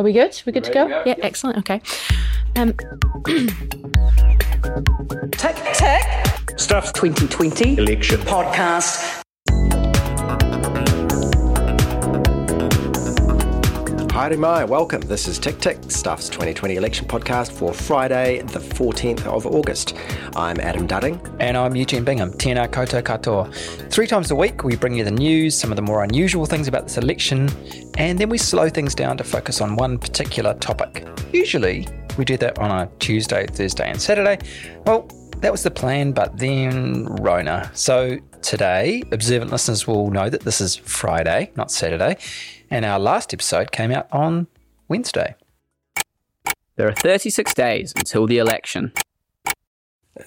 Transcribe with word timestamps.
Are 0.00 0.02
we 0.02 0.14
good? 0.14 0.42
We 0.46 0.52
good 0.52 0.64
to 0.64 0.72
go? 0.72 0.88
to 0.88 0.94
go? 0.94 1.02
Yeah, 1.04 1.16
excellent. 1.20 1.58
Okay. 1.58 1.82
Um, 2.56 2.72
Tick 5.32 5.56
Tick 5.74 6.58
Stuff 6.58 6.94
2020 6.94 7.76
election. 7.76 8.18
podcast. 8.20 9.19
Hi, 14.20 14.28
Mai. 14.28 14.64
Welcome. 14.64 15.00
This 15.00 15.26
is 15.26 15.38
Tick 15.38 15.58
Tick, 15.60 15.78
Stuff's 15.90 16.28
2020 16.28 16.76
election 16.76 17.08
podcast 17.08 17.52
for 17.52 17.72
Friday, 17.72 18.42
the 18.42 18.58
14th 18.58 19.24
of 19.24 19.46
August. 19.46 19.96
I'm 20.36 20.60
Adam 20.60 20.86
Dudding. 20.86 21.34
And 21.40 21.56
I'm 21.56 21.74
Eugene 21.74 22.04
Bingham, 22.04 22.30
Tēnā 22.32 22.68
koutou 22.68 23.02
katoa. 23.02 23.50
Three 23.90 24.06
times 24.06 24.30
a 24.30 24.36
week, 24.36 24.62
we 24.62 24.76
bring 24.76 24.92
you 24.92 25.04
the 25.04 25.10
news, 25.10 25.56
some 25.56 25.72
of 25.72 25.76
the 25.76 25.82
more 25.82 26.04
unusual 26.04 26.44
things 26.44 26.68
about 26.68 26.82
this 26.82 26.98
election, 26.98 27.48
and 27.96 28.18
then 28.18 28.28
we 28.28 28.36
slow 28.36 28.68
things 28.68 28.94
down 28.94 29.16
to 29.16 29.24
focus 29.24 29.62
on 29.62 29.76
one 29.76 29.96
particular 29.96 30.52
topic. 30.52 31.08
Usually, 31.32 31.88
we 32.18 32.26
do 32.26 32.36
that 32.36 32.58
on 32.58 32.70
a 32.70 32.90
Tuesday, 32.98 33.46
Thursday, 33.46 33.88
and 33.88 33.98
Saturday. 33.98 34.38
Well, 34.84 35.08
that 35.38 35.50
was 35.50 35.62
the 35.62 35.70
plan, 35.70 36.12
but 36.12 36.36
then 36.36 37.06
Rona. 37.06 37.70
So 37.72 38.18
today, 38.42 39.02
observant 39.10 39.50
listeners 39.50 39.86
will 39.86 40.10
know 40.10 40.28
that 40.28 40.42
this 40.42 40.60
is 40.60 40.76
Friday, 40.76 41.50
not 41.56 41.70
Saturday, 41.70 42.16
and 42.70 42.84
our 42.84 42.98
last 42.98 43.32
episode 43.34 43.72
came 43.72 43.90
out 43.90 44.08
on 44.12 44.46
Wednesday. 44.88 45.34
There 46.76 46.88
are 46.88 46.94
36 46.94 47.52
days 47.54 47.92
until 47.96 48.26
the 48.26 48.38
election. 48.38 48.92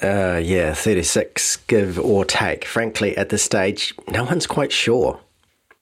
Uh, 0.02 0.39
yeah, 0.44 0.73
36, 0.73 1.58
give 1.67 1.99
or 1.99 2.26
take. 2.26 2.66
Frankly, 2.66 3.16
at 3.17 3.30
this 3.30 3.44
stage, 3.44 3.94
no 4.08 4.23
one's 4.23 4.48
quite 4.48 4.72
sure. 4.72 5.20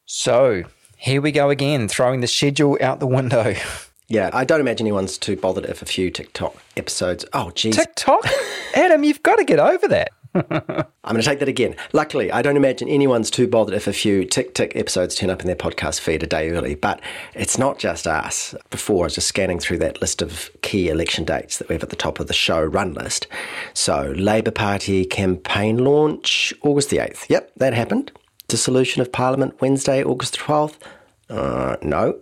So 0.06 0.64
here 0.98 1.22
we 1.22 1.32
go 1.32 1.50
again, 1.50 1.88
throwing 1.88 2.22
the 2.22 2.28
schedule 2.28 2.78
out 2.82 3.00
the 3.00 3.08
window. 3.08 3.56
Yeah, 4.12 4.30
I 4.34 4.44
don't 4.44 4.60
imagine 4.60 4.88
anyone's 4.88 5.18
too 5.18 5.38
bothered 5.38 5.64
if 5.64 5.82
a 5.82 5.86
few 5.86 6.12
TikTok 6.12 6.54
episodes. 6.76 7.24
Oh, 7.32 7.50
geez. 7.52 7.78
TikTok? 7.78 8.26
Adam, 8.76 9.06
you've 9.06 9.24
got 9.24 9.38
to 9.38 9.46
get 9.46 9.58
over 9.58 9.88
that. 9.88 10.10
I'm 11.04 11.16
going 11.16 11.22
to 11.22 11.24
take 11.24 11.40
that 11.40 11.50
again. 11.50 11.76
Luckily, 11.92 12.32
I 12.32 12.42
don't 12.42 12.56
imagine 12.56 12.88
anyone's 12.88 13.30
too 13.30 13.48
bothered 13.48 13.76
if 13.76 13.88
a 13.88 13.94
few 13.94 14.24
Tick 14.24 14.54
Tick 14.54 14.76
episodes 14.76 15.16
turn 15.16 15.30
up 15.30 15.42
in 15.42 15.48
their 15.48 15.56
podcast 15.56 16.00
feed 16.00 16.24
a 16.24 16.28
day 16.28 16.52
early. 16.52 16.76
But 16.76 17.02
it's 17.34 17.58
not 17.58 17.80
just 17.80 18.08
us. 18.08 18.56
Before, 18.70 19.04
I 19.04 19.08
was 19.08 19.16
just 19.16 19.28
scanning 19.28 19.60
through 19.60 19.80
that 19.80 20.00
list 20.00 20.22
of 20.22 20.50
key 20.62 20.88
election 20.90 21.26
dates 21.26 21.58
that 21.58 21.68
we 21.68 21.76
have 21.76 21.84
at 21.84 21.90
the 21.90 21.96
top 21.96 22.20
of 22.20 22.28
the 22.28 22.34
show 22.34 22.64
run 22.64 22.94
list. 22.94 23.28
So, 23.74 24.14
Labour 24.16 24.52
Party 24.52 25.04
campaign 25.04 25.80
launch, 25.84 26.54
August 26.62 26.92
the 26.92 26.98
8th. 26.98 27.30
Yep, 27.30 27.52
that 27.58 27.74
happened. 27.74 28.12
Dissolution 28.48 29.02
of 29.02 29.12
Parliament, 29.12 29.60
Wednesday, 29.60 30.04
August 30.04 30.34
the 30.34 30.40
12th. 30.40 30.78
Uh, 31.30 31.76
no. 31.82 32.20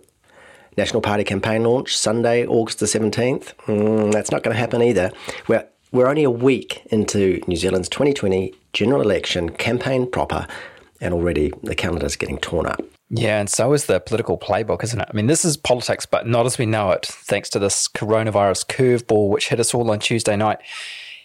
National 0.76 1.00
Party 1.00 1.24
campaign 1.24 1.62
launch, 1.64 1.96
Sunday, 1.96 2.46
August 2.46 2.80
the 2.80 2.86
17th. 2.86 3.54
Mm, 3.66 4.12
that's 4.12 4.30
not 4.30 4.42
going 4.42 4.54
to 4.54 4.60
happen 4.60 4.82
either. 4.82 5.12
We're, 5.46 5.66
we're 5.92 6.08
only 6.08 6.24
a 6.24 6.30
week 6.30 6.82
into 6.86 7.40
New 7.46 7.56
Zealand's 7.56 7.88
2020 7.88 8.54
general 8.72 9.00
election 9.02 9.50
campaign 9.50 10.10
proper, 10.10 10.46
and 11.00 11.14
already 11.14 11.52
the 11.62 11.74
calendar's 11.74 12.16
getting 12.16 12.38
torn 12.38 12.66
up. 12.66 12.82
Yeah, 13.10 13.40
and 13.40 13.50
so 13.50 13.72
is 13.72 13.86
the 13.86 13.98
political 13.98 14.38
playbook, 14.38 14.84
isn't 14.84 15.00
it? 15.00 15.08
I 15.10 15.16
mean, 15.16 15.26
this 15.26 15.44
is 15.44 15.56
politics, 15.56 16.06
but 16.06 16.28
not 16.28 16.46
as 16.46 16.58
we 16.58 16.66
know 16.66 16.92
it, 16.92 17.06
thanks 17.06 17.50
to 17.50 17.58
this 17.58 17.88
coronavirus 17.88 18.66
curveball 18.66 19.28
which 19.30 19.48
hit 19.48 19.58
us 19.58 19.74
all 19.74 19.90
on 19.90 19.98
Tuesday 19.98 20.36
night. 20.36 20.60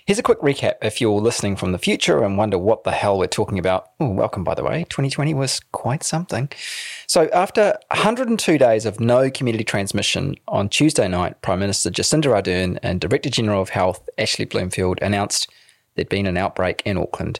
Here's 0.05 0.19
a 0.19 0.23
quick 0.23 0.41
recap 0.41 0.75
if 0.83 1.01
you're 1.01 1.19
listening 1.19 1.55
from 1.55 1.71
the 1.71 1.79
future 1.79 2.23
and 2.23 2.37
wonder 2.37 2.59
what 2.59 2.83
the 2.83 2.91
hell 2.91 3.17
we're 3.17 3.25
talking 3.25 3.57
about. 3.57 3.89
Welcome, 3.99 4.43
by 4.43 4.53
the 4.53 4.63
way. 4.63 4.83
2020 4.83 5.33
was 5.33 5.59
quite 5.71 6.03
something. 6.03 6.47
So, 7.07 7.27
after 7.33 7.75
102 7.89 8.59
days 8.59 8.85
of 8.85 8.99
no 8.99 9.31
community 9.31 9.63
transmission, 9.63 10.35
on 10.47 10.69
Tuesday 10.69 11.07
night, 11.07 11.41
Prime 11.41 11.57
Minister 11.57 11.89
Jacinda 11.89 12.25
Ardern 12.39 12.77
and 12.83 13.01
Director 13.01 13.31
General 13.31 13.63
of 13.63 13.69
Health 13.69 14.07
Ashley 14.19 14.45
Bloomfield 14.45 14.99
announced 15.01 15.49
there'd 15.95 16.07
been 16.07 16.27
an 16.27 16.37
outbreak 16.37 16.83
in 16.85 16.99
Auckland, 16.99 17.39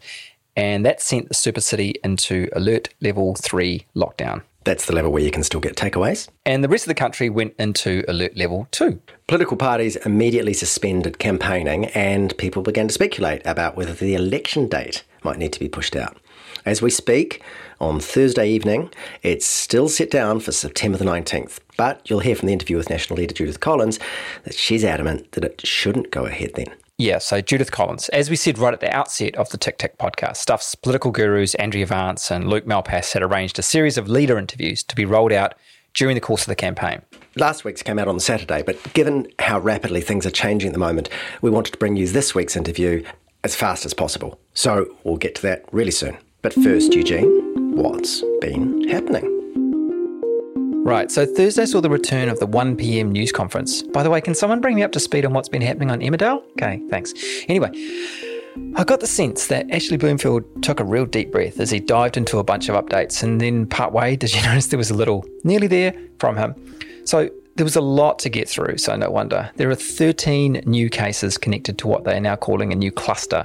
and 0.56 0.84
that 0.88 1.04
sent 1.04 1.28
the 1.28 1.36
super 1.36 1.62
city 1.62 1.94
into 2.04 2.50
alert 2.54 2.90
level 3.00 3.36
3 3.36 3.86
lockdown. 3.96 4.42
That's 4.66 4.86
the 4.88 4.94
level 4.94 5.12
where 5.12 5.24
you 5.24 5.32
can 5.32 5.44
still 5.44 5.60
get 5.60 5.76
takeaways. 5.76 6.28
And 6.46 6.64
the 6.64 6.68
rest 6.68 6.86
of 6.86 6.90
the 6.90 6.96
country 6.96 7.30
went 7.30 7.54
into 7.58 8.04
alert 8.08 8.36
level 8.36 8.68
2. 8.72 9.00
Political 9.28 9.58
parties 9.58 9.96
immediately 9.98 10.54
suspended 10.54 11.20
campaigning, 11.20 11.86
and 11.86 12.36
people 12.38 12.64
began 12.64 12.88
to 12.88 12.94
speculate 12.94 13.42
about 13.46 13.78
whether 13.78 13.94
the 13.94 14.16
election 14.16 14.68
date 14.68 15.04
might 15.24 15.38
need 15.38 15.54
to 15.54 15.60
be 15.60 15.70
pushed 15.70 15.96
out. 15.96 16.18
As 16.66 16.82
we 16.82 16.90
speak, 16.90 17.44
on 17.80 18.00
Thursday 18.00 18.50
evening, 18.50 18.90
it's 19.22 19.46
still 19.46 19.88
set 19.88 20.10
down 20.10 20.40
for 20.40 20.52
September 20.52 20.98
the 20.98 21.06
19th, 21.06 21.60
but 21.78 22.10
you'll 22.10 22.20
hear 22.22 22.36
from 22.36 22.48
the 22.48 22.54
interview 22.54 22.78
with 22.78 22.90
National 22.90 23.18
Leader 23.18 23.36
Judith 23.36 23.60
Collins 23.60 24.00
that 24.44 24.56
she's 24.56 24.84
adamant 24.84 25.32
that 25.34 25.44
it 25.44 25.66
shouldn't 25.66 26.10
go 26.10 26.26
ahead 26.26 26.54
then. 26.56 26.74
Yeah, 26.98 27.18
so 27.18 27.42
Judith 27.42 27.72
Collins, 27.72 28.08
as 28.10 28.30
we 28.30 28.38
said 28.38 28.58
right 28.58 28.74
at 28.74 28.80
the 28.80 28.96
outset 28.96 29.36
of 29.36 29.50
the 29.50 29.58
Tick 29.58 29.78
Tick 29.78 29.98
podcast, 29.98 30.38
Stuff's 30.38 30.76
political 30.76 31.12
gurus 31.12 31.54
Andrea 31.56 31.86
Vance 31.86 32.32
and 32.32 32.50
Luke 32.50 32.66
Malpass 32.66 33.12
had 33.12 33.22
arranged 33.22 33.60
a 33.60 33.62
series 33.62 33.98
of 33.98 34.08
leader 34.08 34.38
interviews 34.38 34.82
to 34.84 34.96
be 34.96 35.04
rolled 35.04 35.34
out 35.34 35.56
during 35.94 36.16
the 36.16 36.22
course 36.22 36.44
of 36.44 36.48
the 36.48 36.56
campaign. 36.56 37.02
Last 37.36 37.66
week's 37.66 37.84
came 37.84 38.00
out 38.00 38.08
on 38.08 38.22
Saturday, 38.22 38.62
but 38.62 38.94
given 38.94 39.28
how 39.40 39.60
rapidly 39.60 40.00
things 40.00 40.26
are 40.26 40.32
changing 40.32 40.70
at 40.70 40.74
the 40.74 40.80
moment, 40.80 41.10
we 41.42 41.50
wanted 41.50 41.74
to 41.74 41.80
bring 41.80 41.98
you 41.98 42.08
this 42.08 42.34
week's 42.34 42.56
interview 42.56 43.04
as 43.44 43.58
fast 43.58 43.86
as 43.86 43.94
possible. 43.94 44.40
So 44.54 44.96
we'll 45.04 45.18
get 45.18 45.36
to 45.36 45.42
that 45.42 45.66
really 45.74 45.92
soon. 45.92 46.18
But 46.42 46.54
first, 46.54 46.94
Eugene, 46.94 47.76
what's 47.76 48.24
been 48.40 48.88
happening? 48.88 49.45
Right, 50.86 51.10
so 51.10 51.26
Thursday 51.26 51.66
saw 51.66 51.82
the 51.82 51.90
return 51.90 52.30
of 52.30 52.38
the 52.38 52.46
1 52.46 52.78
pm 52.78 53.12
news 53.12 53.32
conference. 53.32 53.82
By 53.82 54.04
the 54.04 54.12
way, 54.12 54.22
can 54.22 54.36
someone 54.36 54.62
bring 54.62 54.76
me 54.76 54.84
up 54.84 54.92
to 54.92 55.00
speed 55.00 55.26
on 55.26 55.34
what's 55.34 55.50
been 55.50 55.64
happening 55.64 55.90
on 55.90 56.00
Emmerdale? 56.00 56.44
Okay, 56.52 56.80
thanks. 56.92 57.12
Anyway, 57.50 57.72
I 58.76 58.84
got 58.84 59.00
the 59.00 59.08
sense 59.08 59.48
that 59.48 59.66
Ashley 59.72 59.98
Bloomfield 59.98 60.44
took 60.62 60.80
a 60.80 60.84
real 60.84 61.08
deep 61.08 61.32
breath 61.32 61.60
as 61.60 61.72
he 61.72 61.80
dived 61.80 62.18
into 62.18 62.38
a 62.38 62.44
bunch 62.44 62.70
of 62.70 62.76
updates, 62.76 63.24
and 63.24 63.42
then 63.42 63.66
part 63.66 63.94
way, 63.94 64.16
did 64.16 64.32
you 64.32 64.44
notice 64.44 64.68
there 64.68 64.78
was 64.78 64.92
a 64.92 64.94
little 64.94 65.26
nearly 65.44 65.66
there 65.66 65.96
from 66.20 66.38
him? 66.38 66.54
So 67.04 67.32
there 67.56 67.64
was 67.64 67.76
a 67.76 67.82
lot 67.82 68.20
to 68.20 68.30
get 68.30 68.48
through, 68.48 68.78
so 68.78 68.96
no 68.96 69.10
wonder. 69.10 69.50
There 69.56 69.72
are 69.72 69.76
13 69.76 70.62
new 70.68 70.92
cases 70.92 71.36
connected 71.40 71.80
to 71.80 71.88
what 71.88 72.04
they 72.04 72.16
are 72.16 72.22
now 72.22 72.36
calling 72.36 72.72
a 72.72 72.76
new 72.76 72.92
cluster. 72.92 73.44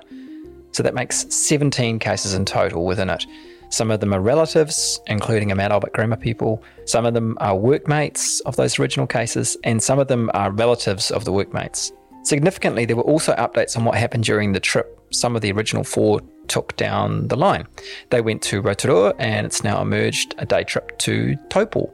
So 0.73 0.83
that 0.83 0.93
makes 0.93 1.25
17 1.35 2.01
cases 2.01 2.35
in 2.35 2.45
total 2.45 2.85
within 2.85 3.09
it. 3.09 3.25
Some 3.71 3.91
of 3.91 4.01
them 4.01 4.13
are 4.13 4.21
relatives, 4.21 5.01
including 5.07 5.51
a 5.51 5.55
Mount 5.55 5.73
Albert 5.73 5.93
grammar 5.93 6.17
people. 6.17 6.63
Some 6.85 7.07
of 7.07 7.15
them 7.15 7.39
are 7.41 7.57
workmates 7.57 8.41
of 8.41 8.57
those 8.57 8.79
original 8.79 9.07
cases, 9.07 9.57
and 9.65 9.83
some 9.83 9.99
of 9.99 10.09
them 10.09 10.31
are 10.35 10.51
relatives 10.51 11.11
of 11.11 11.25
the 11.25 11.33
workmates. 11.33 11.93
Significantly, 12.23 12.85
there 12.85 12.97
were 12.97 13.03
also 13.03 13.33
updates 13.35 13.77
on 13.77 13.85
what 13.85 13.97
happened 13.97 14.25
during 14.25 14.53
the 14.53 14.61
trip 14.61 15.01
some 15.11 15.35
of 15.35 15.43
the 15.43 15.53
original 15.53 15.85
four 15.85 16.21
took 16.49 16.77
down 16.77 17.29
the 17.29 17.37
line. 17.37 17.67
They 18.11 18.21
went 18.21 18.43
to 18.43 18.61
Rotorua, 18.61 19.15
and 19.19 19.47
it's 19.47 19.65
now 19.65 19.83
emerged 19.83 20.35
a 20.39 20.47
day 20.47 20.65
trip 20.65 20.99
to 20.99 21.37
Taupo. 21.49 21.93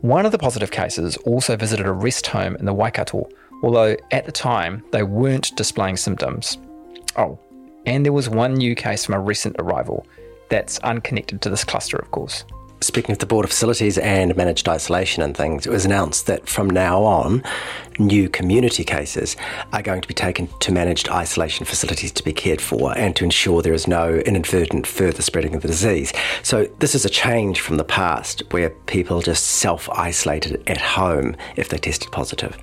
One 0.00 0.26
of 0.26 0.32
the 0.32 0.38
positive 0.38 0.70
cases 0.70 1.16
also 1.18 1.56
visited 1.56 1.86
a 1.86 1.92
rest 1.92 2.26
home 2.26 2.56
in 2.56 2.64
the 2.64 2.72
Waikato, 2.72 3.28
although 3.62 3.96
at 4.10 4.26
the 4.26 4.32
time 4.32 4.82
they 4.92 5.02
weren't 5.02 5.54
displaying 5.56 5.96
symptoms. 5.96 6.58
Oh, 7.16 7.38
and 7.86 8.04
there 8.04 8.12
was 8.12 8.28
one 8.28 8.54
new 8.54 8.74
case 8.74 9.04
from 9.04 9.14
a 9.14 9.20
recent 9.20 9.56
arrival 9.58 10.06
that's 10.50 10.78
unconnected 10.80 11.40
to 11.42 11.50
this 11.50 11.64
cluster, 11.64 11.96
of 11.96 12.10
course. 12.10 12.44
Speaking 12.82 13.12
of 13.12 13.18
the 13.18 13.26
Board 13.26 13.44
of 13.44 13.50
Facilities 13.50 13.98
and 13.98 14.34
managed 14.36 14.66
isolation 14.66 15.22
and 15.22 15.36
things, 15.36 15.66
it 15.66 15.70
was 15.70 15.84
announced 15.84 16.26
that 16.28 16.48
from 16.48 16.70
now 16.70 17.02
on, 17.02 17.42
new 17.98 18.26
community 18.30 18.84
cases 18.84 19.36
are 19.74 19.82
going 19.82 20.00
to 20.00 20.08
be 20.08 20.14
taken 20.14 20.48
to 20.60 20.72
managed 20.72 21.10
isolation 21.10 21.66
facilities 21.66 22.10
to 22.12 22.24
be 22.24 22.32
cared 22.32 22.58
for 22.58 22.96
and 22.96 23.14
to 23.16 23.24
ensure 23.24 23.60
there 23.60 23.74
is 23.74 23.86
no 23.86 24.14
inadvertent 24.20 24.86
further 24.86 25.20
spreading 25.20 25.54
of 25.54 25.60
the 25.60 25.68
disease. 25.68 26.10
So, 26.42 26.64
this 26.78 26.94
is 26.94 27.04
a 27.04 27.10
change 27.10 27.60
from 27.60 27.76
the 27.76 27.84
past 27.84 28.42
where 28.50 28.70
people 28.70 29.20
just 29.20 29.44
self 29.46 29.86
isolated 29.90 30.62
at 30.66 30.78
home 30.78 31.36
if 31.56 31.68
they 31.68 31.76
tested 31.76 32.10
positive. 32.10 32.56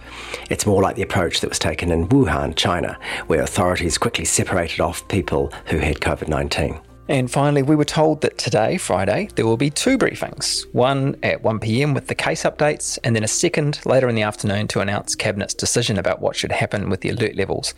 It's 0.49 0.65
more 0.65 0.81
like 0.81 0.95
the 0.95 1.03
approach 1.03 1.41
that 1.41 1.49
was 1.49 1.59
taken 1.59 1.91
in 1.91 2.07
Wuhan, 2.07 2.55
China, 2.55 2.97
where 3.27 3.43
authorities 3.43 3.99
quickly 3.99 4.25
separated 4.25 4.81
off 4.81 5.07
people 5.09 5.53
who 5.67 5.77
had 5.77 5.99
COVID 5.99 6.27
19. 6.27 6.79
And 7.09 7.31
finally, 7.31 7.63
we 7.63 7.77
were 7.77 7.85
told 7.85 8.19
that 8.21 8.37
today, 8.37 8.77
Friday, 8.77 9.29
there 9.35 9.45
will 9.45 9.55
be 9.55 9.69
two 9.69 9.97
briefings 9.97 10.65
one 10.73 11.15
at 11.23 11.41
1pm 11.41 11.95
with 11.95 12.07
the 12.07 12.15
case 12.15 12.43
updates, 12.43 12.99
and 13.03 13.15
then 13.15 13.23
a 13.23 13.29
second 13.29 13.79
later 13.85 14.09
in 14.09 14.15
the 14.15 14.23
afternoon 14.23 14.67
to 14.69 14.81
announce 14.81 15.15
Cabinet's 15.15 15.53
decision 15.53 15.97
about 15.97 16.21
what 16.21 16.35
should 16.35 16.51
happen 16.51 16.89
with 16.89 17.01
the 17.01 17.09
alert 17.09 17.35
levels. 17.35 17.73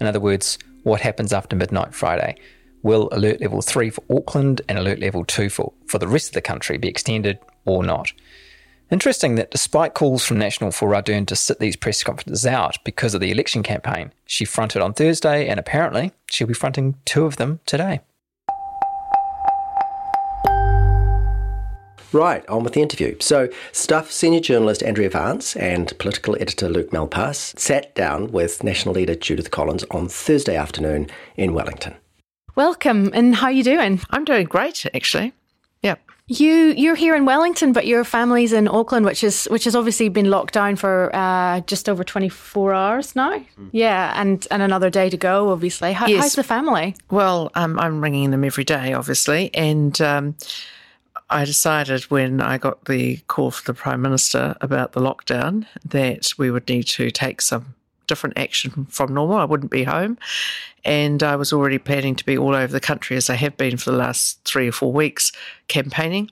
In 0.00 0.06
other 0.06 0.20
words, 0.20 0.58
what 0.82 1.00
happens 1.00 1.32
after 1.32 1.56
midnight 1.56 1.94
Friday. 1.94 2.36
Will 2.82 3.08
alert 3.10 3.40
level 3.40 3.62
3 3.62 3.88
for 3.88 4.04
Auckland 4.10 4.60
and 4.68 4.78
alert 4.78 4.98
level 4.98 5.24
2 5.24 5.48
for, 5.48 5.72
for 5.86 5.98
the 5.98 6.08
rest 6.08 6.28
of 6.28 6.34
the 6.34 6.42
country 6.42 6.76
be 6.76 6.88
extended 6.88 7.38
or 7.64 7.82
not? 7.82 8.12
Interesting 8.90 9.36
that 9.36 9.50
despite 9.50 9.94
calls 9.94 10.22
from 10.22 10.38
National 10.38 10.70
for 10.70 10.90
Ardern 10.90 11.26
to 11.28 11.36
sit 11.36 11.58
these 11.58 11.74
press 11.74 12.02
conferences 12.02 12.44
out 12.44 12.76
because 12.84 13.14
of 13.14 13.22
the 13.22 13.30
election 13.30 13.62
campaign, 13.62 14.12
she 14.26 14.44
fronted 14.44 14.82
on 14.82 14.92
Thursday 14.92 15.48
and 15.48 15.58
apparently 15.58 16.12
she'll 16.30 16.46
be 16.46 16.52
fronting 16.52 16.96
two 17.06 17.24
of 17.24 17.36
them 17.36 17.60
today. 17.64 18.00
Right, 22.14 22.48
on 22.48 22.62
with 22.62 22.74
the 22.74 22.80
interview. 22.80 23.16
So, 23.18 23.48
Stuff 23.72 24.10
senior 24.12 24.38
journalist 24.40 24.84
Andrea 24.84 25.10
Vance 25.10 25.56
and 25.56 25.92
political 25.98 26.36
editor 26.40 26.68
Luke 26.68 26.90
Malpass 26.90 27.58
sat 27.58 27.92
down 27.96 28.30
with 28.30 28.62
national 28.62 28.94
leader 28.94 29.16
Judith 29.16 29.50
Collins 29.50 29.84
on 29.90 30.06
Thursday 30.08 30.54
afternoon 30.56 31.08
in 31.36 31.52
Wellington. 31.54 31.94
welcome. 32.54 33.10
And 33.12 33.34
how 33.34 33.46
are 33.46 33.52
you 33.52 33.64
doing? 33.64 34.00
I'm 34.10 34.24
doing 34.24 34.46
great, 34.46 34.86
actually. 34.94 35.32
Yep. 35.82 36.00
You 36.28 36.72
you're 36.76 36.94
here 36.94 37.16
in 37.16 37.24
Wellington, 37.26 37.72
but 37.72 37.84
your 37.86 38.04
family's 38.04 38.52
in 38.52 38.68
Auckland, 38.68 39.04
which 39.04 39.22
is 39.24 39.46
which 39.50 39.64
has 39.64 39.74
obviously 39.76 40.08
been 40.08 40.30
locked 40.30 40.54
down 40.54 40.76
for 40.76 41.10
uh, 41.14 41.60
just 41.66 41.88
over 41.88 42.04
twenty 42.04 42.28
four 42.30 42.72
hours 42.72 43.14
now. 43.16 43.44
Yeah, 43.72 44.12
and 44.18 44.46
and 44.52 44.62
another 44.62 44.88
day 44.88 45.10
to 45.10 45.16
go. 45.18 45.50
Obviously, 45.50 45.92
how, 45.92 46.06
Yes. 46.06 46.22
how's 46.22 46.34
the 46.36 46.44
family? 46.44 46.94
Well, 47.10 47.50
um, 47.56 47.78
I'm 47.78 48.00
ringing 48.00 48.30
them 48.30 48.44
every 48.44 48.64
day, 48.64 48.94
obviously, 48.94 49.50
and 49.52 50.00
um, 50.00 50.36
I 51.30 51.44
decided 51.44 52.04
when 52.04 52.40
I 52.40 52.58
got 52.58 52.84
the 52.84 53.16
call 53.28 53.50
from 53.50 53.64
the 53.72 53.78
Prime 53.78 54.02
Minister 54.02 54.56
about 54.60 54.92
the 54.92 55.00
lockdown 55.00 55.66
that 55.84 56.32
we 56.36 56.50
would 56.50 56.68
need 56.68 56.86
to 56.88 57.10
take 57.10 57.40
some 57.40 57.74
different 58.06 58.38
action 58.38 58.86
from 58.90 59.14
normal. 59.14 59.38
I 59.38 59.44
wouldn't 59.44 59.70
be 59.70 59.84
home, 59.84 60.18
and 60.84 61.22
I 61.22 61.36
was 61.36 61.52
already 61.52 61.78
planning 61.78 62.14
to 62.16 62.24
be 62.24 62.36
all 62.36 62.54
over 62.54 62.72
the 62.72 62.80
country 62.80 63.16
as 63.16 63.30
I 63.30 63.34
have 63.34 63.56
been 63.56 63.76
for 63.78 63.90
the 63.90 63.96
last 63.96 64.44
three 64.44 64.68
or 64.68 64.72
four 64.72 64.92
weeks 64.92 65.32
campaigning. 65.68 66.30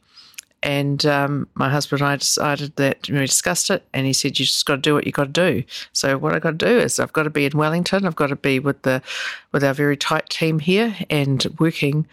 And 0.63 1.05
um, 1.07 1.49
my 1.55 1.71
husband 1.71 2.03
and 2.03 2.11
I 2.11 2.17
decided 2.17 2.77
that 2.77 3.09
we 3.09 3.19
discussed 3.19 3.71
it, 3.71 3.83
and 3.93 4.07
he 4.07 4.13
said, 4.13 4.39
"You 4.39 4.45
just 4.45 4.65
got 4.67 4.77
to 4.77 4.81
do 4.83 4.95
what 4.95 5.07
you 5.07 5.13
got 5.13 5.35
to 5.35 5.51
do." 5.53 5.65
So 5.93 6.17
what 6.19 6.35
I 6.35 6.39
got 6.39 6.59
to 6.59 6.67
do 6.67 6.79
is 6.79 7.01
I've 7.01 7.13
got 7.13 7.25
to 7.25 7.31
be 7.31 7.47
in 7.47 7.59
Wellington. 7.59 8.07
I've 8.07 8.15
got 8.15 8.29
to 8.29 8.37
be 8.37 8.61
with 8.61 8.83
the 8.83 9.03
with 9.51 9.65
our 9.65 9.75
very 9.75 9.97
tight 9.97 10.29
team 10.29 10.61
here 10.61 10.95
and 11.11 11.45
working 11.59 12.07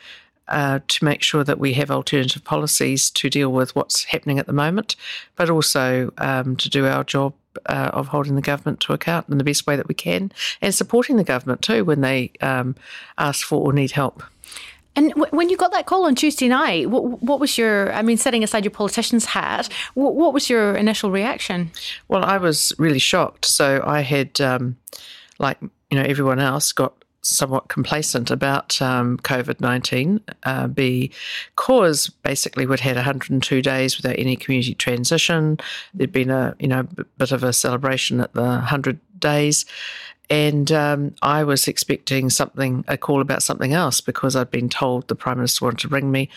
uh, 0.49 0.79
to 0.87 1.05
make 1.05 1.21
sure 1.21 1.43
that 1.43 1.59
we 1.59 1.73
have 1.73 1.89
alternative 1.89 2.43
policies 2.43 3.09
to 3.11 3.29
deal 3.29 3.51
with 3.51 3.75
what's 3.75 4.03
happening 4.03 4.39
at 4.39 4.47
the 4.47 4.53
moment, 4.53 4.95
but 5.35 5.49
also 5.49 6.11
um, 6.17 6.55
to 6.57 6.69
do 6.69 6.85
our 6.85 7.03
job 7.03 7.33
uh, 7.65 7.91
of 7.93 8.07
holding 8.07 8.35
the 8.35 8.41
government 8.41 8.79
to 8.81 8.93
account 8.93 9.27
in 9.29 9.37
the 9.37 9.43
best 9.43 9.65
way 9.67 9.75
that 9.75 9.87
we 9.87 9.93
can, 9.93 10.31
and 10.61 10.75
supporting 10.75 11.17
the 11.17 11.23
government 11.23 11.61
too 11.61 11.85
when 11.85 12.01
they 12.01 12.31
um, 12.41 12.75
ask 13.17 13.45
for 13.45 13.61
or 13.61 13.73
need 13.73 13.91
help. 13.91 14.23
And 14.95 15.11
w- 15.11 15.29
when 15.31 15.49
you 15.49 15.57
got 15.57 15.71
that 15.71 15.85
call 15.85 16.05
on 16.05 16.15
Tuesday 16.15 16.47
night, 16.47 16.89
what, 16.89 17.21
what 17.21 17.39
was 17.39 17.57
your? 17.57 17.93
I 17.93 18.01
mean, 18.01 18.17
setting 18.17 18.43
aside 18.43 18.65
your 18.65 18.71
politician's 18.71 19.25
hat, 19.25 19.69
what, 19.93 20.15
what 20.15 20.33
was 20.33 20.49
your 20.49 20.75
initial 20.75 21.11
reaction? 21.11 21.71
Well, 22.07 22.23
I 22.23 22.37
was 22.37 22.73
really 22.77 22.99
shocked. 22.99 23.45
So 23.45 23.83
I 23.85 24.01
had, 24.01 24.41
um, 24.41 24.77
like 25.37 25.57
you 25.61 25.97
know, 25.97 26.03
everyone 26.03 26.39
else, 26.39 26.71
got 26.71 26.98
somewhat 27.21 27.67
complacent 27.67 28.31
about 28.31 28.81
um, 28.81 29.17
COVID 29.19 29.59
nineteen 29.59 30.21
uh, 30.43 30.67
because 30.67 32.07
basically 32.23 32.65
we'd 32.65 32.79
had 32.79 32.95
102 32.95 33.61
days 33.61 33.97
without 33.97 34.17
any 34.17 34.35
community 34.35 34.75
transition. 34.75 35.59
There'd 35.93 36.11
been 36.11 36.29
a 36.29 36.55
you 36.59 36.67
know 36.67 36.83
b- 36.83 37.03
bit 37.17 37.31
of 37.31 37.43
a 37.43 37.53
celebration 37.53 38.21
at 38.21 38.33
the 38.33 38.41
100 38.41 38.99
days. 39.19 39.65
And 40.31 40.71
um, 40.71 41.15
I 41.23 41.43
was 41.43 41.67
expecting 41.67 42.29
something, 42.29 42.85
a 42.87 42.97
call 42.97 43.19
about 43.19 43.41
something 43.41 43.73
else, 43.73 43.99
because 43.99 44.35
I'd 44.35 44.51
been 44.51 44.69
told 44.69 45.07
the 45.07 45.15
Prime 45.15 45.37
Minister 45.37 45.65
wanted 45.65 45.79
to 45.79 45.87
ring 45.87 46.11
me 46.11 46.29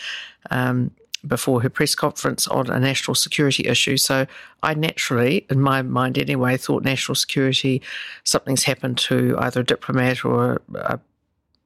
um, 0.50 0.90
before 1.26 1.62
her 1.62 1.70
press 1.70 1.94
conference 1.94 2.48
on 2.48 2.68
a 2.70 2.80
national 2.80 3.14
security 3.14 3.66
issue. 3.66 3.96
So 3.96 4.26
I 4.62 4.74
naturally, 4.74 5.46
in 5.50 5.60
my 5.60 5.82
mind 5.82 6.18
anyway, 6.18 6.56
thought 6.56 6.82
national 6.84 7.14
security, 7.14 7.82
something's 8.24 8.64
happened 8.64 8.98
to 8.98 9.36
either 9.38 9.60
a 9.60 9.64
diplomat 9.64 10.24
or 10.24 10.60
a, 10.74 10.98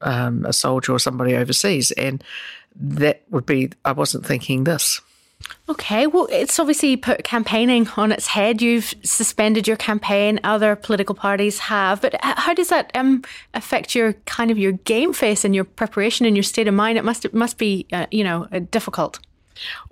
um, 0.03 0.45
a 0.45 0.53
soldier 0.53 0.93
or 0.93 0.99
somebody 0.99 1.35
overseas. 1.35 1.91
And 1.93 2.23
that 2.75 3.23
would 3.31 3.47
be, 3.47 3.71
I 3.85 3.93
wasn't 3.93 4.27
thinking 4.27 4.65
this. 4.65 5.01
Okay, 5.69 6.07
well, 6.07 6.29
it's 6.31 6.59
obviously 6.59 6.97
put 6.97 7.25
campaigning 7.25 7.89
on 7.97 8.13
its 8.13 8.29
head. 8.29 8.63
You've 8.63 8.95
suspended 9.03 9.67
your 9.67 9.77
campaign. 9.77 10.41
Other 10.45 10.77
political 10.77 11.15
parties 11.15 11.59
have, 11.59 12.01
but 12.01 12.15
how 12.23 12.55
does 12.55 12.69
that 12.69 12.91
um, 12.95 13.23
affect 13.53 13.95
your 13.95 14.15
kind 14.25 14.51
of 14.51 14.59
your 14.59 14.73
game 14.73 15.13
face 15.13 15.45
and 15.45 15.55
your 15.55 15.65
preparation 15.65 16.25
and 16.25 16.37
your 16.37 16.45
state 16.45 16.69
of 16.69 16.75
mind? 16.75 16.99
It 16.99 17.05
must 17.05 17.25
it 17.25 17.35
must 17.35 17.59
be 17.59 17.87
uh, 17.93 18.07
you 18.11 18.25
know 18.25 18.47
uh, 18.53 18.61
difficult. 18.71 19.19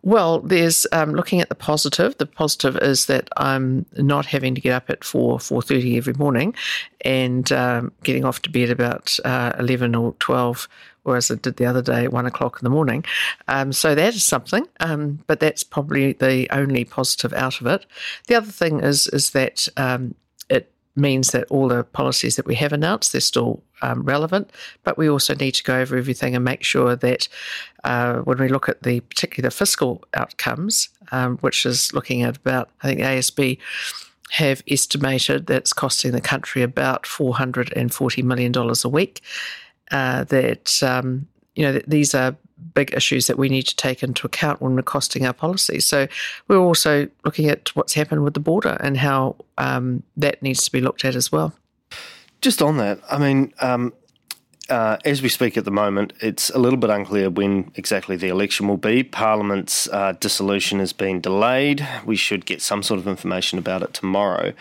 Well, 0.03 0.41
there's 0.41 0.87
um, 0.93 1.15
looking 1.15 1.41
at 1.41 1.49
the 1.49 1.55
positive. 1.55 2.17
The 2.19 2.27
positive 2.27 2.77
is 2.79 3.07
that 3.07 3.29
I'm 3.37 3.87
not 3.97 4.27
having 4.27 4.55
to 4.55 4.61
get 4.61 4.73
up 4.73 4.91
at 4.91 5.05
four 5.05 5.41
four 5.41 5.63
thirty 5.63 5.97
every 5.97 6.15
morning, 6.15 6.55
and 7.03 7.51
um, 7.53 7.93
getting 8.03 8.25
off 8.25 8.43
to 8.43 8.51
bed 8.51 8.71
about 8.71 9.19
uh, 9.25 9.53
eleven 9.59 9.95
or 9.95 10.15
twelve, 10.19 10.69
whereas 11.05 11.31
I 11.31 11.37
did 11.37 11.57
the 11.57 11.67
other 11.67 11.83
day 11.83 12.09
one 12.09 12.27
o'clock 12.27 12.59
in 12.61 12.65
the 12.65 12.71
morning. 12.71 13.05
Um, 13.49 13.73
so 13.73 13.95
that 13.95 14.15
is 14.15 14.25
something, 14.25 14.67
um, 14.81 15.21
but 15.27 15.41
that's 15.41 15.65
probably 15.65 16.13
the 16.13 16.49
only 16.51 16.85
positive 16.85 17.33
out 17.33 17.61
of 17.61 17.67
it. 17.67 17.87
The 18.27 18.35
other 18.35 18.51
thing 18.51 18.81
is 18.81 19.07
is 19.09 19.31
that 19.31 19.69
um, 19.77 20.15
means 20.97 21.33
that 21.33 21.47
all 21.51 21.69
the 21.69 21.85
policies 21.85 22.37
that 22.37 22.47
we 22.47 22.55
have 22.55 22.73
announced 22.73 23.13
they're 23.13 23.21
still 23.21 23.63
um, 23.83 24.03
relevant, 24.05 24.51
but 24.83 24.97
we 24.97 25.09
also 25.09 25.35
need 25.35 25.53
to 25.53 25.63
go 25.63 25.79
over 25.79 25.97
everything 25.97 26.35
and 26.35 26.45
make 26.45 26.63
sure 26.63 26.97
that 26.97 27.29
uh, 27.85 28.19
when 28.21 28.39
we 28.39 28.49
look 28.49 28.69
at 28.69 28.83
the 28.83 29.01
particularly 29.01 29.47
the 29.47 29.55
fiscal 29.55 30.03
outcomes, 30.15 30.89
um, 31.13 31.37
which 31.39 31.67
is 31.67 31.93
looking 31.93 32.23
at 32.23 32.37
about 32.37 32.71
I 32.83 32.89
think 32.89 33.01
ASB 33.01 33.59
have 34.31 34.63
estimated 34.69 35.47
that 35.47 35.57
it's 35.59 35.73
costing 35.73 36.13
the 36.13 36.21
country 36.21 36.63
about 36.63 37.07
four 37.07 37.35
hundred 37.35 37.73
and 37.77 37.93
forty 37.93 38.23
million 38.23 38.53
dollars 38.53 38.85
a 38.85 38.89
week. 38.89 39.21
Uh, 39.91 40.25
that 40.25 40.83
um, 40.83 41.29
you 41.55 41.63
know 41.63 41.73
that 41.73 41.89
these 41.89 42.15
are 42.15 42.35
big 42.75 42.93
issues 42.95 43.27
that 43.27 43.39
we 43.39 43.49
need 43.49 43.63
to 43.63 43.77
take 43.77 44.03
into 44.03 44.27
account 44.27 44.61
when 44.61 44.75
we're 44.75 44.83
costing 44.83 45.27
our 45.27 45.33
policies. 45.33 45.85
So 45.85 46.07
we're 46.49 46.59
also 46.59 47.09
looking 47.25 47.49
at 47.49 47.75
what's 47.75 47.95
happened 47.95 48.25
with 48.25 48.35
the 48.35 48.41
border 48.41 48.77
and 48.81 48.97
how 48.97 49.37
um, 49.59 50.03
that 50.17 50.43
needs 50.43 50.65
to 50.65 50.73
be 50.73 50.81
looked 50.81 51.05
at 51.05 51.15
as 51.15 51.31
well. 51.31 51.53
Just 52.41 52.61
on 52.61 52.77
that, 52.77 53.01
I 53.11 53.19
mean, 53.19 53.55
um, 53.61 53.93
uh, 54.69 54.97
as 55.05 55.23
we 55.23 55.29
speak 55.29 55.57
at 55.57 55.65
the 55.65 55.71
moment, 55.71 56.13
it's 56.21 56.51
a 56.51 56.59
little 56.59 56.79
bit 56.79 56.91
unclear 56.91 57.31
when 57.31 57.71
exactly 57.75 58.17
the 58.17 58.29
election 58.29 58.69
will 58.69 58.77
be. 58.77 59.03
Parliament's 59.03 59.89
uh, 59.89 60.13
dissolution 60.21 60.79
has 60.79 60.93
been 60.93 61.21
delayed. 61.21 61.87
We 62.05 62.17
should 62.17 62.47
get 62.47 62.63
some 62.63 62.83
sort 62.83 62.99
of 62.99 63.07
information 63.07 63.59
about 63.59 63.83
it 63.83 63.93
tomorrow. 63.93 64.53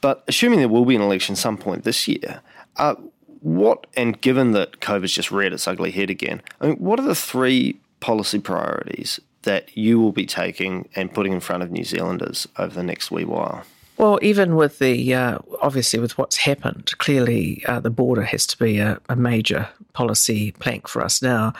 But 0.00 0.24
assuming 0.26 0.58
there 0.58 0.68
will 0.68 0.84
be 0.84 0.96
an 0.96 1.02
election 1.02 1.36
some 1.36 1.56
point 1.56 1.84
this 1.84 2.08
year, 2.08 2.40
uh, 2.76 2.94
what, 3.42 3.86
and 3.94 4.20
given 4.20 4.52
that 4.52 4.80
COVID's 4.80 5.12
just 5.12 5.30
reared 5.30 5.52
its 5.52 5.66
ugly 5.66 5.90
head 5.90 6.10
again, 6.10 6.42
I 6.60 6.68
mean, 6.68 6.76
what 6.76 6.98
are 6.98 7.04
the 7.04 7.14
three 7.14 7.78
policy 8.00 8.38
priorities 8.38 9.20
that 9.42 9.76
you 9.76 10.00
will 10.00 10.12
be 10.12 10.26
taking 10.26 10.88
and 10.94 11.12
putting 11.12 11.32
in 11.32 11.40
front 11.40 11.62
of 11.62 11.70
New 11.70 11.84
Zealanders 11.84 12.46
over 12.56 12.74
the 12.74 12.82
next 12.82 13.10
wee 13.10 13.24
while? 13.24 13.64
Well, 13.98 14.18
even 14.22 14.56
with 14.56 14.78
the 14.78 15.14
uh, 15.14 15.38
obviously 15.60 15.98
with 16.00 16.16
what's 16.16 16.36
happened, 16.36 16.92
clearly 16.98 17.62
uh, 17.66 17.80
the 17.80 17.90
border 17.90 18.22
has 18.22 18.46
to 18.48 18.58
be 18.58 18.78
a, 18.78 18.98
a 19.08 19.16
major 19.16 19.68
policy 19.92 20.52
plank 20.52 20.88
for 20.88 21.04
us 21.04 21.20
now, 21.20 21.52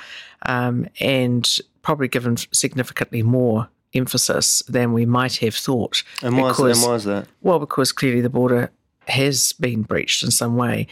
um, 0.47 0.89
and 0.99 1.59
probably 1.83 2.09
given 2.09 2.37
significantly 2.53 3.23
more 3.23 3.69
emphasis 3.95 4.63
than 4.69 4.93
we 4.93 5.05
might 5.05 5.37
have 5.37 5.55
thought. 5.55 6.03
And 6.23 6.39
why, 6.39 6.51
is, 6.51 6.59
and 6.59 6.89
why 6.89 6.95
is 6.95 7.05
that? 7.05 7.29
Well, 7.43 7.59
because 7.59 7.93
clearly 7.93 8.23
the 8.23 8.31
border 8.31 8.71
has 9.09 9.53
been 9.55 9.83
breached 9.83 10.23
in 10.23 10.31
some 10.31 10.57
way. 10.57 10.87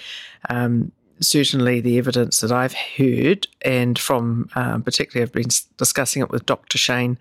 Um, 0.49 0.93
certainly, 1.21 1.81
the 1.81 1.99
evidence 1.99 2.41
that 2.41 2.53
I've 2.53 2.75
heard, 2.75 3.47
and 3.63 3.99
from 3.99 4.49
um, 4.55 4.83
particularly 4.83 5.23
I've 5.23 5.33
been 5.33 5.51
discussing 5.77 6.23
it 6.23 6.31
with 6.31 6.47
Dr. 6.47 6.79
Shane 6.79 7.19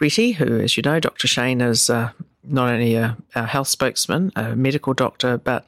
Reti, 0.00 0.34
who, 0.34 0.60
as 0.60 0.76
you 0.76 0.82
know, 0.82 1.00
Dr. 1.00 1.26
Shane 1.26 1.60
is 1.60 1.90
uh, 1.90 2.10
not 2.44 2.70
only 2.70 2.94
a, 2.94 3.16
a 3.34 3.46
health 3.46 3.68
spokesman, 3.68 4.32
a 4.36 4.54
medical 4.56 4.94
doctor, 4.94 5.38
but 5.38 5.66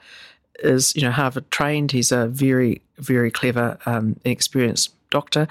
is 0.60 0.94
you 0.94 1.02
know 1.02 1.10
Harvard 1.10 1.50
trained. 1.50 1.92
He's 1.92 2.12
a 2.12 2.28
very, 2.28 2.80
very 2.98 3.30
clever, 3.30 3.78
um, 3.86 4.18
experienced 4.24 4.94
doctor 5.10 5.48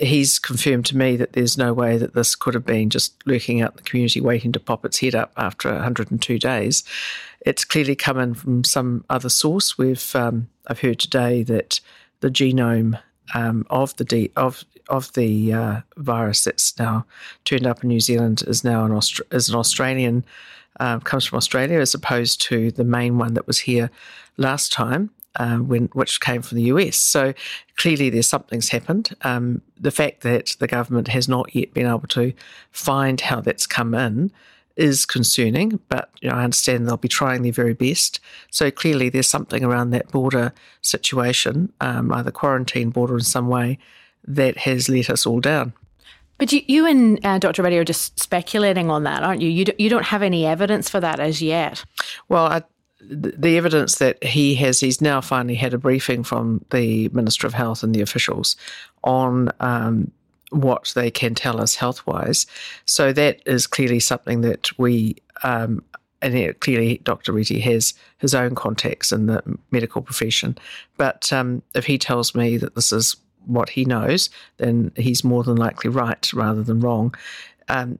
he's 0.00 0.38
confirmed 0.38 0.86
to 0.86 0.96
me 0.96 1.16
that 1.16 1.34
there's 1.34 1.58
no 1.58 1.72
way 1.72 1.98
that 1.98 2.14
this 2.14 2.34
could 2.34 2.54
have 2.54 2.64
been 2.64 2.90
just 2.90 3.14
lurking 3.26 3.60
out 3.60 3.72
in 3.72 3.76
the 3.76 3.82
community 3.82 4.20
waiting 4.20 4.50
to 4.52 4.60
pop 4.60 4.84
its 4.84 5.00
head 5.00 5.14
up 5.14 5.32
after 5.36 5.70
102 5.70 6.38
days. 6.38 6.82
It's 7.42 7.64
clearly 7.64 7.96
come 7.96 8.18
in 8.18 8.34
from 8.34 8.64
some 8.64 9.04
other 9.08 9.28
source. 9.28 9.78
We've 9.78 10.14
um, 10.14 10.48
I've 10.66 10.80
heard 10.80 10.98
today 10.98 11.42
that 11.44 11.80
the 12.20 12.30
genome 12.30 13.00
um, 13.34 13.66
of 13.70 13.96
the 13.96 14.30
of 14.36 14.64
of 14.88 15.12
the 15.12 15.52
uh, 15.52 15.80
virus 15.96 16.44
that's 16.44 16.78
now 16.78 17.06
turned 17.44 17.66
up 17.66 17.82
in 17.82 17.88
New 17.88 18.00
Zealand 18.00 18.42
is 18.46 18.64
now 18.64 18.84
an 18.84 18.92
Aust- 18.92 19.22
is 19.30 19.48
an 19.48 19.54
Australian 19.54 20.24
um, 20.80 21.00
comes 21.00 21.24
from 21.24 21.36
Australia 21.36 21.78
as 21.78 21.94
opposed 21.94 22.40
to 22.42 22.70
the 22.72 22.84
main 22.84 23.18
one 23.18 23.34
that 23.34 23.46
was 23.46 23.58
here 23.58 23.90
last 24.36 24.72
time 24.72 25.10
uh, 25.36 25.58
when 25.58 25.86
which 25.92 26.20
came 26.20 26.42
from 26.42 26.56
the 26.56 26.64
US. 26.64 26.96
So 26.96 27.34
clearly, 27.76 28.10
there's 28.10 28.28
something's 28.28 28.68
happened. 28.68 29.14
Um, 29.22 29.62
the 29.78 29.90
fact 29.90 30.22
that 30.22 30.56
the 30.58 30.66
government 30.66 31.08
has 31.08 31.28
not 31.28 31.54
yet 31.54 31.72
been 31.72 31.86
able 31.86 32.08
to 32.08 32.32
find 32.72 33.20
how 33.20 33.40
that's 33.40 33.66
come 33.66 33.94
in 33.94 34.32
is 34.80 35.04
concerning, 35.04 35.78
but 35.88 36.10
you 36.22 36.30
know, 36.30 36.36
I 36.36 36.44
understand 36.44 36.88
they'll 36.88 36.96
be 36.96 37.06
trying 37.06 37.42
their 37.42 37.52
very 37.52 37.74
best. 37.74 38.18
So 38.50 38.70
clearly, 38.70 39.10
there's 39.10 39.28
something 39.28 39.62
around 39.62 39.90
that 39.90 40.10
border 40.10 40.52
situation, 40.80 41.72
um, 41.80 42.12
either 42.12 42.30
quarantine 42.30 42.90
border 42.90 43.14
in 43.14 43.24
some 43.24 43.48
way, 43.48 43.78
that 44.26 44.56
has 44.58 44.88
let 44.88 45.10
us 45.10 45.26
all 45.26 45.40
down. 45.40 45.74
But 46.38 46.52
you, 46.52 46.62
you 46.66 46.86
and 46.86 47.24
uh, 47.24 47.38
Dr. 47.38 47.62
Reti 47.62 47.78
are 47.78 47.84
just 47.84 48.18
speculating 48.18 48.90
on 48.90 49.04
that, 49.04 49.22
aren't 49.22 49.42
you? 49.42 49.50
You, 49.50 49.66
do, 49.66 49.72
you 49.78 49.90
don't 49.90 50.06
have 50.06 50.22
any 50.22 50.46
evidence 50.46 50.88
for 50.88 50.98
that 50.98 51.20
as 51.20 51.42
yet. 51.42 51.84
Well, 52.30 52.46
I, 52.46 52.62
the 53.02 53.58
evidence 53.58 53.96
that 53.96 54.22
he 54.24 54.54
has, 54.54 54.80
he's 54.80 55.02
now 55.02 55.20
finally 55.20 55.54
had 55.54 55.74
a 55.74 55.78
briefing 55.78 56.24
from 56.24 56.64
the 56.70 57.10
Minister 57.10 57.46
of 57.46 57.52
Health 57.52 57.82
and 57.82 57.94
the 57.94 58.00
officials 58.00 58.56
on 59.04 59.50
um, 59.60 60.10
what 60.50 60.92
they 60.94 61.10
can 61.10 61.34
tell 61.34 61.60
us 61.60 61.74
health 61.74 62.06
wise. 62.06 62.46
So 62.84 63.12
that 63.12 63.40
is 63.46 63.66
clearly 63.66 64.00
something 64.00 64.42
that 64.42 64.76
we, 64.78 65.16
um, 65.42 65.82
and 66.22 66.34
it, 66.34 66.60
clearly 66.60 66.98
Dr. 67.04 67.32
Reti 67.32 67.60
has 67.62 67.94
his 68.18 68.34
own 68.34 68.54
contacts 68.54 69.12
in 69.12 69.26
the 69.26 69.42
medical 69.70 70.02
profession. 70.02 70.58
But 70.96 71.32
um, 71.32 71.62
if 71.74 71.86
he 71.86 71.98
tells 71.98 72.34
me 72.34 72.56
that 72.58 72.74
this 72.74 72.92
is 72.92 73.16
what 73.46 73.70
he 73.70 73.84
knows, 73.84 74.28
then 74.58 74.92
he's 74.96 75.24
more 75.24 75.42
than 75.42 75.56
likely 75.56 75.90
right 75.90 76.30
rather 76.32 76.62
than 76.62 76.80
wrong. 76.80 77.14
Um, 77.68 77.98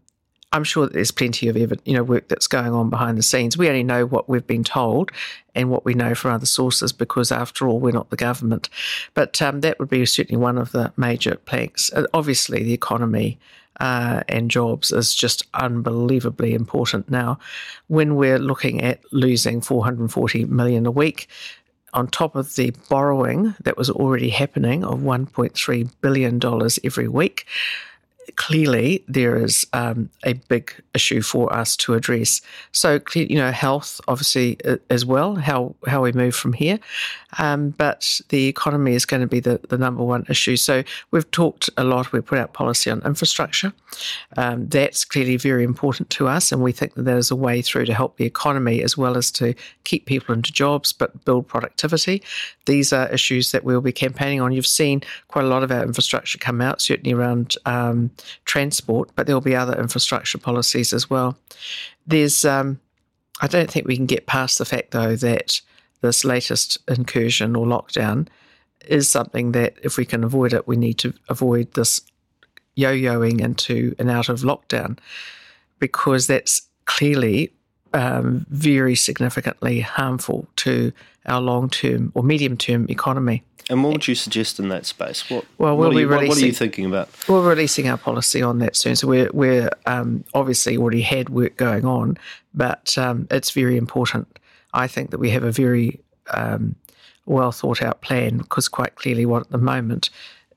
I'm 0.52 0.64
sure 0.64 0.86
that 0.86 0.92
there's 0.92 1.12
plenty 1.12 1.48
of 1.48 1.56
you 1.56 1.94
know, 1.94 2.02
work 2.02 2.28
that's 2.28 2.48
going 2.48 2.72
on 2.72 2.90
behind 2.90 3.16
the 3.16 3.22
scenes. 3.22 3.56
We 3.56 3.68
only 3.68 3.84
know 3.84 4.04
what 4.04 4.28
we've 4.28 4.46
been 4.46 4.64
told 4.64 5.12
and 5.54 5.70
what 5.70 5.84
we 5.84 5.94
know 5.94 6.14
from 6.14 6.32
other 6.32 6.46
sources 6.46 6.92
because, 6.92 7.30
after 7.30 7.68
all, 7.68 7.78
we're 7.78 7.92
not 7.92 8.10
the 8.10 8.16
government. 8.16 8.68
But 9.14 9.40
um, 9.40 9.60
that 9.60 9.78
would 9.78 9.90
be 9.90 10.04
certainly 10.06 10.40
one 10.40 10.58
of 10.58 10.72
the 10.72 10.92
major 10.96 11.36
planks. 11.36 11.90
Obviously, 12.12 12.64
the 12.64 12.72
economy 12.72 13.38
uh, 13.78 14.22
and 14.28 14.50
jobs 14.50 14.90
is 14.90 15.14
just 15.14 15.46
unbelievably 15.54 16.54
important 16.54 17.08
now. 17.08 17.38
When 17.86 18.16
we're 18.16 18.38
looking 18.38 18.82
at 18.82 19.00
losing 19.12 19.60
440 19.60 20.46
million 20.46 20.84
a 20.84 20.90
week, 20.90 21.28
on 21.92 22.06
top 22.06 22.36
of 22.36 22.54
the 22.54 22.72
borrowing 22.88 23.54
that 23.64 23.76
was 23.76 23.90
already 23.90 24.30
happening 24.30 24.84
of 24.84 25.00
$1.3 25.00 25.90
billion 26.00 26.40
every 26.84 27.08
week, 27.08 27.46
clearly 28.36 29.04
there 29.08 29.36
is 29.36 29.66
um, 29.72 30.10
a 30.24 30.34
big 30.34 30.74
issue 30.94 31.22
for 31.22 31.52
us 31.52 31.76
to 31.76 31.94
address. 31.94 32.40
So, 32.72 33.00
you 33.14 33.36
know, 33.36 33.50
health 33.50 34.00
obviously 34.08 34.58
as 34.88 35.04
well, 35.04 35.36
how 35.36 35.74
how 35.86 36.02
we 36.02 36.12
move 36.12 36.34
from 36.34 36.52
here, 36.52 36.78
um, 37.38 37.70
but 37.70 38.20
the 38.28 38.46
economy 38.46 38.94
is 38.94 39.06
going 39.06 39.20
to 39.20 39.26
be 39.26 39.40
the, 39.40 39.60
the 39.68 39.78
number 39.78 40.02
one 40.02 40.26
issue. 40.28 40.56
So 40.56 40.82
we've 41.10 41.30
talked 41.30 41.70
a 41.76 41.84
lot. 41.84 42.12
We 42.12 42.20
put 42.20 42.38
out 42.38 42.52
policy 42.52 42.90
on 42.90 43.02
infrastructure. 43.04 43.72
Um, 44.36 44.68
that's 44.68 45.04
clearly 45.04 45.36
very 45.36 45.64
important 45.64 46.10
to 46.10 46.28
us, 46.28 46.52
and 46.52 46.62
we 46.62 46.72
think 46.72 46.94
that 46.94 47.04
there's 47.04 47.30
a 47.30 47.36
way 47.36 47.62
through 47.62 47.86
to 47.86 47.94
help 47.94 48.16
the 48.16 48.24
economy 48.24 48.82
as 48.82 48.96
well 48.96 49.16
as 49.16 49.30
to 49.32 49.54
keep 49.84 50.06
people 50.06 50.34
into 50.34 50.52
jobs, 50.52 50.92
but 50.92 51.24
build 51.24 51.48
productivity. 51.48 52.22
These 52.66 52.92
are 52.92 53.08
issues 53.08 53.52
that 53.52 53.64
we'll 53.64 53.80
be 53.80 53.92
campaigning 53.92 54.40
on. 54.40 54.52
You've 54.52 54.66
seen 54.66 55.02
quite 55.28 55.44
a 55.44 55.48
lot 55.48 55.62
of 55.62 55.70
our 55.70 55.82
infrastructure 55.82 56.38
come 56.38 56.60
out, 56.60 56.80
certainly 56.80 57.12
around 57.12 57.56
um, 57.66 58.10
transport, 58.44 59.10
but 59.14 59.26
there 59.26 59.36
will 59.36 59.40
be 59.40 59.56
other 59.56 59.78
infrastructure 59.78 60.38
policies 60.38 60.92
as 60.92 61.10
well. 61.10 61.36
There's, 62.06 62.44
um, 62.44 62.80
I 63.40 63.46
don't 63.46 63.70
think 63.70 63.86
we 63.86 63.96
can 63.96 64.06
get 64.06 64.26
past 64.26 64.58
the 64.58 64.64
fact 64.64 64.90
though 64.90 65.16
that 65.16 65.60
this 66.00 66.24
latest 66.24 66.78
incursion 66.88 67.56
or 67.56 67.66
lockdown 67.66 68.28
is 68.86 69.08
something 69.08 69.52
that 69.52 69.74
if 69.82 69.96
we 69.96 70.04
can 70.04 70.24
avoid 70.24 70.52
it, 70.52 70.66
we 70.66 70.76
need 70.76 70.98
to 70.98 71.12
avoid 71.28 71.72
this 71.74 72.00
yo-yoing 72.76 73.40
into 73.40 73.94
and 73.98 74.10
out 74.10 74.28
of 74.28 74.40
lockdown 74.40 74.98
because 75.78 76.26
that's 76.26 76.62
clearly 76.86 77.52
um, 77.92 78.46
very 78.48 78.94
significantly 78.94 79.80
harmful 79.80 80.46
to 80.56 80.92
our 81.26 81.40
long-term 81.40 82.12
or 82.14 82.22
medium-term 82.22 82.86
economy. 82.88 83.42
And 83.68 83.84
what 83.84 83.92
would 83.92 84.08
you 84.08 84.14
suggest 84.14 84.58
in 84.58 84.68
that 84.70 84.86
space? 84.86 85.30
What, 85.30 85.44
well, 85.58 85.76
we'll 85.76 85.88
what, 85.88 85.96
are, 85.96 86.00
you, 86.00 86.08
what, 86.08 86.26
what 86.26 86.38
are 86.38 86.46
you 86.46 86.52
thinking 86.52 86.86
about? 86.86 87.08
We're 87.28 87.46
releasing 87.48 87.88
our 87.88 87.98
policy 87.98 88.42
on 88.42 88.58
that 88.58 88.74
soon. 88.74 88.96
So 88.96 89.06
we're, 89.06 89.30
we're 89.32 89.70
um, 89.86 90.24
obviously 90.34 90.76
already 90.76 91.02
had 91.02 91.28
work 91.28 91.56
going 91.56 91.84
on, 91.84 92.18
but 92.52 92.96
um, 92.98 93.28
it's 93.30 93.50
very 93.52 93.76
important. 93.76 94.39
I 94.72 94.86
think 94.86 95.10
that 95.10 95.18
we 95.18 95.30
have 95.30 95.44
a 95.44 95.52
very 95.52 96.00
um, 96.32 96.76
well 97.26 97.52
thought 97.52 97.82
out 97.82 98.00
plan 98.00 98.38
because 98.38 98.68
quite 98.68 98.94
clearly 98.96 99.26
what 99.26 99.42
at 99.42 99.50
the 99.50 99.58
moment 99.58 100.10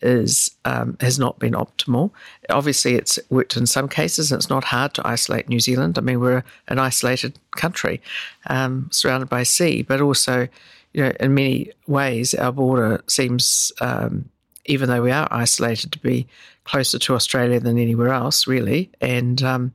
is 0.03 0.51
um, 0.65 0.98
has 1.00 1.17
not 1.17 1.39
been 1.39 1.53
optimal. 1.53 2.12
Obviously, 2.50 2.96
it's 2.96 3.17
worked 3.29 3.55
in 3.55 3.65
some 3.65 3.88
cases, 3.88 4.32
and 4.32 4.39
it's 4.39 4.50
not 4.50 4.65
hard 4.65 4.93
to 4.96 5.08
isolate 5.08 5.48
New 5.48 5.60
Zealand. 5.60 5.98
I 5.98 6.01
mean, 6.01 6.20
we're 6.20 6.43
an 6.67 6.77
isolated 6.77 7.39
country 7.55 8.01
um, 8.48 8.89
surrounded 8.91 9.29
by 9.29 9.43
sea, 9.43 9.82
but 9.82 10.01
also, 10.01 10.48
you 10.93 11.03
know, 11.03 11.13
in 11.20 11.34
many 11.34 11.72
ways, 11.88 12.34
our 12.34 12.51
border 12.51 13.01
seems, 13.08 13.72
um, 13.79 14.29
even 14.65 14.89
though 14.89 15.01
we 15.01 15.12
are 15.12 15.27
isolated, 15.32 15.93
to 15.93 16.00
be 16.00 16.27
closer 16.65 17.00
to 17.00 17.15
Australia 17.15 17.60
than 17.60 17.77
anywhere 17.77 18.10
else, 18.10 18.46
really. 18.46 18.91
And 19.00 19.41
um, 19.41 19.74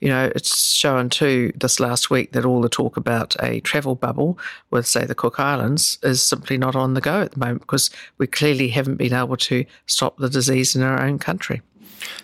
you 0.00 0.08
know, 0.08 0.30
it's 0.34 0.74
shown 0.74 1.08
too 1.08 1.52
this 1.56 1.80
last 1.80 2.10
week 2.10 2.32
that 2.32 2.44
all 2.44 2.60
the 2.60 2.68
talk 2.68 2.96
about 2.96 3.34
a 3.40 3.60
travel 3.60 3.94
bubble 3.94 4.38
with, 4.70 4.86
say, 4.86 5.04
the 5.04 5.14
Cook 5.14 5.40
Islands 5.40 5.98
is 6.02 6.22
simply 6.22 6.58
not 6.58 6.76
on 6.76 6.94
the 6.94 7.00
go 7.00 7.22
at 7.22 7.32
the 7.32 7.38
moment 7.38 7.60
because 7.60 7.90
we 8.18 8.26
clearly 8.26 8.68
haven't 8.68 8.96
been 8.96 9.14
able 9.14 9.36
to 9.36 9.64
stop 9.86 10.16
the 10.18 10.28
disease 10.28 10.76
in 10.76 10.82
our 10.82 11.00
own 11.00 11.18
country. 11.18 11.62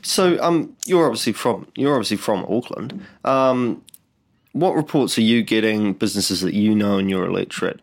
So, 0.02 0.40
um, 0.42 0.76
you're 0.84 1.06
obviously 1.06 1.32
from 1.32 1.66
you're 1.74 1.94
obviously 1.94 2.18
from 2.18 2.44
Auckland. 2.48 3.04
Um, 3.24 3.82
what 4.52 4.74
reports 4.74 5.16
are 5.16 5.22
you 5.22 5.42
getting? 5.42 5.94
Businesses 5.94 6.40
that 6.42 6.54
you 6.54 6.74
know 6.74 6.98
in 6.98 7.08
your 7.08 7.24
electorate 7.24 7.80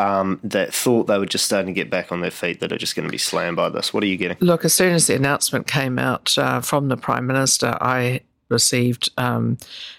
um, 0.00 0.40
that 0.42 0.72
thought 0.72 1.06
they 1.06 1.18
were 1.18 1.26
just 1.26 1.44
starting 1.44 1.74
to 1.74 1.78
get 1.78 1.90
back 1.90 2.10
on 2.10 2.20
their 2.20 2.30
feet 2.30 2.60
that 2.60 2.72
are 2.72 2.78
just 2.78 2.96
going 2.96 3.06
to 3.06 3.12
be 3.12 3.18
slammed 3.18 3.56
by 3.56 3.68
this? 3.68 3.92
What 3.92 4.02
are 4.02 4.06
you 4.06 4.16
getting? 4.16 4.36
Look, 4.40 4.64
as 4.64 4.72
soon 4.72 4.94
as 4.94 5.06
the 5.06 5.14
announcement 5.14 5.66
came 5.66 5.98
out 5.98 6.36
uh, 6.38 6.60
from 6.60 6.88
the 6.88 6.96
Prime 6.96 7.26
Minister, 7.26 7.76
I 7.80 8.22
received 8.50 9.10
um, 9.16 9.58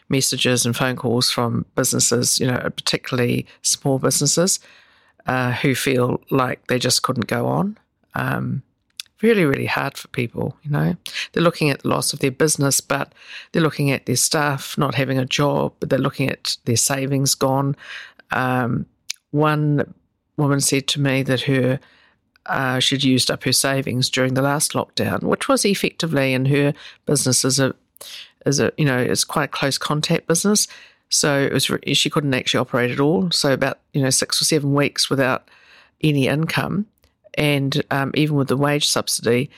messages 0.10 0.66
and 0.66 0.76
phone 0.76 0.96
calls 0.96 1.30
from 1.30 1.66
businesses, 1.76 2.40
you 2.40 2.48
know, 2.48 2.58
particularly 2.76 3.46
small 3.62 4.00
businesses 4.00 4.60
uh, 5.26 5.52
who 5.52 5.76
feel 5.76 6.22
like 6.30 6.68
they 6.68 6.80
just 6.80 7.04
couldn't 7.04 7.28
go 7.28 7.48
on. 7.48 7.78
Um, 8.16 8.64
really, 9.22 9.46
really 9.46 9.66
hard 9.66 9.98
for 9.98 10.08
people, 10.10 10.58
you 10.64 10.72
know. 10.72 10.96
They're 11.32 11.44
looking 11.44 11.70
at 11.70 11.82
the 11.82 11.90
loss 11.90 12.14
of 12.14 12.20
their 12.20 12.32
business, 12.32 12.82
but 12.82 13.14
they're 13.52 13.62
looking 13.62 13.92
at 13.92 14.06
their 14.06 14.16
staff 14.16 14.78
not 14.78 14.96
having 14.96 15.18
a 15.18 15.26
job, 15.26 15.74
but 15.80 15.90
they're 15.90 16.00
looking 16.00 16.30
at 16.30 16.58
their 16.66 16.78
savings 16.78 17.36
gone. 17.36 17.76
Um, 18.32 18.86
one 19.32 19.94
woman 20.38 20.60
said 20.60 20.88
to 20.88 21.02
me 21.02 21.24
that 21.24 21.42
her 21.42 21.80
uh, 22.48 22.80
she'd 22.80 23.04
used 23.04 23.30
up 23.30 23.44
her 23.44 23.54
savings 23.54 24.10
during 24.10 24.34
the 24.34 24.42
last 24.42 24.74
lockdown, 24.74 25.22
which 25.24 25.48
was 25.48 25.64
effectively 25.64 26.34
in 26.34 26.46
her 26.46 26.74
business 27.06 27.46
as 27.46 27.60
a 27.60 27.76
is 28.46 28.60
a 28.60 28.72
you 28.78 28.86
know 28.86 28.98
it's 28.98 29.24
quite 29.24 29.46
a 29.46 29.48
close 29.48 29.78
contact 29.78 30.28
business. 30.28 30.68
So 31.10 31.40
it 31.40 31.52
was 31.52 31.70
she 31.94 32.10
couldn't 32.10 32.34
actually 32.34 32.60
operate 32.60 32.92
at 32.92 33.00
all. 33.00 33.32
So 33.32 33.52
about 33.54 33.80
you 33.94 34.02
know 34.02 34.10
six 34.10 34.42
or 34.42 34.46
seven 34.46 34.74
weeks 34.74 35.10
without 35.10 35.48
any 36.02 36.28
income, 36.28 36.86
and 37.36 37.84
um, 37.92 38.12
even 38.16 38.36
with 38.38 38.48
the 38.48 38.58
wage 38.58 38.88
subsidy, 38.88 39.50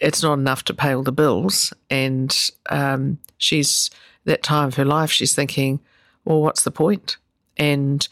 it's 0.00 0.22
not 0.22 0.34
enough 0.34 0.64
to 0.64 0.74
pay 0.74 0.94
all 0.94 1.02
the 1.02 1.12
bills. 1.12 1.72
And 1.90 2.36
um, 2.70 3.18
she's 3.38 3.90
that 4.24 4.42
time 4.42 4.68
of 4.68 4.74
her 4.74 4.84
life, 4.84 5.10
she's 5.10 5.34
thinking, 5.34 5.80
well, 6.24 6.40
what's 6.40 6.64
the 6.64 6.70
point? 6.70 7.16
And 7.56 8.06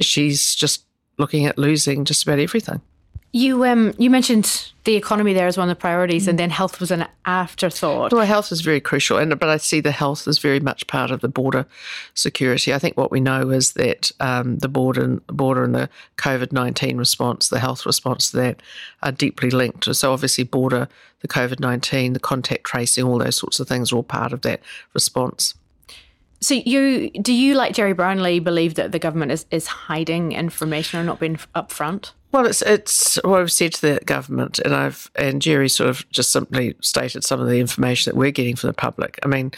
she's 0.00 0.54
just 0.54 0.84
looking 1.18 1.46
at 1.46 1.58
losing 1.58 2.04
just 2.04 2.22
about 2.22 2.38
everything. 2.38 2.80
You 3.32 3.64
um 3.64 3.92
you 3.98 4.08
mentioned 4.08 4.72
the 4.84 4.94
economy 4.94 5.34
there 5.34 5.46
as 5.46 5.58
one 5.58 5.68
of 5.68 5.76
the 5.76 5.80
priorities, 5.80 6.24
mm. 6.24 6.28
and 6.28 6.38
then 6.38 6.48
health 6.48 6.80
was 6.80 6.90
an 6.90 7.06
afterthought. 7.26 8.12
Well, 8.12 8.24
health 8.24 8.50
is 8.50 8.62
very 8.62 8.80
crucial, 8.80 9.18
and 9.18 9.38
but 9.38 9.48
I 9.48 9.58
see 9.58 9.80
the 9.80 9.90
health 9.90 10.26
as 10.26 10.38
very 10.38 10.60
much 10.60 10.86
part 10.86 11.10
of 11.10 11.20
the 11.20 11.28
border 11.28 11.66
security. 12.14 12.72
I 12.72 12.78
think 12.78 12.96
what 12.96 13.10
we 13.10 13.20
know 13.20 13.50
is 13.50 13.72
that 13.72 14.10
um, 14.20 14.58
the 14.58 14.68
border, 14.68 15.20
border, 15.26 15.64
and 15.64 15.74
the 15.74 15.90
COVID 16.16 16.52
nineteen 16.52 16.96
response, 16.96 17.48
the 17.48 17.58
health 17.60 17.84
response 17.84 18.30
to 18.30 18.36
that, 18.38 18.62
are 19.02 19.12
deeply 19.12 19.50
linked. 19.50 19.94
So 19.94 20.12
obviously, 20.12 20.44
border, 20.44 20.88
the 21.20 21.28
COVID 21.28 21.60
nineteen, 21.60 22.14
the 22.14 22.20
contact 22.20 22.64
tracing, 22.64 23.04
all 23.04 23.18
those 23.18 23.36
sorts 23.36 23.60
of 23.60 23.68
things 23.68 23.92
are 23.92 23.96
all 23.96 24.02
part 24.02 24.32
of 24.32 24.40
that 24.42 24.60
response. 24.94 25.54
So 26.40 26.54
you 26.54 27.10
do 27.10 27.32
you 27.32 27.54
like 27.54 27.74
Gerry 27.74 27.92
Brownlee 27.92 28.40
believe 28.40 28.74
that 28.74 28.92
the 28.92 28.98
government 28.98 29.32
is, 29.32 29.46
is 29.50 29.66
hiding 29.66 30.32
information 30.32 31.00
or 31.00 31.04
not 31.04 31.20
being 31.20 31.36
upfront? 31.54 32.12
Well, 32.32 32.46
it's 32.46 32.62
it's 32.62 33.16
what 33.24 33.40
I've 33.40 33.52
said 33.52 33.72
to 33.74 33.80
the 33.80 34.00
government, 34.04 34.58
and 34.58 34.74
I've 34.74 35.10
and 35.14 35.40
Gerry 35.40 35.68
sort 35.68 35.88
of 35.88 36.08
just 36.10 36.30
simply 36.30 36.74
stated 36.80 37.24
some 37.24 37.40
of 37.40 37.48
the 37.48 37.60
information 37.60 38.10
that 38.10 38.18
we're 38.18 38.30
getting 38.30 38.56
from 38.56 38.68
the 38.68 38.74
public. 38.74 39.18
I 39.22 39.28
mean, 39.28 39.52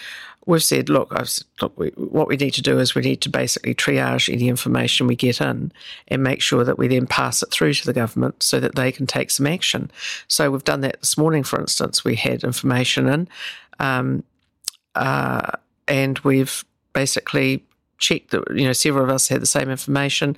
we've 0.47 0.64
said, 0.64 0.88
look, 0.88 1.12
I've 1.14 1.28
said, 1.28 1.47
look, 1.61 1.78
we, 1.78 1.88
what 1.97 2.26
we 2.26 2.37
need 2.37 2.54
to 2.54 2.62
do 2.62 2.78
is 2.78 2.94
we 2.94 3.02
need 3.02 3.20
to 3.23 3.28
basically 3.28 3.75
triage 3.75 4.32
any 4.32 4.49
information 4.49 5.06
we 5.06 5.14
get 5.14 5.40
in 5.40 5.73
and 6.08 6.23
make 6.23 6.40
sure 6.40 6.64
that 6.64 6.78
we 6.78 6.88
then 6.88 7.06
pass 7.06 7.42
it 7.42 7.50
through 7.50 7.75
to 7.75 7.87
the 7.87 7.92
government 7.92 8.42
so 8.42 8.58
that 8.58 8.75
they 8.75 8.90
can 8.90 9.06
take 9.06 9.30
some 9.30 9.47
action. 9.47 9.90
So 10.26 10.50
we've 10.50 10.64
done 10.64 10.80
that 10.80 11.00
this 11.00 11.18
morning, 11.18 11.42
for 11.42 11.61
instance. 11.61 12.02
We 12.02 12.16
had 12.16 12.44
information 12.44 13.08
in, 13.08 13.28
um, 13.78 14.25
uh, 14.94 15.50
and 15.88 16.18
we've 16.21 16.64
basically 16.92 17.64
checked 17.99 18.30
that 18.30 18.42
you 18.54 18.64
know 18.64 18.73
several 18.73 19.04
of 19.04 19.11
us 19.11 19.28
had 19.28 19.40
the 19.42 19.47
same 19.47 19.68
information 19.71 20.37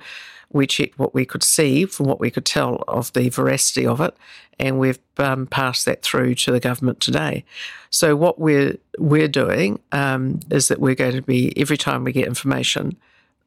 we 0.53 0.67
checked 0.67 0.99
what 0.99 1.13
we 1.13 1.25
could 1.25 1.43
see 1.43 1.85
from 1.85 2.07
what 2.07 2.19
we 2.19 2.29
could 2.29 2.43
tell 2.43 2.83
of 2.87 3.13
the 3.13 3.29
veracity 3.29 3.85
of 3.87 4.01
it, 4.01 4.13
and 4.59 4.77
we've 4.79 4.99
um, 5.17 5.47
passed 5.47 5.85
that 5.85 6.01
through 6.01 6.35
to 6.35 6.51
the 6.51 6.59
government 6.59 6.99
today. 6.99 7.45
So 7.89 8.17
what 8.17 8.37
we're 8.37 8.75
we're 8.99 9.29
doing 9.29 9.79
um, 9.93 10.41
is 10.49 10.67
that 10.67 10.79
we're 10.81 10.95
going 10.95 11.13
to 11.15 11.21
be 11.21 11.53
every 11.57 11.77
time 11.77 12.03
we 12.03 12.11
get 12.11 12.27
information 12.27 12.97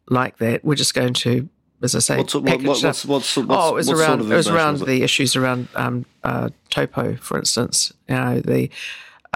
like 0.08 0.38
that, 0.38 0.64
we're 0.64 0.74
just 0.76 0.94
going 0.94 1.12
to, 1.14 1.46
as 1.82 1.94
I 1.94 1.98
say, 1.98 2.16
What's- 2.16 2.34
what- 2.34 2.46
package 2.46 2.66
what- 2.66 2.78
it 2.78 2.84
what's- 2.86 3.04
what's- 3.04 3.36
what's- 3.36 3.48
oh, 3.50 3.68
it 3.72 3.74
was 3.74 3.88
what 3.88 3.98
around 3.98 4.08
sort 4.08 4.20
of 4.20 4.32
it 4.32 4.36
was 4.36 4.48
around 4.48 4.78
the 4.80 5.02
issues 5.02 5.36
around 5.36 5.68
um, 5.74 6.06
uh, 6.22 6.48
Taupo, 6.70 7.16
for 7.16 7.36
instance. 7.38 7.92
You 8.08 8.14
know 8.14 8.40
the. 8.40 8.70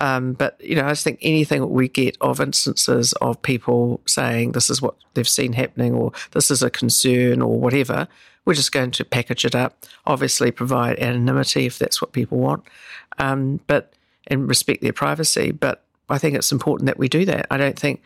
Um, 0.01 0.33
but 0.33 0.61
you 0.61 0.75
know, 0.75 0.87
I 0.87 0.91
just 0.91 1.05
think 1.05 1.19
anything 1.23 1.69
we 1.71 1.89
get 1.89 2.17
of 2.21 2.41
instances 2.41 3.13
of 3.15 3.41
people 3.43 4.01
saying 4.07 4.53
this 4.53 4.71
is 4.71 4.81
what 4.81 4.95
they've 5.15 5.29
seen 5.29 5.53
happening, 5.53 5.95
or 5.95 6.13
this 6.33 6.51
is 6.51 6.63
a 6.63 6.71
concern, 6.71 7.43
or 7.43 7.59
whatever, 7.59 8.09
we're 8.45 8.55
just 8.55 8.73
going 8.73 8.91
to 8.93 9.05
package 9.05 9.45
it 9.45 9.55
up. 9.55 9.85
Obviously, 10.07 10.51
provide 10.51 10.99
anonymity 10.99 11.67
if 11.67 11.79
that's 11.79 12.01
what 12.01 12.13
people 12.13 12.39
want, 12.39 12.65
um, 13.19 13.61
but 13.67 13.93
and 14.29 14.49
respect 14.49 14.83
their 14.83 14.93
privacy. 14.93 15.51
But 15.51 15.83
I 16.09 16.19
think 16.19 16.37
it's 16.37 16.53
important 16.53 16.87
that 16.87 16.99
we 16.99 17.09
do 17.09 17.25
that. 17.27 17.47
I 17.51 17.57
don't 17.57 17.79
think 17.79 18.03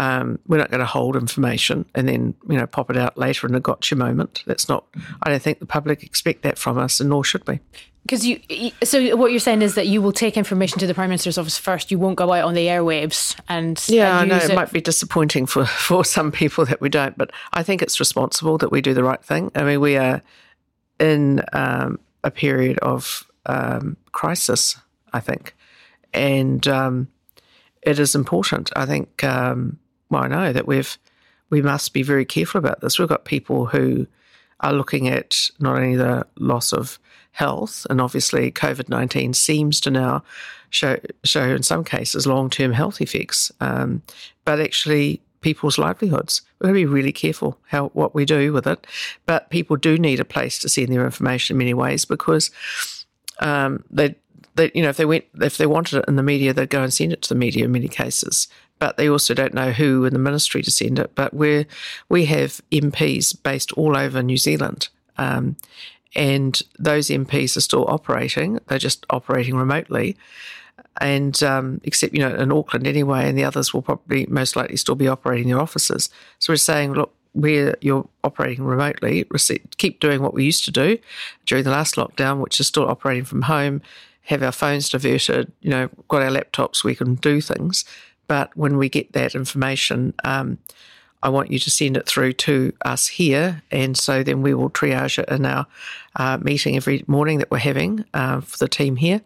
um, 0.00 0.38
we're 0.46 0.56
not 0.56 0.70
going 0.70 0.80
to 0.80 0.86
hold 0.86 1.14
information 1.14 1.84
and 1.94 2.08
then 2.08 2.34
you 2.48 2.56
know 2.56 2.66
pop 2.66 2.88
it 2.88 2.96
out 2.96 3.18
later 3.18 3.46
in 3.46 3.54
a 3.54 3.60
gotcha 3.60 3.94
moment. 3.94 4.42
That's 4.46 4.66
not. 4.66 4.86
I 5.22 5.28
don't 5.28 5.42
think 5.42 5.58
the 5.58 5.66
public 5.66 6.02
expect 6.02 6.42
that 6.42 6.56
from 6.58 6.78
us, 6.78 7.00
and 7.00 7.10
nor 7.10 7.22
should 7.22 7.46
we. 7.46 7.60
Because 8.04 8.24
you, 8.24 8.40
so 8.82 9.14
what 9.14 9.30
you're 9.30 9.38
saying 9.38 9.60
is 9.60 9.74
that 9.74 9.86
you 9.86 10.00
will 10.00 10.12
take 10.12 10.38
information 10.38 10.78
to 10.78 10.86
the 10.86 10.94
Prime 10.94 11.10
Minister's 11.10 11.36
office 11.36 11.58
first. 11.58 11.90
You 11.90 11.98
won't 11.98 12.16
go 12.16 12.32
out 12.32 12.46
on 12.46 12.54
the 12.54 12.66
airwaves 12.66 13.38
and 13.46 13.78
Yeah, 13.88 14.18
I 14.18 14.24
know 14.24 14.36
use 14.36 14.48
it, 14.48 14.54
might 14.54 14.72
be 14.72 14.80
disappointing 14.80 15.44
for, 15.44 15.66
for 15.66 16.02
some 16.02 16.32
people 16.32 16.64
that 16.64 16.80
we 16.80 16.88
don't, 16.88 17.16
but 17.18 17.30
I 17.52 17.62
think 17.62 17.82
it's 17.82 18.00
responsible 18.00 18.56
that 18.56 18.72
we 18.72 18.80
do 18.80 18.94
the 18.94 19.04
right 19.04 19.22
thing. 19.22 19.52
I 19.54 19.64
mean, 19.64 19.82
we 19.82 19.98
are 19.98 20.22
in 20.98 21.42
um, 21.52 22.00
a 22.24 22.30
period 22.30 22.78
of 22.78 23.30
um, 23.44 23.98
crisis, 24.12 24.78
I 25.12 25.20
think, 25.20 25.54
and 26.14 26.66
um, 26.66 27.08
it 27.82 27.98
is 27.98 28.14
important. 28.14 28.70
I 28.74 28.86
think. 28.86 29.22
Um, 29.22 29.78
well, 30.10 30.24
I 30.24 30.28
know 30.28 30.52
that 30.52 30.66
we've 30.66 30.98
we 31.50 31.62
must 31.62 31.92
be 31.92 32.02
very 32.02 32.24
careful 32.24 32.58
about 32.58 32.80
this. 32.80 32.98
We've 32.98 33.08
got 33.08 33.24
people 33.24 33.66
who 33.66 34.06
are 34.60 34.72
looking 34.72 35.08
at 35.08 35.50
not 35.58 35.76
only 35.76 35.96
the 35.96 36.26
loss 36.38 36.72
of 36.72 36.98
health, 37.32 37.86
and 37.88 38.00
obviously 38.00 38.52
COVID 38.52 38.88
nineteen 38.88 39.32
seems 39.34 39.80
to 39.80 39.90
now 39.90 40.22
show 40.70 40.98
show 41.24 41.44
in 41.44 41.62
some 41.62 41.84
cases 41.84 42.26
long 42.26 42.50
term 42.50 42.72
health 42.72 43.00
effects, 43.00 43.50
um, 43.60 44.02
but 44.44 44.60
actually 44.60 45.20
people's 45.40 45.78
livelihoods. 45.78 46.42
We're 46.58 46.66
going 46.66 46.74
to 46.82 46.86
be 46.86 46.94
really 46.94 47.12
careful 47.12 47.58
how 47.68 47.88
what 47.88 48.14
we 48.14 48.24
do 48.24 48.52
with 48.52 48.66
it, 48.66 48.86
but 49.26 49.50
people 49.50 49.76
do 49.76 49.96
need 49.98 50.20
a 50.20 50.24
place 50.24 50.58
to 50.60 50.68
send 50.68 50.88
their 50.88 51.04
information 51.04 51.54
in 51.54 51.58
many 51.58 51.74
ways 51.74 52.04
because 52.04 52.50
um, 53.40 53.84
they. 53.90 54.16
They, 54.56 54.72
you 54.74 54.82
know, 54.82 54.88
if 54.88 54.96
they 54.96 55.04
went, 55.04 55.24
if 55.40 55.58
they 55.58 55.66
wanted 55.66 56.00
it 56.00 56.06
in 56.08 56.16
the 56.16 56.24
media, 56.24 56.52
they'd 56.52 56.68
go 56.68 56.82
and 56.82 56.92
send 56.92 57.12
it 57.12 57.22
to 57.22 57.28
the 57.28 57.36
media 57.36 57.66
in 57.66 57.72
many 57.72 57.86
cases. 57.86 58.48
But 58.80 58.96
they 58.96 59.08
also 59.08 59.34
don't 59.34 59.54
know 59.54 59.70
who 59.70 60.04
in 60.04 60.12
the 60.12 60.18
ministry 60.18 60.62
to 60.62 60.70
send 60.70 60.98
it. 60.98 61.14
But 61.14 61.32
we 61.32 61.66
we 62.08 62.24
have 62.24 62.60
MPs 62.72 63.40
based 63.40 63.72
all 63.74 63.96
over 63.96 64.22
New 64.22 64.38
Zealand, 64.38 64.88
um, 65.16 65.56
and 66.16 66.60
those 66.78 67.08
MPs 67.08 67.56
are 67.56 67.60
still 67.60 67.86
operating. 67.88 68.58
They're 68.66 68.78
just 68.78 69.06
operating 69.10 69.54
remotely, 69.54 70.16
and 71.00 71.40
um, 71.44 71.80
except 71.84 72.14
you 72.14 72.20
know 72.20 72.34
in 72.34 72.50
Auckland 72.50 72.86
anyway, 72.86 73.28
and 73.28 73.38
the 73.38 73.44
others 73.44 73.72
will 73.72 73.82
probably 73.82 74.26
most 74.26 74.56
likely 74.56 74.76
still 74.76 74.96
be 74.96 75.06
operating 75.06 75.48
their 75.48 75.60
offices. 75.60 76.10
So 76.40 76.52
we're 76.52 76.56
saying, 76.56 76.94
look, 76.94 77.14
where 77.32 77.76
you're 77.80 78.08
operating 78.24 78.64
remotely, 78.64 79.24
keep 79.76 80.00
doing 80.00 80.22
what 80.22 80.34
we 80.34 80.44
used 80.44 80.64
to 80.64 80.70
do 80.70 80.98
during 81.46 81.64
the 81.64 81.70
last 81.70 81.94
lockdown, 81.94 82.40
which 82.40 82.58
is 82.58 82.66
still 82.66 82.88
operating 82.88 83.24
from 83.24 83.42
home. 83.42 83.82
Have 84.24 84.42
our 84.42 84.52
phones 84.52 84.88
diverted, 84.88 85.50
you 85.60 85.70
know, 85.70 85.88
got 86.08 86.22
our 86.22 86.30
laptops, 86.30 86.84
we 86.84 86.94
can 86.94 87.14
do 87.16 87.40
things. 87.40 87.84
But 88.30 88.56
when 88.56 88.76
we 88.76 88.88
get 88.88 89.12
that 89.14 89.34
information, 89.34 90.14
um, 90.22 90.58
I 91.20 91.28
want 91.30 91.50
you 91.50 91.58
to 91.58 91.68
send 91.68 91.96
it 91.96 92.06
through 92.06 92.34
to 92.34 92.72
us 92.84 93.08
here, 93.08 93.60
and 93.72 93.98
so 93.98 94.22
then 94.22 94.40
we 94.40 94.54
will 94.54 94.70
triage 94.70 95.18
it 95.18 95.28
in 95.28 95.44
our 95.44 95.66
uh, 96.14 96.38
meeting 96.40 96.76
every 96.76 97.02
morning 97.08 97.38
that 97.38 97.50
we're 97.50 97.58
having 97.58 98.04
uh, 98.14 98.40
for 98.40 98.56
the 98.58 98.68
team 98.68 98.94
here, 98.94 99.22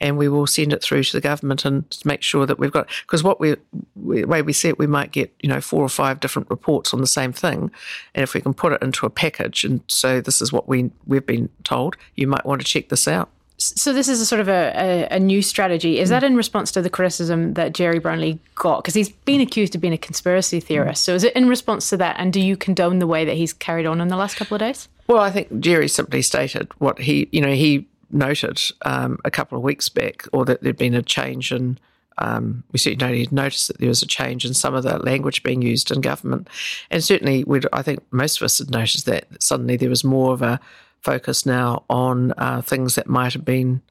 and 0.00 0.16
we 0.16 0.28
will 0.28 0.46
send 0.46 0.72
it 0.72 0.84
through 0.84 1.02
to 1.02 1.12
the 1.14 1.20
government 1.20 1.64
and 1.64 1.84
make 2.04 2.22
sure 2.22 2.46
that 2.46 2.60
we've 2.60 2.70
got 2.70 2.88
because 3.02 3.24
what 3.24 3.40
we 3.40 3.56
the 3.96 4.24
way 4.24 4.40
we 4.40 4.52
see 4.52 4.68
it, 4.68 4.78
we 4.78 4.86
might 4.86 5.10
get 5.10 5.34
you 5.42 5.48
know 5.48 5.60
four 5.60 5.82
or 5.82 5.88
five 5.88 6.20
different 6.20 6.48
reports 6.48 6.94
on 6.94 7.00
the 7.00 7.08
same 7.08 7.32
thing, 7.32 7.72
and 8.14 8.22
if 8.22 8.34
we 8.34 8.40
can 8.40 8.54
put 8.54 8.72
it 8.72 8.80
into 8.82 9.04
a 9.04 9.10
package 9.10 9.64
and 9.64 9.80
so 9.88 10.20
this 10.20 10.40
is 10.40 10.52
what 10.52 10.68
we 10.68 10.92
we've 11.08 11.26
been 11.26 11.48
told, 11.64 11.96
you 12.14 12.28
might 12.28 12.46
want 12.46 12.60
to 12.60 12.66
check 12.68 12.88
this 12.88 13.08
out. 13.08 13.30
So 13.76 13.92
this 13.92 14.08
is 14.08 14.20
a 14.20 14.26
sort 14.26 14.40
of 14.40 14.48
a, 14.48 14.72
a, 14.74 15.16
a 15.16 15.20
new 15.20 15.40
strategy. 15.42 15.98
Is 15.98 16.08
that 16.10 16.22
in 16.22 16.36
response 16.36 16.70
to 16.72 16.82
the 16.82 16.90
criticism 16.90 17.54
that 17.54 17.72
Gerry 17.72 17.98
Brownlee 17.98 18.38
got? 18.54 18.82
Because 18.82 18.94
he's 18.94 19.08
been 19.08 19.40
accused 19.40 19.74
of 19.74 19.80
being 19.80 19.92
a 19.92 19.98
conspiracy 19.98 20.60
theorist. 20.60 21.04
So 21.04 21.14
is 21.14 21.24
it 21.24 21.34
in 21.34 21.48
response 21.48 21.88
to 21.90 21.96
that? 21.98 22.16
And 22.18 22.32
do 22.32 22.40
you 22.40 22.56
condone 22.56 22.98
the 22.98 23.06
way 23.06 23.24
that 23.24 23.36
he's 23.36 23.52
carried 23.52 23.86
on 23.86 24.00
in 24.00 24.08
the 24.08 24.16
last 24.16 24.36
couple 24.36 24.54
of 24.54 24.60
days? 24.60 24.88
Well, 25.06 25.18
I 25.18 25.30
think 25.30 25.60
Gerry 25.60 25.88
simply 25.88 26.22
stated 26.22 26.70
what 26.78 26.98
he, 26.98 27.28
you 27.32 27.40
know, 27.40 27.52
he 27.52 27.86
noted 28.10 28.60
um, 28.84 29.18
a 29.24 29.30
couple 29.30 29.58
of 29.58 29.64
weeks 29.64 29.88
back, 29.88 30.26
or 30.32 30.44
that 30.44 30.62
there'd 30.62 30.76
been 30.76 30.94
a 30.94 31.02
change 31.02 31.52
in. 31.52 31.78
Um, 32.18 32.62
we 32.70 32.78
certainly 32.78 33.26
noticed 33.32 33.66
that 33.68 33.78
there 33.78 33.88
was 33.88 34.02
a 34.02 34.06
change 34.06 34.44
in 34.44 34.54
some 34.54 34.72
of 34.72 34.84
the 34.84 34.98
language 34.98 35.42
being 35.42 35.62
used 35.62 35.90
in 35.90 36.00
government, 36.00 36.48
and 36.90 37.02
certainly, 37.02 37.44
I 37.72 37.82
think 37.82 38.00
most 38.12 38.40
of 38.40 38.44
us 38.44 38.58
had 38.58 38.70
noticed 38.70 39.06
that 39.06 39.26
suddenly 39.42 39.76
there 39.76 39.88
was 39.88 40.04
more 40.04 40.32
of 40.32 40.40
a 40.40 40.60
focus 41.04 41.44
now 41.44 41.84
on 41.90 42.32
uh, 42.38 42.62
things 42.62 42.94
that 42.94 43.06
might 43.06 43.34
have 43.34 43.44
been 43.44 43.82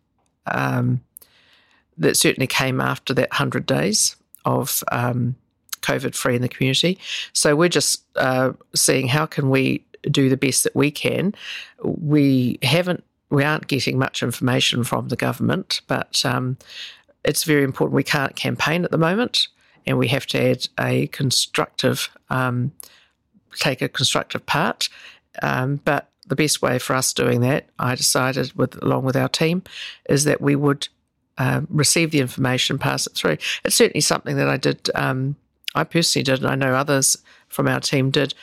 um, 0.48 1.02
that 1.98 2.18
certainly 2.18 2.48
came 2.48 2.82
after 2.82 3.14
that 3.14 3.32
hundred 3.34 3.66
days 3.66 4.16
of 4.46 4.84
um, 4.92 5.36
COVID 5.82 6.16
free 6.16 6.36
in 6.36 6.42
the 6.42 6.50
community. 6.50 6.98
So 7.32 7.56
we're 7.56 7.70
just 7.70 8.04
uh, 8.16 8.54
seeing 8.76 9.08
how 9.08 9.28
can 9.28 9.50
we 9.50 9.86
do 10.10 10.28
the 10.28 10.38
best 10.38 10.64
that 10.64 10.76
we 10.76 10.92
can. 10.92 11.36
We 11.84 12.58
haven't, 12.64 13.04
we 13.30 13.44
aren't 13.44 13.68
getting 13.68 13.98
much 13.98 14.24
information 14.24 14.84
from 14.84 15.10
the 15.10 15.16
government, 15.16 15.82
but 15.88 16.26
um, 16.26 16.58
it's 17.24 17.44
very 17.44 17.64
important. 17.64 17.96
We 17.96 18.04
can't 18.04 18.36
campaign 18.36 18.84
at 18.84 18.92
the 18.92 18.98
moment, 18.98 19.48
and 19.86 19.98
we 19.98 20.08
have 20.10 20.26
to 20.28 20.52
add 20.52 20.68
a 20.80 21.08
constructive, 21.08 22.10
um, 22.30 22.72
take 23.56 23.82
a 23.82 23.90
constructive 23.90 24.46
part. 24.46 24.90
Um, 25.42 25.80
but 25.86 26.10
the 26.28 26.36
best 26.36 26.62
way 26.62 26.80
for 26.80 26.96
us 26.96 27.14
doing 27.14 27.42
that, 27.42 27.68
I 27.80 27.96
decided, 27.96 28.54
with 28.54 28.82
along 28.82 29.04
with 29.04 29.16
our 29.16 29.30
team, 29.30 29.64
is 30.10 30.24
that 30.24 30.42
we 30.42 30.56
would 30.56 30.88
uh, 31.38 31.62
receive 31.70 32.12
the 32.12 32.20
information, 32.20 32.78
pass 32.78 33.08
it 33.08 33.14
through. 33.14 33.38
It's 33.66 33.76
certainly 33.76 34.02
something 34.02 34.38
that 34.38 34.50
I 34.50 34.58
did. 34.58 34.90
Um, 34.96 35.36
I 35.76 35.84
personally 35.84 36.24
did, 36.24 36.40
and 36.40 36.48
I 36.48 36.56
know 36.56 36.76
others 36.76 37.18
from 37.50 37.68
our 37.68 37.80
team 37.80 38.12
did 38.12 38.34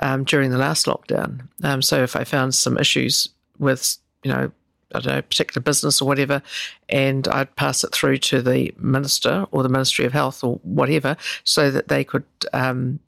um, 0.00 0.24
during 0.24 0.50
the 0.50 0.58
last 0.58 0.86
lockdown. 0.86 1.48
Um, 1.62 1.82
so 1.82 2.02
if 2.02 2.16
I 2.16 2.24
found 2.24 2.54
some 2.54 2.78
issues 2.78 3.28
with, 3.58 3.96
you 4.22 4.32
know, 4.32 4.50
I 4.92 4.98
don't 4.98 5.14
know, 5.14 5.22
particular 5.22 5.62
business 5.62 6.02
or 6.02 6.08
whatever, 6.08 6.42
and 6.88 7.28
I'd 7.28 7.54
pass 7.54 7.84
it 7.84 7.92
through 7.92 8.18
to 8.18 8.42
the 8.42 8.74
minister 8.76 9.46
or 9.52 9.62
the 9.62 9.68
Ministry 9.68 10.04
of 10.04 10.12
Health 10.12 10.42
or 10.42 10.58
whatever, 10.64 11.16
so 11.44 11.70
that 11.70 11.88
they 11.88 12.02
could, 12.02 12.24
um, 12.52 12.98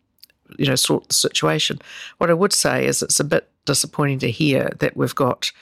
you 0.59 0.67
know, 0.67 0.77
sort 0.77 1.09
the 1.09 1.15
situation. 1.15 1.81
What 2.19 2.31
I 2.31 2.35
would 2.35 2.53
say 2.53 2.87
is 2.87 3.03
it's 3.03 3.19
a 3.19 3.25
bit 3.25 3.49
disappointing 3.65 4.19
to 4.21 4.31
hear 4.31 4.71
that 4.81 4.97
we've 4.97 5.15
got 5.15 5.53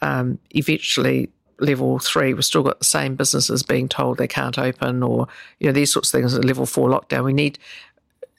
um, 0.00 0.38
eventually 0.50 1.30
level 1.58 1.98
three, 1.98 2.34
we've 2.34 2.44
still 2.44 2.62
got 2.62 2.78
the 2.78 2.84
same 2.84 3.14
businesses 3.14 3.62
being 3.62 3.88
told 3.88 4.18
they 4.18 4.28
can't 4.28 4.58
open 4.58 5.02
or, 5.02 5.28
you 5.60 5.66
know, 5.66 5.72
these 5.72 5.92
sorts 5.92 6.12
of 6.12 6.20
things 6.20 6.36
level 6.38 6.66
four 6.66 6.88
lockdown. 6.88 7.24
We 7.24 7.32
need, 7.32 7.58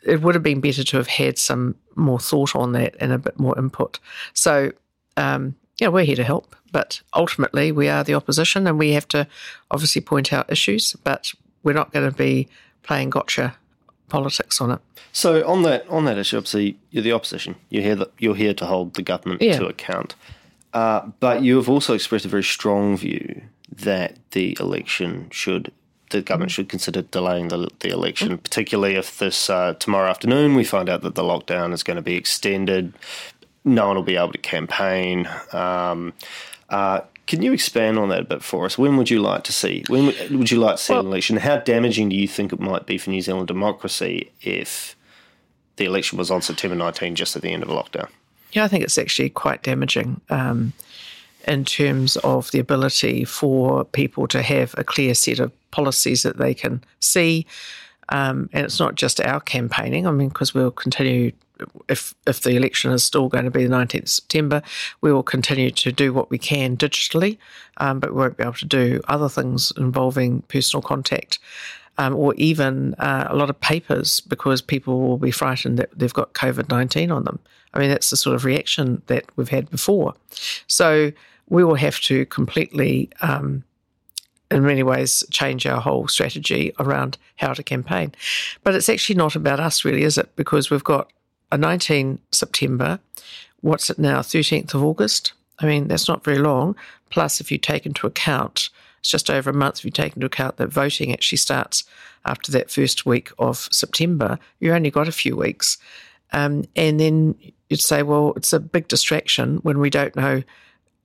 it 0.06 0.22
would 0.22 0.36
have 0.36 0.44
been 0.44 0.62
better 0.62 0.84
to 0.84 0.98
have 0.98 1.08
had 1.08 1.38
some 1.38 1.76
more 1.96 2.20
thought 2.20 2.56
on 2.56 2.74
that 2.74 2.96
and 3.00 3.12
a 3.12 3.18
bit 3.18 3.40
more 3.40 3.58
input. 3.58 4.00
So, 4.34 4.72
um, 5.16 5.56
yeah, 5.80 5.88
we're 5.88 6.04
here 6.04 6.16
to 6.18 6.24
help, 6.24 6.56
but 6.72 7.02
ultimately 7.14 7.72
we 7.72 7.88
are 7.88 8.04
the 8.04 8.14
opposition 8.14 8.68
and 8.68 8.78
we 8.78 8.92
have 8.92 9.08
to 9.10 9.28
obviously 9.72 10.02
point 10.02 10.34
out 10.34 10.52
issues, 10.52 10.96
but 11.04 11.32
we're 11.64 11.74
not 11.74 11.94
going 11.94 12.10
to 12.10 12.16
be 12.16 12.48
playing 12.84 13.10
gotcha 13.10 13.56
politics 14.18 14.62
on 14.62 14.70
it. 14.72 14.80
So 15.12 15.46
on 15.48 15.64
that 15.64 15.82
on 15.90 16.06
that 16.06 16.18
issue, 16.18 16.38
obviously 16.38 16.78
you're 16.92 17.04
the 17.04 17.12
opposition. 17.14 17.56
You're 17.70 17.84
here 17.90 17.96
that 17.96 18.12
you're 18.20 18.36
here 18.36 18.54
to 18.54 18.66
hold 18.66 18.94
the 18.94 19.02
government 19.02 19.42
Yeah. 19.42 19.58
to 19.60 19.66
account. 19.68 20.16
Uh, 20.74 21.02
but 21.20 21.44
you 21.44 21.56
have 21.58 21.70
also 21.70 21.94
expressed 21.94 22.26
a 22.26 22.30
very 22.30 22.44
strong 22.44 22.98
view 22.98 23.42
that 23.72 24.18
the 24.32 24.56
election 24.60 25.28
should 25.32 25.72
the 26.10 26.22
government 26.22 26.52
should 26.52 26.70
consider 26.70 27.02
delaying 27.02 27.48
the, 27.48 27.68
the 27.80 27.90
election, 27.90 28.38
particularly 28.38 28.96
if 28.96 29.18
this 29.18 29.50
uh, 29.50 29.74
tomorrow 29.80 30.10
afternoon 30.10 30.54
we 30.56 30.64
find 30.64 30.88
out 30.88 31.02
that 31.02 31.16
the 31.16 31.24
lockdown 31.24 31.74
is 31.74 31.82
going 31.82 31.96
to 31.98 32.04
be 32.04 32.16
extended. 32.16 32.94
No 33.66 33.88
one 33.88 33.96
will 33.96 34.04
be 34.04 34.16
able 34.18 34.32
to 34.32 34.38
campaign. 34.38 35.28
Um, 35.54 36.14
uh, 36.70 37.02
can 37.26 37.42
you 37.42 37.54
expand 37.54 37.98
on 37.98 38.10
that 38.10 38.20
a 38.20 38.24
bit 38.26 38.44
for 38.44 38.66
us? 38.66 38.78
When 38.78 38.98
would 38.98 39.10
you 39.10 39.20
like 39.22 39.44
to 39.46 39.54
see? 39.54 39.84
When 39.88 40.08
would- 40.08 40.52
you 40.52 40.60
like 40.60 40.76
to 40.78 40.82
see 40.82 40.94
an 40.94 41.06
election? 41.06 41.38
How 41.38 41.58
damaging 41.58 42.10
do 42.10 42.16
you 42.16 42.28
think 42.28 42.52
it 42.52 42.60
might 42.60 42.86
be 42.86 42.98
for 42.98 43.10
New 43.12 43.22
Zealand 43.22 43.48
democracy 43.48 44.32
if 44.42 44.96
the 45.78 45.86
election 45.86 46.18
was 46.18 46.30
on 46.30 46.42
September 46.42 46.76
19, 46.76 47.16
just 47.16 47.36
at 47.36 47.42
the 47.42 47.50
end 47.52 47.64
of 47.64 47.70
a 47.70 47.74
lockdown? 47.74 48.08
Yeah, 48.52 48.66
I 48.66 48.68
think 48.68 48.84
it's 48.84 48.98
actually 48.98 49.30
quite 49.30 49.64
damaging 49.64 50.22
um, 50.30 50.74
in 51.48 51.66
terms 51.66 52.18
of 52.18 52.52
the 52.52 52.60
ability 52.60 53.24
for 53.26 53.84
people 53.86 54.28
to 54.28 54.42
have 54.42 54.76
a 54.78 54.84
clear 54.84 55.14
set 55.16 55.40
of 55.40 55.52
policies 55.72 56.24
that 56.24 56.38
they 56.38 56.54
can 56.54 56.84
see. 57.00 57.46
Um, 58.10 58.50
and 58.54 58.66
it's 58.66 58.80
not 58.80 58.96
just 58.96 59.22
our 59.22 59.40
campaigning. 59.40 60.06
I 60.06 60.12
mean, 60.12 60.28
because 60.30 60.54
we'll 60.54 60.72
continue 60.72 61.32
if 61.88 62.14
if 62.28 62.42
the 62.42 62.56
election 62.56 62.92
is 62.92 63.04
still 63.04 63.30
going 63.30 63.46
to 63.46 63.52
be 63.52 63.66
the 63.66 63.74
19th 63.74 64.04
of 64.04 64.10
September, 64.10 64.62
we 65.02 65.12
will 65.14 65.24
continue 65.24 65.72
to 65.72 65.92
do 65.92 66.14
what 66.14 66.30
we 66.30 66.38
can 66.38 66.78
digitally, 66.78 67.38
um, 67.78 68.00
but 68.00 68.14
we 68.14 68.20
won't 68.20 68.38
be 68.38 68.44
able 68.44 68.54
to 68.54 68.66
do 68.66 69.02
other 69.08 69.30
things 69.30 69.72
involving 69.78 70.42
personal 70.44 70.82
contact. 70.82 71.40
Um, 72.00 72.16
or 72.16 72.34
even 72.36 72.96
uh, 72.96 73.28
a 73.30 73.36
lot 73.36 73.52
of 73.52 73.60
papers 73.62 74.20
because 74.20 74.64
people 74.64 75.00
will 75.00 75.20
be 75.20 75.30
frightened 75.30 75.78
that 75.78 75.92
they've 75.96 76.12
got 76.12 76.34
COVID 76.34 76.68
19 76.68 77.12
on 77.12 77.24
them. 77.24 77.38
I 77.72 77.80
mean, 77.80 77.90
that's 77.90 78.10
the 78.10 78.18
sort 78.18 78.36
of 78.36 78.46
reaction 78.46 79.04
that 79.08 79.26
we've 79.36 79.50
had 79.50 79.70
before. 79.70 80.16
So 80.66 81.12
we 81.50 81.64
will 81.64 81.76
have 81.76 82.00
to 82.02 82.26
completely, 82.26 83.12
um, 83.22 83.64
in 84.50 84.64
many 84.64 84.82
ways, 84.82 85.24
change 85.30 85.68
our 85.68 85.80
whole 85.80 86.08
strategy 86.08 86.74
around 86.80 87.20
how 87.36 87.54
to 87.54 87.62
campaign. 87.62 88.14
But 88.64 88.74
it's 88.74 88.90
actually 88.90 89.16
not 89.16 89.36
about 89.36 89.60
us, 89.60 89.86
really, 89.86 90.02
is 90.02 90.18
it? 90.18 90.36
Because 90.36 90.72
we've 90.72 90.84
got 90.84 91.12
19 91.58 92.20
September. 92.32 93.00
What's 93.62 93.90
it 93.90 94.00
now? 94.00 94.20
13th 94.20 94.74
of 94.74 94.84
August. 94.84 95.34
I 95.60 95.66
mean, 95.66 95.88
that's 95.88 96.08
not 96.08 96.24
very 96.24 96.40
long. 96.40 96.76
Plus, 97.10 97.40
if 97.40 97.52
you 97.52 97.58
take 97.58 97.86
into 97.86 98.08
account, 98.08 98.70
it's 99.00 99.10
just 99.10 99.30
over 99.30 99.50
a 99.50 99.54
month. 99.54 99.80
If 99.80 99.86
you 99.86 99.92
take 99.92 100.16
into 100.16 100.26
account 100.26 100.58
that 100.58 100.70
voting 100.70 101.14
actually 101.14 101.38
starts 101.38 101.84
after 102.26 102.52
that 102.54 102.72
first 102.72 103.06
week 103.06 103.32
of 103.38 103.68
September, 103.72 104.40
you've 104.60 104.74
only 104.74 104.92
got 104.92 105.08
a 105.08 105.12
few 105.12 105.36
weeks. 105.36 105.78
Um, 106.32 106.66
and 106.76 107.00
then 107.00 107.36
you'd 107.70 107.82
say, 107.82 108.02
well, 108.02 108.34
it's 108.36 108.54
a 108.54 108.60
big 108.60 108.88
distraction 108.88 109.58
when 109.58 109.80
we 109.80 109.90
don't 109.90 110.16
know, 110.16 110.44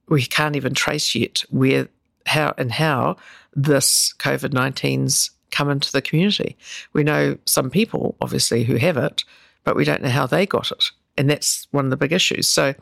we 0.09 0.23
can't 0.23 0.57
even 0.57 0.75
trace 0.75 1.15
yet 1.15 1.45
where, 1.51 1.89
how, 2.25 2.55
and 2.57 2.73
how 2.73 3.17
this 3.55 4.15
COVID 4.19 4.51
19's 4.51 5.31
come 5.51 5.71
into 5.71 5.93
the 5.93 6.03
community. 6.03 6.57
We 6.93 7.05
know 7.05 7.37
some 7.45 7.71
people, 7.71 8.17
obviously, 8.21 8.65
who 8.65 8.77
have 8.77 8.97
it, 8.97 9.25
but 9.65 9.77
we 9.77 9.85
don't 9.85 10.03
know 10.03 10.09
how 10.09 10.27
they 10.27 10.47
got 10.47 10.71
it. 10.71 10.91
And 11.17 11.29
that's 11.29 11.67
one 11.71 11.85
of 11.87 11.91
the 11.91 11.97
big 11.97 12.13
issues. 12.13 12.49
So, 12.49 12.75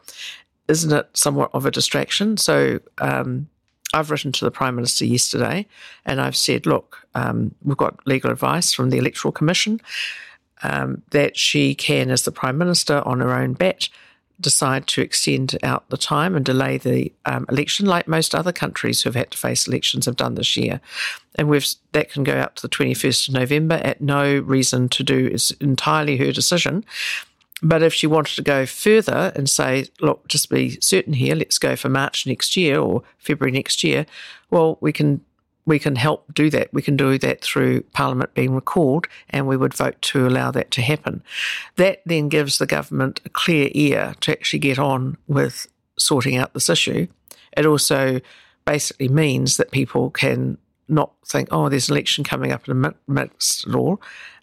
isn't 0.69 0.93
it 0.93 1.09
somewhat 1.15 1.51
of 1.53 1.65
a 1.65 1.71
distraction? 1.71 2.37
So, 2.37 2.81
um, 2.99 3.49
I've 3.95 4.11
written 4.11 4.33
to 4.33 4.45
the 4.45 4.51
Prime 4.51 4.75
Minister 4.75 5.07
yesterday 5.07 5.67
and 6.05 6.21
I've 6.21 6.37
said, 6.37 6.67
look, 6.67 7.07
um, 7.15 7.55
we've 7.62 7.77
got 7.77 8.07
legal 8.07 8.31
advice 8.31 8.73
from 8.73 8.91
the 8.91 8.99
Electoral 8.99 9.33
Commission 9.33 9.81
um, 10.62 11.03
that 11.11 11.37
she 11.37 11.75
can, 11.75 12.11
as 12.11 12.23
the 12.23 12.33
Prime 12.33 12.59
Minister, 12.59 13.03
on 13.07 13.21
her 13.21 13.33
own 13.33 13.55
bat, 13.55 13.89
decide 14.40 14.87
to 14.87 15.01
extend 15.01 15.57
out 15.62 15.88
the 15.88 15.96
time 15.96 16.37
and 16.37 16.44
delay 16.44 16.79
the 16.79 17.12
um, 17.25 17.46
election, 17.49 17.87
like 17.87 18.07
most 18.07 18.35
other 18.35 18.53
countries 18.53 19.03
who 19.03 19.09
have 19.09 19.14
had 19.14 19.31
to 19.31 19.38
face 19.38 19.66
elections 19.66 20.07
have 20.07 20.16
done 20.16 20.35
this 20.35 20.57
year. 20.57 20.81
And 21.37 21.49
we've 21.49 21.66
that 21.92 22.11
can 22.11 22.25
go 22.25 22.35
out 22.35 22.57
to 22.57 22.62
the 22.62 22.68
21st 22.68 23.29
of 23.29 23.35
November 23.35 23.77
at 23.77 24.01
no 24.01 24.38
reason 24.40 24.88
to 24.90 25.03
do. 25.03 25.27
It's 25.33 25.51
entirely 25.53 26.16
her 26.18 26.33
decision. 26.33 26.85
But 27.62 27.83
if 27.83 27.94
she 27.94 28.07
wanted 28.07 28.35
to 28.37 28.42
go 28.42 28.66
further 28.66 29.33
and 29.35 29.49
say, 29.49 29.87
look, 30.01 30.29
just 30.29 30.51
be 30.51 30.79
certain 30.81 31.14
here, 31.14 31.35
let's 31.35 31.59
go 31.59 31.75
for 31.75 31.88
March 31.88 32.27
next 32.27 32.57
year 32.57 32.79
or 32.79 33.03
February 33.18 33.53
next 33.53 33.83
year, 33.83 34.05
well, 34.51 34.77
we 34.83 34.92
can 34.92 35.22
we 35.66 35.81
can 35.81 35.96
help 35.96 36.33
do 36.33 36.48
that. 36.50 36.72
We 36.72 36.81
can 36.81 36.96
do 36.96 37.18
that 37.18 37.42
through 37.42 37.83
Parliament 37.92 38.33
being 38.35 38.55
recalled, 38.55 39.09
and 39.31 39.46
we 39.46 39.57
would 39.57 39.74
vote 39.74 40.00
to 40.00 40.26
allow 40.26 40.52
that 40.52 40.70
to 40.72 40.83
happen. 40.83 41.22
That 41.74 42.02
then 42.07 42.29
gives 42.29 42.59
the 42.59 42.66
government 42.66 43.20
a 43.24 43.29
clear 43.29 43.68
ear 43.74 44.14
to 44.20 44.33
actually 44.33 44.61
get 44.61 44.79
on 44.79 45.18
with 45.26 45.66
sorting 45.98 46.37
out 46.37 46.55
this 46.55 46.70
issue. 46.70 47.09
It 47.57 47.66
also 47.66 48.20
basically 48.64 49.09
means 49.09 49.57
that 49.57 49.72
people 49.72 50.11
can 50.11 50.59
not 50.88 51.12
think, 51.26 51.48
oh, 51.50 51.68
there's 51.68 51.88
an 51.88 51.94
election 51.94 52.22
coming 52.22 52.52
up 52.52 52.68
in 52.68 52.85
a 52.85 52.94
midst 53.09 53.66
at 53.66 53.74
all. 53.74 54.00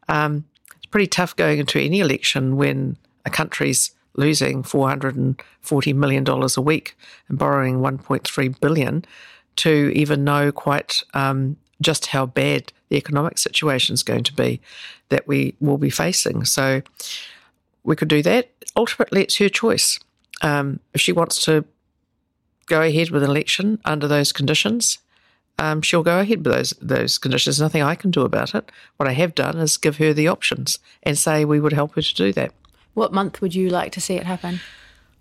Um, 0.09 0.45
it's 0.75 0.87
pretty 0.87 1.07
tough 1.07 1.35
going 1.35 1.59
into 1.59 1.79
any 1.79 2.01
election 2.01 2.57
when 2.57 2.97
a 3.25 3.29
country's 3.29 3.91
losing 4.15 4.61
$440 4.61 5.95
million 5.95 6.27
a 6.27 6.61
week 6.61 6.97
and 7.29 7.37
borrowing 7.37 7.79
$1.3 7.79 8.59
billion 8.59 9.05
to 9.57 9.91
even 9.95 10.23
know 10.23 10.51
quite 10.51 11.03
um, 11.13 11.57
just 11.81 12.07
how 12.07 12.25
bad 12.25 12.71
the 12.89 12.97
economic 12.97 13.37
situation 13.37 13.93
is 13.93 14.03
going 14.03 14.23
to 14.23 14.33
be 14.33 14.61
that 15.09 15.27
we 15.27 15.55
will 15.59 15.77
be 15.77 15.89
facing. 15.89 16.45
So 16.45 16.81
we 17.83 17.95
could 17.95 18.07
do 18.07 18.21
that. 18.23 18.49
Ultimately, 18.75 19.21
it's 19.21 19.37
her 19.37 19.49
choice. 19.49 19.99
Um, 20.41 20.79
if 20.93 21.01
she 21.01 21.11
wants 21.11 21.43
to 21.45 21.65
go 22.65 22.81
ahead 22.81 23.11
with 23.11 23.23
an 23.23 23.29
election 23.29 23.79
under 23.85 24.07
those 24.07 24.31
conditions, 24.31 24.99
um, 25.59 25.81
she'll 25.81 26.03
go 26.03 26.19
ahead 26.19 26.43
with 26.43 26.53
those 26.53 26.71
those 26.81 27.17
conditions. 27.17 27.57
There's 27.57 27.65
nothing 27.65 27.83
I 27.83 27.95
can 27.95 28.11
do 28.11 28.21
about 28.21 28.55
it. 28.55 28.71
What 28.97 29.07
I 29.07 29.13
have 29.13 29.35
done 29.35 29.57
is 29.57 29.77
give 29.77 29.97
her 29.97 30.13
the 30.13 30.27
options 30.27 30.79
and 31.03 31.17
say 31.17 31.45
we 31.45 31.59
would 31.59 31.73
help 31.73 31.95
her 31.95 32.01
to 32.01 32.15
do 32.15 32.33
that. 32.33 32.53
What 32.93 33.13
month 33.13 33.41
would 33.41 33.55
you 33.55 33.69
like 33.69 33.91
to 33.93 34.01
see 34.01 34.15
it 34.15 34.25
happen? 34.25 34.59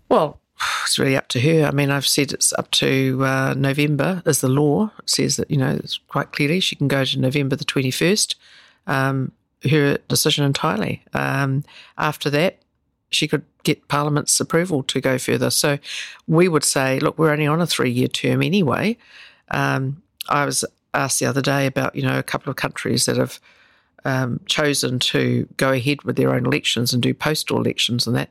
Well, 0.09 0.39
it's 0.83 0.99
really 0.99 1.17
up 1.17 1.27
to 1.29 1.39
her. 1.39 1.65
I 1.65 1.71
mean, 1.71 1.89
I've 1.89 2.07
said 2.07 2.33
it's 2.33 2.53
up 2.53 2.69
to 2.71 3.23
uh, 3.23 3.53
November 3.57 4.21
as 4.25 4.41
the 4.41 4.49
law. 4.49 4.91
Says 5.05 5.37
that, 5.37 5.49
you 5.49 5.57
know, 5.57 5.71
it's 5.71 5.97
quite 6.07 6.31
clearly 6.31 6.59
she 6.59 6.75
can 6.75 6.87
go 6.87 7.05
to 7.05 7.19
November 7.19 7.55
the 7.55 7.65
21st. 7.65 8.35
Um, 8.87 9.31
her 9.69 9.97
decision 10.07 10.45
entirely. 10.45 11.03
Um, 11.13 11.63
after 11.97 12.29
that, 12.31 12.59
she 13.11 13.27
could 13.27 13.43
get 13.63 13.87
Parliament's 13.87 14.39
approval 14.39 14.83
to 14.83 14.99
go 14.99 15.17
further. 15.17 15.49
So 15.49 15.77
we 16.27 16.47
would 16.47 16.63
say, 16.63 16.99
look, 16.99 17.17
we're 17.17 17.31
only 17.31 17.47
on 17.47 17.61
a 17.61 17.67
three 17.67 17.91
year 17.91 18.07
term 18.07 18.41
anyway. 18.41 18.97
Um, 19.51 20.01
I 20.29 20.45
was 20.45 20.65
asked 20.93 21.19
the 21.19 21.25
other 21.25 21.41
day 21.41 21.65
about, 21.65 21.95
you 21.95 22.01
know, 22.01 22.17
a 22.17 22.23
couple 22.23 22.49
of 22.49 22.55
countries 22.55 23.05
that 23.05 23.17
have 23.17 23.39
um, 24.05 24.39
chosen 24.45 24.99
to 24.99 25.47
go 25.57 25.71
ahead 25.71 26.03
with 26.03 26.15
their 26.15 26.33
own 26.33 26.45
elections 26.45 26.93
and 26.93 27.01
do 27.01 27.13
postal 27.13 27.57
elections 27.57 28.05
and 28.07 28.15
that. 28.15 28.29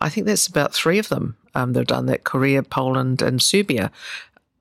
I 0.00 0.08
think 0.08 0.26
that's 0.26 0.46
about 0.46 0.74
three 0.74 0.98
of 0.98 1.08
them. 1.08 1.36
Um, 1.54 1.72
they've 1.72 1.86
done 1.86 2.06
that 2.06 2.24
Korea, 2.24 2.62
Poland, 2.62 3.22
and 3.22 3.42
Serbia. 3.42 3.90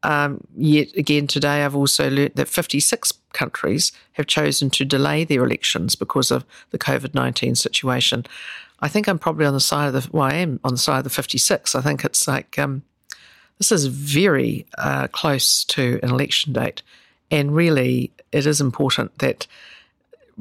Um, 0.04 0.42
yet 0.56 0.96
again, 0.96 1.28
today 1.28 1.64
I've 1.64 1.76
also 1.76 2.10
learnt 2.10 2.36
that 2.36 2.48
56 2.48 3.14
countries 3.34 3.92
have 4.14 4.28
chosen 4.28 4.70
to 4.72 4.86
delay 4.86 5.24
their 5.24 5.44
elections 5.44 5.96
because 5.96 6.32
of 6.32 6.46
the 6.72 6.80
COVID 6.80 7.14
19 7.14 7.56
situation. 7.56 8.26
I 8.82 8.88
think 8.88 9.08
I'm 9.08 9.20
probably 9.20 9.46
on 9.46 9.54
the 9.54 9.60
side 9.60 9.94
of 9.94 9.94
the, 9.94 10.10
well, 10.12 10.24
I 10.24 10.36
am 10.36 10.60
on 10.64 10.74
the 10.74 10.78
side 10.78 11.00
of 11.00 11.04
the 11.04 11.10
56. 11.10 11.76
I 11.76 11.82
think 11.82 12.06
it's 12.06 12.28
like, 12.28 12.58
um, 12.58 12.84
this 13.58 13.72
is 13.74 13.88
very 13.88 14.66
uh, 14.78 15.08
close 15.08 15.66
to 15.66 16.00
an 16.02 16.10
election 16.10 16.54
date. 16.54 16.82
And 17.30 17.54
really, 17.54 18.12
it 18.32 18.46
is 18.46 18.62
important 18.62 19.20
that 19.20 19.48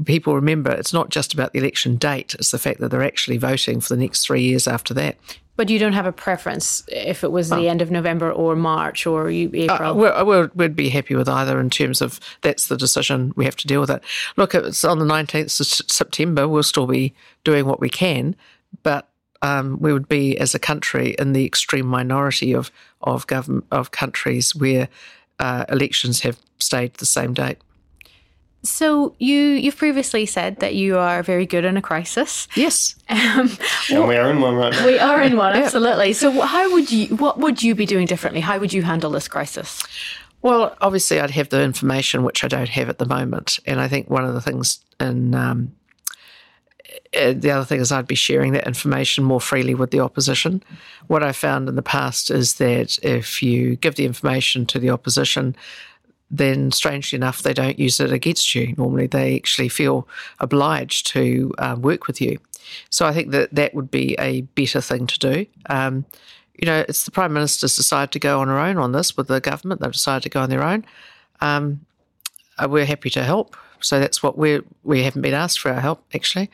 people 0.04 0.34
remember 0.34 0.70
it's 0.70 0.92
not 0.92 1.10
just 1.10 1.34
about 1.34 1.52
the 1.52 1.58
election 1.58 1.96
date, 1.96 2.34
it's 2.34 2.50
the 2.50 2.58
fact 2.58 2.80
that 2.80 2.90
they're 2.90 3.02
actually 3.02 3.38
voting 3.38 3.80
for 3.80 3.94
the 3.94 4.00
next 4.00 4.24
three 4.24 4.42
years 4.42 4.66
after 4.66 4.94
that. 4.94 5.16
But 5.58 5.70
you 5.70 5.80
don't 5.80 5.94
have 5.94 6.06
a 6.06 6.12
preference 6.12 6.84
if 6.86 7.24
it 7.24 7.32
was 7.32 7.50
the 7.50 7.68
end 7.68 7.82
of 7.82 7.90
November 7.90 8.30
or 8.30 8.54
March 8.54 9.08
or 9.08 9.28
April? 9.28 9.70
Uh, 9.70 9.92
we're, 9.92 10.24
we're, 10.24 10.50
we'd 10.54 10.76
be 10.76 10.88
happy 10.88 11.16
with 11.16 11.28
either 11.28 11.58
in 11.58 11.68
terms 11.68 12.00
of 12.00 12.20
that's 12.42 12.68
the 12.68 12.76
decision. 12.76 13.32
We 13.34 13.44
have 13.44 13.56
to 13.56 13.66
deal 13.66 13.80
with 13.80 13.90
it. 13.90 14.04
Look, 14.36 14.54
it's 14.54 14.84
on 14.84 15.00
the 15.00 15.04
19th 15.04 15.58
of 15.58 15.90
September. 15.90 16.46
We'll 16.46 16.62
still 16.62 16.86
be 16.86 17.12
doing 17.42 17.66
what 17.66 17.80
we 17.80 17.88
can, 17.90 18.36
but 18.84 19.08
um, 19.42 19.78
we 19.80 19.92
would 19.92 20.08
be, 20.08 20.38
as 20.38 20.54
a 20.54 20.60
country, 20.60 21.16
in 21.18 21.32
the 21.32 21.44
extreme 21.44 21.86
minority 21.86 22.52
of, 22.52 22.70
of, 23.02 23.26
government, 23.26 23.66
of 23.72 23.90
countries 23.90 24.54
where 24.54 24.88
uh, 25.40 25.64
elections 25.68 26.20
have 26.20 26.38
stayed 26.60 26.94
the 26.94 27.06
same 27.06 27.34
date. 27.34 27.58
So 28.62 29.14
you 29.18 29.36
you've 29.36 29.76
previously 29.76 30.26
said 30.26 30.58
that 30.60 30.74
you 30.74 30.98
are 30.98 31.22
very 31.22 31.46
good 31.46 31.64
in 31.64 31.76
a 31.76 31.82
crisis. 31.82 32.48
Yes, 32.56 32.96
um, 33.08 33.50
and 33.90 34.08
we 34.08 34.16
are 34.16 34.30
in 34.30 34.40
one 34.40 34.56
right 34.56 34.72
now. 34.72 34.86
We 34.86 34.98
are 34.98 35.22
in 35.22 35.36
one, 35.36 35.52
absolutely. 35.56 36.12
So 36.12 36.40
how 36.40 36.72
would 36.72 36.90
you? 36.90 37.16
What 37.16 37.38
would 37.38 37.62
you 37.62 37.74
be 37.74 37.86
doing 37.86 38.06
differently? 38.06 38.40
How 38.40 38.58
would 38.58 38.72
you 38.72 38.82
handle 38.82 39.10
this 39.10 39.28
crisis? 39.28 39.82
Well, 40.42 40.76
obviously, 40.80 41.20
I'd 41.20 41.30
have 41.32 41.48
the 41.48 41.62
information 41.62 42.22
which 42.22 42.44
I 42.44 42.48
don't 42.48 42.68
have 42.68 42.88
at 42.88 42.98
the 42.98 43.06
moment, 43.06 43.58
and 43.66 43.80
I 43.80 43.88
think 43.88 44.10
one 44.10 44.24
of 44.24 44.34
the 44.34 44.40
things 44.40 44.80
in 45.00 45.34
um, 45.34 45.72
uh, 47.16 47.32
the 47.32 47.50
other 47.50 47.64
thing 47.64 47.80
is 47.80 47.90
I'd 47.90 48.06
be 48.06 48.14
sharing 48.14 48.52
that 48.52 48.66
information 48.66 49.24
more 49.24 49.40
freely 49.40 49.74
with 49.74 49.90
the 49.90 50.00
opposition. 50.00 50.62
What 51.06 51.22
I 51.22 51.32
found 51.32 51.68
in 51.68 51.74
the 51.74 51.82
past 51.82 52.30
is 52.30 52.54
that 52.54 52.98
if 53.02 53.42
you 53.42 53.76
give 53.76 53.94
the 53.94 54.04
information 54.04 54.66
to 54.66 54.78
the 54.78 54.90
opposition, 54.90 55.56
then 56.30 56.70
strangely 56.72 57.16
enough, 57.16 57.42
they 57.42 57.54
don't 57.54 57.78
use 57.78 58.00
it 58.00 58.12
against 58.12 58.54
you. 58.54 58.74
Normally, 58.76 59.06
they 59.06 59.36
actually 59.36 59.68
feel 59.68 60.06
obliged 60.40 61.06
to 61.08 61.52
uh, 61.58 61.76
work 61.78 62.06
with 62.06 62.20
you. 62.20 62.38
So 62.90 63.06
I 63.06 63.12
think 63.12 63.30
that 63.30 63.54
that 63.54 63.74
would 63.74 63.90
be 63.90 64.14
a 64.18 64.42
better 64.42 64.80
thing 64.80 65.06
to 65.06 65.18
do. 65.18 65.46
Um, 65.70 66.04
you 66.58 66.66
know, 66.66 66.84
it's 66.88 67.04
the 67.04 67.10
Prime 67.10 67.32
Minister's 67.32 67.76
decided 67.76 68.12
to 68.12 68.18
go 68.18 68.40
on 68.40 68.48
her 68.48 68.58
own 68.58 68.76
on 68.78 68.92
this 68.92 69.16
with 69.16 69.28
the 69.28 69.40
government. 69.40 69.80
They've 69.80 69.92
decided 69.92 70.24
to 70.24 70.28
go 70.28 70.40
on 70.40 70.50
their 70.50 70.64
own. 70.64 70.84
Um, 71.40 71.86
uh, 72.58 72.68
we're 72.68 72.84
happy 72.84 73.10
to 73.10 73.22
help. 73.22 73.56
So 73.80 74.00
that's 74.00 74.22
what 74.22 74.36
we're, 74.36 74.64
we 74.82 75.04
haven't 75.04 75.22
been 75.22 75.34
asked 75.34 75.60
for 75.60 75.70
our 75.70 75.80
help, 75.80 76.04
actually, 76.12 76.50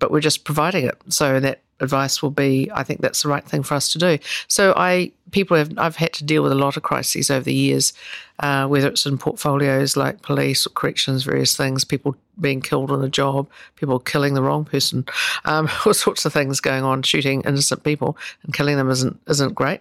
but 0.00 0.10
we're 0.10 0.20
just 0.20 0.44
providing 0.44 0.86
it. 0.86 1.00
So 1.08 1.38
that 1.38 1.60
advice 1.80 2.20
will 2.20 2.32
be, 2.32 2.68
I 2.74 2.82
think 2.82 3.00
that's 3.00 3.22
the 3.22 3.28
right 3.28 3.44
thing 3.44 3.62
for 3.62 3.74
us 3.74 3.92
to 3.92 3.98
do. 3.98 4.18
So 4.48 4.74
I 4.76 5.12
people 5.34 5.56
have 5.56 5.76
I've 5.76 5.96
had 5.96 6.12
to 6.14 6.24
deal 6.24 6.42
with 6.42 6.52
a 6.52 6.54
lot 6.54 6.76
of 6.76 6.84
crises 6.84 7.28
over 7.28 7.44
the 7.44 7.52
years, 7.52 7.92
uh, 8.38 8.66
whether 8.68 8.88
it's 8.88 9.04
in 9.04 9.18
portfolios 9.18 9.96
like 9.96 10.22
police 10.22 10.64
or 10.64 10.70
corrections, 10.70 11.24
various 11.24 11.56
things, 11.56 11.84
people 11.84 12.16
being 12.40 12.62
killed 12.62 12.92
on 12.92 13.04
a 13.04 13.08
job, 13.08 13.48
people 13.74 13.98
killing 13.98 14.34
the 14.34 14.42
wrong 14.42 14.64
person, 14.64 15.04
um, 15.44 15.68
all 15.84 15.92
sorts 15.92 16.24
of 16.24 16.32
things 16.32 16.60
going 16.60 16.84
on, 16.84 17.02
shooting 17.02 17.42
innocent 17.42 17.82
people 17.82 18.16
and 18.44 18.54
killing 18.54 18.76
them 18.76 18.88
isn't 18.88 19.20
isn't 19.28 19.54
great. 19.54 19.80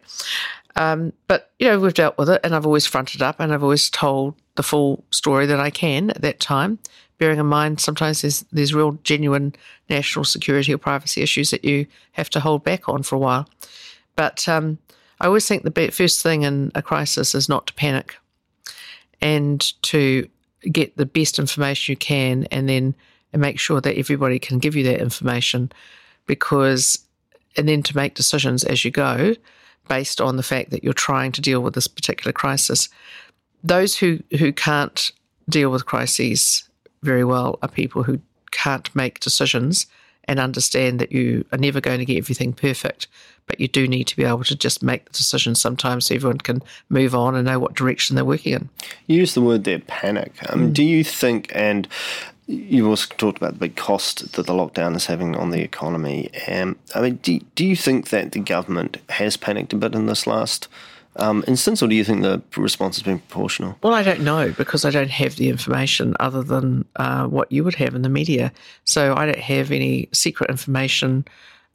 Um, 0.75 1.13
but 1.27 1.51
you 1.59 1.67
know 1.67 1.79
we've 1.79 1.93
dealt 1.93 2.17
with 2.17 2.29
it, 2.29 2.41
and 2.43 2.55
I've 2.55 2.65
always 2.65 2.87
fronted 2.87 3.21
up, 3.21 3.39
and 3.39 3.53
I've 3.53 3.63
always 3.63 3.91
told 3.91 4.33
the 4.55 4.63
full 4.63 5.03
story 5.11 5.45
that 5.45 5.59
I 5.59 5.69
can 5.69 6.09
at 6.09 6.21
that 6.23 6.39
time 6.39 6.79
bearing 7.19 7.39
in 7.39 7.45
mind 7.45 7.79
sometimes 7.79 8.21
there's 8.21 8.43
there's 8.51 8.73
real 8.73 8.97
genuine 9.03 9.53
national 9.87 10.25
security 10.25 10.73
or 10.73 10.79
privacy 10.79 11.21
issues 11.21 11.51
that 11.51 11.63
you 11.63 11.85
have 12.13 12.29
to 12.29 12.39
hold 12.39 12.63
back 12.63 12.89
on 12.89 13.03
for 13.03 13.15
a 13.15 13.19
while. 13.19 13.47
But 14.15 14.49
um, 14.49 14.77
I 15.23 15.27
always 15.27 15.47
think 15.47 15.63
the 15.63 15.89
first 15.89 16.21
thing 16.21 16.41
in 16.41 16.69
a 16.75 16.81
crisis 16.81 17.33
is 17.33 17.47
not 17.47 17.67
to 17.67 17.73
panic 17.73 18.17
and 19.21 19.61
to 19.83 20.27
get 20.69 20.97
the 20.97 21.05
best 21.05 21.39
information 21.39 21.93
you 21.93 21.97
can, 21.97 22.43
and 22.51 22.67
then 22.67 22.93
and 23.31 23.41
make 23.41 23.57
sure 23.57 23.79
that 23.79 23.97
everybody 23.97 24.37
can 24.37 24.59
give 24.59 24.75
you 24.75 24.83
that 24.83 24.99
information, 24.99 25.71
because 26.27 26.99
and 27.55 27.69
then 27.69 27.81
to 27.83 27.95
make 27.95 28.15
decisions 28.15 28.65
as 28.65 28.83
you 28.83 28.91
go 28.91 29.33
based 29.87 30.19
on 30.19 30.35
the 30.35 30.43
fact 30.43 30.71
that 30.71 30.83
you're 30.83 30.91
trying 30.91 31.31
to 31.31 31.41
deal 31.41 31.61
with 31.61 31.73
this 31.73 31.87
particular 31.87 32.33
crisis. 32.33 32.89
Those 33.63 33.97
who, 33.97 34.19
who 34.37 34.51
can't 34.51 35.11
deal 35.47 35.69
with 35.69 35.85
crises 35.85 36.67
very 37.01 37.23
well 37.23 37.59
are 37.61 37.69
people 37.69 38.03
who 38.03 38.19
can't 38.51 38.93
make 38.93 39.21
decisions 39.21 39.85
and 40.25 40.39
understand 40.39 40.99
that 40.99 41.11
you 41.11 41.45
are 41.51 41.57
never 41.57 41.81
going 41.81 41.99
to 41.99 42.05
get 42.05 42.17
everything 42.17 42.53
perfect, 42.53 43.07
but 43.45 43.59
you 43.59 43.67
do 43.67 43.87
need 43.87 44.05
to 44.05 44.15
be 44.15 44.23
able 44.23 44.43
to 44.43 44.55
just 44.55 44.81
make 44.81 45.05
the 45.05 45.11
decision 45.11 45.55
sometimes 45.55 46.05
so 46.05 46.15
everyone 46.15 46.37
can 46.37 46.61
move 46.89 47.13
on 47.13 47.35
and 47.35 47.45
know 47.45 47.59
what 47.59 47.75
direction 47.75 48.15
they're 48.15 48.25
working 48.25 48.53
in. 48.53 48.69
You 49.07 49.17
use 49.17 49.33
the 49.33 49.41
word 49.41 49.63
there, 49.63 49.79
panic. 49.79 50.33
Um, 50.49 50.69
mm. 50.69 50.73
Do 50.73 50.83
you 50.83 51.03
think, 51.03 51.51
and 51.53 51.87
you've 52.47 52.87
also 52.87 53.13
talked 53.17 53.37
about 53.37 53.53
the 53.53 53.59
big 53.59 53.75
cost 53.75 54.33
that 54.33 54.45
the 54.45 54.53
lockdown 54.53 54.95
is 54.95 55.05
having 55.05 55.35
on 55.35 55.51
the 55.51 55.61
economy. 55.61 56.29
Um, 56.47 56.77
I 56.93 57.01
mean, 57.01 57.15
do, 57.17 57.39
do 57.55 57.65
you 57.65 57.75
think 57.75 58.09
that 58.09 58.33
the 58.33 58.39
government 58.39 58.97
has 59.09 59.37
panicked 59.37 59.73
a 59.73 59.77
bit 59.77 59.95
in 59.95 60.07
this 60.07 60.27
last 60.27 60.67
um, 61.15 61.43
or 61.47 61.87
do 61.87 61.95
you 61.95 62.03
think 62.03 62.23
the 62.23 62.41
response 62.57 62.95
has 62.95 63.03
been 63.03 63.19
proportional? 63.19 63.77
Well, 63.83 63.93
I 63.93 64.03
don't 64.03 64.21
know 64.21 64.51
because 64.51 64.83
I 64.83 64.89
don't 64.89 65.11
have 65.11 65.35
the 65.35 65.49
information 65.49 66.15
other 66.19 66.41
than 66.41 66.85
uh, 66.95 67.25
what 67.25 67.51
you 67.51 67.63
would 67.63 67.75
have 67.75 67.93
in 67.93 68.01
the 68.01 68.09
media. 68.09 68.51
So 68.85 69.15
I 69.15 69.25
don't 69.25 69.39
have 69.39 69.71
any 69.71 70.09
secret 70.11 70.49
information. 70.49 71.25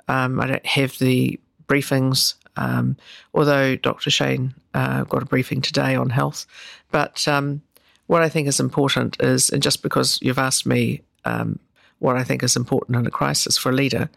Um, 0.09 0.40
I 0.40 0.46
don't 0.46 0.66
have 0.66 0.98
the 0.98 1.38
briefings, 1.68 2.35
um, 2.57 2.96
although 3.35 3.77
Dr. 3.77 4.11
Shane 4.11 4.55
uh, 4.74 5.05
got 5.05 5.22
a 5.22 5.27
briefing 5.27 5.61
today 5.61 5.94
on 5.94 6.11
health. 6.11 6.46
But 6.90 7.29
um, 7.29 7.62
what 8.07 8.22
I 8.22 8.29
think 8.29 8.48
is 8.48 8.59
important 8.59 9.16
is, 9.20 9.51
and 9.51 9.62
just 9.62 9.83
because 9.83 10.18
you've 10.20 10.38
asked 10.38 10.66
me 10.66 11.03
um, 11.24 11.59
what 12.01 12.16
I 12.16 12.24
think 12.24 12.42
is 12.42 12.57
important 12.57 12.96
in 12.96 13.07
a 13.07 13.11
crisis 13.11 13.57
for 13.57 13.70
a 13.70 13.74
leader, 13.74 14.11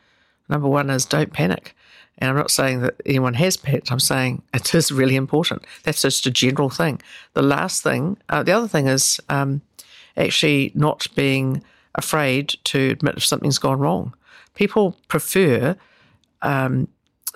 number 0.49 0.67
one 0.67 0.89
is 0.89 1.05
don't 1.05 1.33
panic. 1.33 1.75
And 2.21 2.29
I'm 2.29 2.35
not 2.35 2.51
saying 2.51 2.81
that 2.81 3.01
anyone 3.03 3.33
has 3.33 3.57
pets. 3.57 3.91
I'm 3.91 3.99
saying 3.99 4.43
it 4.53 4.75
is 4.75 4.91
really 4.91 5.15
important. 5.15 5.65
That's 5.83 6.03
just 6.03 6.27
a 6.27 6.31
general 6.31 6.69
thing. 6.69 7.01
The 7.33 7.41
last 7.41 7.81
thing, 7.81 8.19
uh, 8.29 8.43
the 8.43 8.51
other 8.51 8.67
thing 8.67 8.87
is 8.87 9.19
um, 9.27 9.61
actually 10.15 10.71
not 10.75 11.07
being 11.15 11.63
afraid 11.95 12.49
to 12.65 12.91
admit 12.91 13.17
if 13.17 13.25
something's 13.25 13.57
gone 13.57 13.79
wrong. 13.79 14.13
People 14.53 14.95
prefer 15.07 15.75
um, 16.43 16.87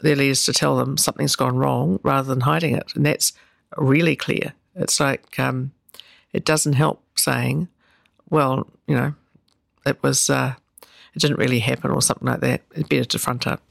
their 0.04 0.16
leaders 0.16 0.46
to 0.46 0.54
tell 0.54 0.78
them 0.78 0.98
something's 0.98 1.36
gone 1.36 1.58
wrong 1.58 2.00
rather 2.04 2.28
than 2.28 2.42
hiding 2.42 2.76
it. 2.76 2.96
And 2.96 3.08
that's 3.08 3.34
really 3.78 4.16
clear. 4.16 4.54
It's 4.76 5.00
like 5.00 5.40
um, 5.40 5.72
it 6.32 6.46
doesn't 6.46 6.74
help 6.74 7.02
saying, 7.18 7.70
well, 8.30 8.68
you 8.86 8.96
know, 8.96 9.16
it 9.84 10.04
was, 10.04 10.30
uh, 10.30 10.54
it 11.16 11.20
didn't 11.20 11.40
really 11.40 11.60
happen 11.60 11.90
or 11.90 12.04
something 12.04 12.28
like 12.28 12.42
that. 12.42 12.62
It's 12.76 12.88
better 12.88 13.06
to 13.06 13.20
front 13.20 13.48
up. 13.48 13.64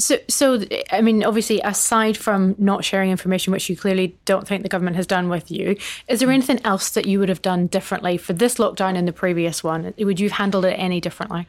So, 0.00 0.18
so 0.28 0.64
I 0.90 1.02
mean, 1.02 1.22
obviously, 1.22 1.60
aside 1.60 2.16
from 2.16 2.54
not 2.58 2.84
sharing 2.84 3.10
information, 3.10 3.52
which 3.52 3.68
you 3.68 3.76
clearly 3.76 4.16
don't 4.24 4.48
think 4.48 4.62
the 4.62 4.68
government 4.68 4.96
has 4.96 5.06
done 5.06 5.28
with 5.28 5.50
you, 5.50 5.76
is 6.08 6.20
there 6.20 6.30
anything 6.30 6.60
else 6.64 6.90
that 6.90 7.06
you 7.06 7.20
would 7.20 7.28
have 7.28 7.42
done 7.42 7.66
differently 7.66 8.16
for 8.16 8.32
this 8.32 8.56
lockdown 8.56 8.96
and 8.96 9.06
the 9.06 9.12
previous 9.12 9.62
one? 9.62 9.94
Would 9.98 10.18
you 10.18 10.28
have 10.28 10.38
handled 10.38 10.64
it 10.64 10.72
any 10.72 11.00
differently? 11.00 11.46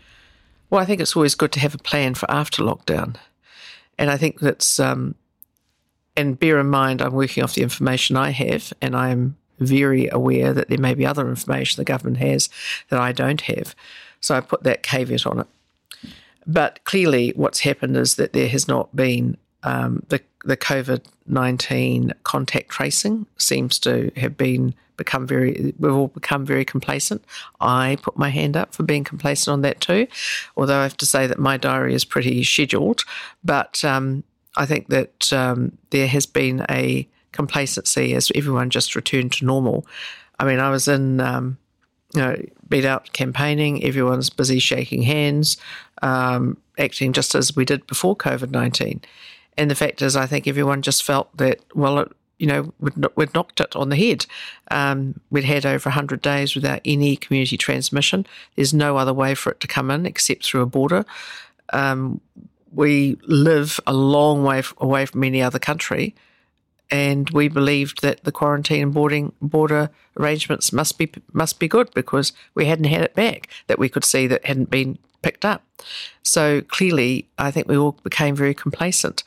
Well, 0.70 0.82
I 0.82 0.86
think 0.86 1.02
it's 1.02 1.16
always 1.16 1.34
good 1.34 1.52
to 1.54 1.60
have 1.60 1.74
a 1.74 1.80
plan 1.80 2.14
for 2.14 2.30
after 2.30 2.62
lockdown, 2.62 3.16
and 3.98 4.12
I 4.12 4.18
think 4.18 4.40
that's. 4.40 4.80
Um, 4.80 5.16
and 6.18 6.38
bear 6.38 6.60
in 6.60 6.68
mind, 6.68 7.02
I'm 7.02 7.14
working 7.14 7.42
off 7.42 7.56
the 7.56 7.64
information 7.64 8.18
I 8.18 8.32
have, 8.32 8.74
and 8.82 8.98
I'm 8.98 9.38
very 9.60 10.10
aware 10.10 10.54
that 10.54 10.68
there 10.68 10.78
may 10.78 10.94
be 10.94 11.06
other 11.06 11.30
information 11.30 11.80
the 11.80 11.86
government 11.86 12.18
has 12.18 12.50
that 12.90 13.00
I 13.00 13.14
don't 13.14 13.42
have. 13.42 13.76
So 14.20 14.36
I 14.36 14.42
put 14.42 14.64
that 14.64 14.84
caveat 14.84 15.26
on 15.26 15.40
it. 15.40 15.48
But 16.48 16.84
clearly, 16.86 17.34
what's 17.36 17.60
happened 17.62 17.98
is 17.98 18.16
that 18.16 18.34
there 18.34 18.50
has 18.50 18.68
not 18.68 18.96
been 18.96 19.38
um, 19.64 20.04
the 20.10 20.22
the 20.44 20.58
COVID 20.58 21.06
nineteen 21.28 22.14
contact 22.24 22.70
tracing 22.70 23.28
seems 23.38 23.80
to 23.80 24.12
have 24.18 24.36
been 24.38 24.74
become 24.98 25.26
very 25.26 25.74
we've 25.80 25.94
all 25.94 26.08
become 26.08 26.46
very 26.46 26.66
complacent. 26.66 27.24
I 27.60 27.98
put 28.02 28.18
my 28.18 28.30
hand 28.30 28.58
up 28.58 28.74
for 28.74 28.84
being 28.84 29.04
complacent 29.04 29.52
on 29.54 29.62
that 29.62 29.82
too, 29.82 30.08
although 30.56 30.80
I 30.80 30.84
have 30.84 30.98
to 30.98 31.06
say 31.06 31.28
that 31.28 31.40
my 31.40 31.58
diary 31.58 31.94
is 31.94 32.06
pretty 32.06 32.44
scheduled. 32.44 33.04
But 33.44 33.84
um, 33.84 34.24
I 34.56 34.66
think 34.66 34.88
that 34.90 35.32
um, 35.34 35.78
there 35.92 36.08
has 36.08 36.26
been 36.26 36.66
a 36.70 37.08
complacency 37.32 38.14
as 38.14 38.32
everyone 38.36 38.70
just 38.70 38.96
returned 38.96 39.32
to 39.34 39.46
normal. 39.46 39.86
I 40.40 40.46
mean, 40.46 40.60
I 40.60 40.70
was 40.70 40.88
in 40.88 41.20
um, 41.20 41.58
you 42.13 42.21
know, 42.21 42.41
beat 42.69 42.86
out 42.86 43.12
campaigning. 43.13 43.84
Everyone's 43.84 44.30
busy 44.30 44.60
shaking 44.60 45.02
hands, 45.02 45.58
um, 46.02 46.58
acting 46.78 47.13
just 47.13 47.36
as 47.36 47.56
we 47.56 47.65
did 47.65 47.86
before 47.88 48.15
COVID 48.15 48.52
19. 48.52 49.02
And 49.58 49.69
the 49.69 49.76
fact 49.76 50.02
is, 50.02 50.15
I 50.15 50.26
think 50.26 50.47
everyone 50.47 50.82
just 50.82 51.04
felt 51.04 51.36
that, 51.38 51.60
well, 51.76 52.00
it, 52.00 52.12
you 52.39 52.47
know, 52.47 52.74
we'd, 52.80 52.93
we'd, 53.15 53.34
knocked 53.36 53.60
it 53.60 53.76
on 53.76 53.89
the 53.89 53.95
head. 53.95 54.26
Um, 54.71 55.19
we'd 55.30 55.43
had 55.43 55.65
over 55.65 55.89
100 55.89 56.21
days 56.21 56.56
without 56.56 56.82
any 56.86 57.15
community 57.15 57.58
transmission. 57.58 58.26
There's 58.56 58.74
no 58.74 58.97
other 58.97 59.13
way 59.13 59.36
for 59.36 59.52
it 59.52 59.60
to 59.60 59.67
come 59.67 59.91
in 59.91 60.06
except 60.06 60.45
through 60.45 60.62
a 60.62 60.65
border. 60.65 61.06
Um, 61.74 62.19
we 62.74 63.17
live 63.24 63.80
a 63.86 63.93
long 63.93 64.43
way 64.43 64.63
away 64.78 65.06
from 65.06 65.24
any 65.24 65.41
other 65.41 65.60
country 65.60 66.15
and 66.92 67.30
we 67.30 67.48
believed 67.48 68.02
that 68.02 68.24
the 68.26 68.32
quarantine 68.32 68.84
and 68.84 68.94
boarding 68.94 69.32
border 69.42 69.90
arrangements 70.20 70.74
must 70.74 70.98
be 70.98 71.10
must 71.32 71.58
be 71.58 71.68
good 71.68 71.90
because 71.94 72.34
we 72.54 72.66
hadn't 72.66 72.86
had 72.86 73.02
it 73.02 73.16
back 73.16 73.48
that 73.68 73.80
we 73.80 73.90
could 73.90 74.04
see 74.04 74.28
that 74.28 74.46
hadn't 74.46 74.70
been 74.70 75.00
picked 75.22 75.46
up. 75.46 75.64
So 76.22 76.62
clearly, 76.62 77.30
I 77.38 77.52
think 77.52 77.68
we 77.68 77.78
all 77.78 77.94
became 78.04 78.36
very 78.36 78.54
complacent. 78.54 79.24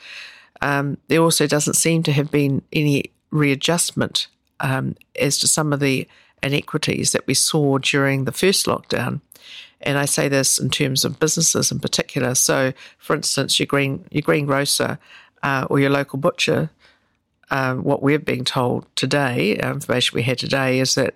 Um, 0.60 0.98
there 1.08 1.20
also 1.20 1.46
doesn't 1.46 1.74
seem 1.74 2.02
to 2.04 2.12
have 2.12 2.30
been 2.30 2.62
any 2.72 3.12
readjustment 3.30 4.28
um, 4.60 4.96
as 5.18 5.38
to 5.38 5.48
some 5.48 5.72
of 5.72 5.80
the 5.80 6.06
inequities 6.42 7.12
that 7.12 7.26
we 7.26 7.34
saw 7.34 7.78
during 7.78 8.24
the 8.24 8.32
first 8.32 8.66
lockdown. 8.66 9.20
And 9.80 9.98
I 9.98 10.04
say 10.04 10.28
this 10.28 10.58
in 10.58 10.70
terms 10.70 11.04
of 11.04 11.18
businesses 11.18 11.70
in 11.70 11.80
particular. 11.80 12.34
So, 12.34 12.72
for 12.98 13.16
instance, 13.16 13.58
your 13.58 13.66
green 13.66 14.04
your 14.10 14.22
greengrocer 14.22 14.98
uh, 15.42 15.66
or 15.70 15.80
your 15.80 15.90
local 15.90 16.18
butcher 16.18 16.70
um, 17.50 17.84
what 17.84 18.02
we're 18.02 18.18
being 18.18 18.44
told 18.44 18.86
today, 18.96 19.56
information 19.56 20.16
we 20.16 20.22
had 20.22 20.38
today, 20.38 20.80
is 20.80 20.94
that 20.94 21.14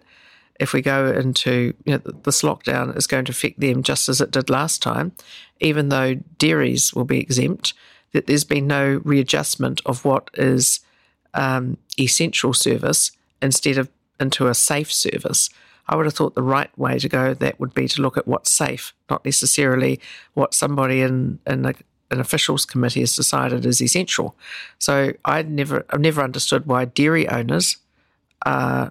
if 0.59 0.73
we 0.73 0.83
go 0.83 1.11
into 1.12 1.75
you 1.85 1.93
know, 1.93 1.99
this 2.25 2.43
lockdown 2.43 2.97
is 2.97 3.07
going 3.07 3.25
to 3.27 3.33
affect 3.33 3.61
them 3.61 3.83
just 3.83 4.09
as 4.09 4.21
it 4.21 4.31
did 4.31 4.51
last 4.51 4.83
time, 4.83 5.12
even 5.61 5.88
though 5.88 6.14
dairies 6.37 6.93
will 6.95 7.05
be 7.05 7.21
exempt, 7.21 7.75
that 8.12 8.27
there's 8.27 8.45
been 8.45 8.67
no 8.67 9.01
readjustment 9.05 9.81
of 9.87 10.05
what 10.05 10.31
is 10.35 10.81
um, 11.35 11.77
essential 11.99 12.53
service 12.53 13.12
instead 13.41 13.79
of 13.79 13.88
into 14.19 14.49
a 14.49 14.55
safe 14.55 14.93
service. 14.93 15.49
I 15.88 15.97
would 15.97 16.07
have 16.07 16.14
thought 16.14 16.35
the 16.35 16.43
right 16.43 16.77
way 16.79 16.99
to 16.99 17.09
go 17.09 17.35
that 17.35 17.61
would 17.61 17.73
be 17.73 17.88
to 17.88 18.03
look 18.03 18.19
at 18.19 18.27
what's 18.27 18.51
safe, 18.51 18.93
not 19.09 19.25
necessarily 19.25 20.01
what 20.35 20.55
somebody 20.55 21.01
in 21.01 21.38
in 21.47 21.64
a 21.64 21.75
an 22.11 22.21
officials 22.21 22.64
committee 22.64 23.01
has 23.01 23.16
decided 23.16 23.66
is 23.66 23.83
essential. 23.83 24.37
So 24.79 25.12
I 25.25 25.42
never, 25.42 25.85
I've 25.90 26.01
never 26.01 26.23
understood 26.23 26.66
why 26.66 26.87
dairy 26.87 27.29
owners 27.29 27.77
uh, 28.47 28.90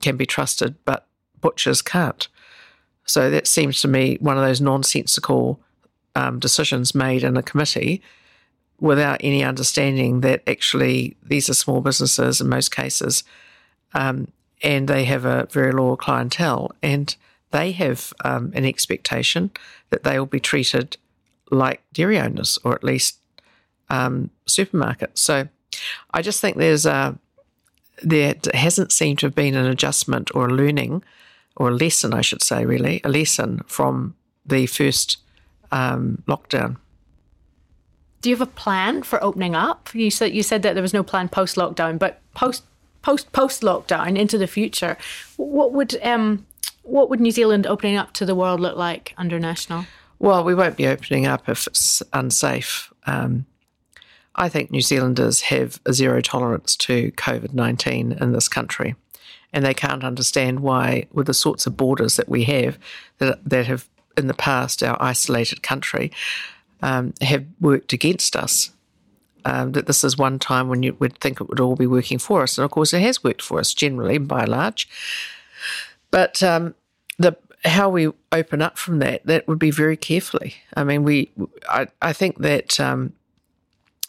can 0.00 0.16
be 0.16 0.26
trusted, 0.26 0.76
but 0.84 1.06
butchers 1.40 1.82
can't. 1.82 2.28
So 3.04 3.30
that 3.30 3.46
seems 3.46 3.80
to 3.80 3.88
me 3.88 4.18
one 4.20 4.36
of 4.36 4.44
those 4.44 4.60
nonsensical 4.60 5.60
um, 6.14 6.38
decisions 6.38 6.94
made 6.94 7.22
in 7.22 7.36
a 7.36 7.42
committee 7.42 8.02
without 8.80 9.20
any 9.22 9.42
understanding 9.42 10.20
that 10.20 10.42
actually 10.46 11.16
these 11.22 11.48
are 11.48 11.54
small 11.54 11.80
businesses 11.80 12.40
in 12.40 12.48
most 12.48 12.74
cases, 12.74 13.24
um, 13.94 14.28
and 14.62 14.88
they 14.88 15.04
have 15.04 15.24
a 15.24 15.46
very 15.50 15.72
loyal 15.72 15.96
clientele, 15.96 16.72
and 16.82 17.16
they 17.52 17.72
have 17.72 18.12
um, 18.24 18.52
an 18.54 18.64
expectation 18.64 19.50
that 19.90 20.02
they 20.02 20.18
will 20.18 20.26
be 20.26 20.40
treated 20.40 20.96
like 21.50 21.82
dairy 21.92 22.18
owners 22.18 22.58
or 22.64 22.74
at 22.74 22.84
least 22.84 23.18
um, 23.88 24.30
supermarkets. 24.46 25.18
So 25.18 25.48
I 26.12 26.22
just 26.22 26.40
think 26.40 26.56
there's 26.56 26.86
a 26.86 27.18
there 28.02 28.34
hasn't 28.52 28.92
seemed 28.92 29.18
to 29.20 29.26
have 29.26 29.34
been 29.34 29.54
an 29.54 29.66
adjustment 29.66 30.30
or 30.34 30.46
a 30.46 30.52
learning 30.52 31.02
or 31.56 31.68
a 31.68 31.74
lesson, 31.74 32.12
I 32.12 32.20
should 32.20 32.42
say, 32.42 32.66
really 32.66 33.00
a 33.04 33.08
lesson 33.08 33.62
from 33.66 34.14
the 34.44 34.66
first 34.66 35.18
um, 35.72 36.22
lockdown. 36.28 36.76
Do 38.20 38.30
you 38.30 38.36
have 38.36 38.46
a 38.46 38.50
plan 38.50 39.02
for 39.02 39.22
opening 39.22 39.54
up? 39.54 39.94
You 39.94 40.10
said 40.10 40.34
you 40.34 40.42
said 40.42 40.62
that 40.62 40.74
there 40.74 40.82
was 40.82 40.92
no 40.92 41.02
plan 41.02 41.28
post 41.28 41.56
lockdown, 41.56 41.98
but 41.98 42.20
post 42.34 42.64
post 43.02 43.32
post 43.32 43.62
lockdown 43.62 44.18
into 44.18 44.36
the 44.36 44.46
future, 44.46 44.96
what 45.36 45.72
would 45.72 46.00
um, 46.02 46.46
what 46.82 47.08
would 47.08 47.20
New 47.20 47.30
Zealand 47.30 47.66
opening 47.66 47.96
up 47.96 48.12
to 48.14 48.26
the 48.26 48.34
world 48.34 48.60
look 48.60 48.76
like 48.76 49.14
under 49.16 49.38
national? 49.38 49.86
Well, 50.18 50.44
we 50.44 50.54
won't 50.54 50.76
be 50.76 50.86
opening 50.86 51.26
up 51.26 51.48
if 51.48 51.66
it's 51.66 52.02
unsafe. 52.12 52.92
Um, 53.06 53.46
I 54.34 54.48
think 54.48 54.70
New 54.70 54.80
Zealanders 54.80 55.42
have 55.42 55.80
a 55.86 55.92
zero 55.92 56.20
tolerance 56.20 56.76
to 56.76 57.10
COVID 57.12 57.54
19 57.54 58.12
in 58.12 58.32
this 58.32 58.48
country. 58.48 58.94
And 59.52 59.64
they 59.64 59.74
can't 59.74 60.04
understand 60.04 60.60
why, 60.60 61.06
with 61.12 61.26
the 61.26 61.34
sorts 61.34 61.66
of 61.66 61.76
borders 61.76 62.16
that 62.16 62.28
we 62.28 62.44
have, 62.44 62.78
that, 63.18 63.42
that 63.48 63.66
have 63.66 63.88
in 64.16 64.26
the 64.26 64.34
past, 64.34 64.82
our 64.82 65.00
isolated 65.00 65.62
country, 65.62 66.12
um, 66.82 67.14
have 67.20 67.46
worked 67.60 67.92
against 67.92 68.36
us. 68.36 68.70
Um, 69.44 69.72
that 69.72 69.86
this 69.86 70.02
is 70.02 70.18
one 70.18 70.40
time 70.40 70.68
when 70.68 70.82
you 70.82 70.96
would 70.98 71.18
think 71.18 71.40
it 71.40 71.48
would 71.48 71.60
all 71.60 71.76
be 71.76 71.86
working 71.86 72.18
for 72.18 72.42
us. 72.42 72.58
And 72.58 72.64
of 72.64 72.72
course, 72.72 72.92
it 72.92 73.00
has 73.02 73.22
worked 73.22 73.42
for 73.42 73.60
us 73.60 73.72
generally, 73.72 74.18
by 74.18 74.40
and 74.40 74.48
large. 74.48 74.88
But 76.10 76.42
um, 76.42 76.74
the 77.16 77.36
how 77.66 77.88
we 77.88 78.10
open 78.32 78.62
up 78.62 78.78
from 78.78 78.98
that, 79.00 79.26
that 79.26 79.46
would 79.48 79.58
be 79.58 79.70
very 79.70 79.96
carefully. 79.96 80.54
I 80.76 80.84
mean, 80.84 81.02
we, 81.02 81.30
I, 81.68 81.88
I 82.00 82.12
think 82.12 82.38
that 82.38 82.78
um, 82.78 83.12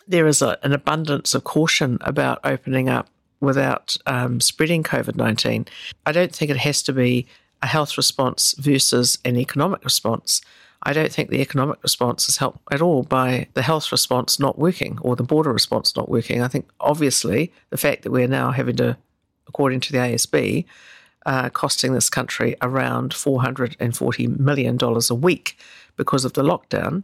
there 0.08 0.28
is 0.28 0.42
a, 0.42 0.58
an 0.64 0.74
abundance 0.74 1.34
of 1.34 1.44
caution 1.44 1.98
about 2.02 2.40
opening 2.44 2.90
up 2.90 3.10
without 3.40 3.98
um, 4.06 4.40
spreading 4.40 4.84
COVID 4.84 5.16
19. 5.16 5.66
I 6.06 6.12
don't 6.12 6.34
think 6.34 6.52
it 6.52 6.58
has 6.58 6.82
to 6.84 6.94
be 6.94 7.28
a 7.62 7.68
health 7.68 7.98
response 7.98 8.54
versus 8.54 9.18
an 9.26 9.36
economic 9.36 9.84
response. 9.84 10.42
I 10.84 10.94
don't 10.94 11.12
think 11.12 11.30
the 11.30 11.42
economic 11.42 11.82
response 11.82 12.30
is 12.30 12.38
helped 12.38 12.60
at 12.72 12.82
all 12.82 13.04
by 13.04 13.48
the 13.56 13.64
health 13.64 13.92
response 13.92 14.40
not 14.40 14.60
working 14.60 15.00
or 15.02 15.16
the 15.16 15.24
border 15.24 15.52
response 15.52 15.96
not 15.96 16.10
working. 16.10 16.42
I 16.42 16.48
think 16.48 16.70
obviously 16.80 17.52
the 17.72 17.78
fact 17.78 18.04
that 18.04 18.12
we're 18.12 18.28
now 18.28 18.52
having 18.52 18.76
to, 18.78 18.96
according 19.48 19.80
to 19.82 19.92
the 19.92 19.98
ASB, 19.98 20.66
uh, 21.28 21.50
costing 21.50 21.94
this 21.94 22.10
country 22.10 22.56
around 22.62 23.12
$440 23.12 24.40
million 24.40 24.78
a 24.82 25.14
week 25.14 25.60
because 25.98 26.24
of 26.24 26.34
the 26.34 26.42
lockdown 26.42 27.04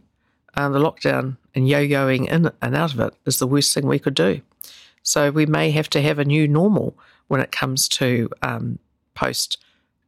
And 0.56 0.74
the 0.74 0.78
lockdown 0.78 1.36
and 1.54 1.68
yo 1.68 1.80
yoing 1.80 2.26
in 2.28 2.50
and 2.62 2.74
out 2.74 2.94
of 2.94 3.00
it 3.00 3.14
is 3.26 3.38
the 3.38 3.46
worst 3.46 3.74
thing 3.74 3.86
we 3.86 3.98
could 3.98 4.14
do. 4.14 4.40
So 5.02 5.30
we 5.30 5.44
may 5.44 5.70
have 5.72 5.90
to 5.90 6.00
have 6.00 6.18
a 6.18 6.24
new 6.24 6.48
normal 6.48 6.96
when 7.28 7.42
it 7.42 7.52
comes 7.52 7.86
to 7.88 8.30
um, 8.40 8.78
post 9.14 9.58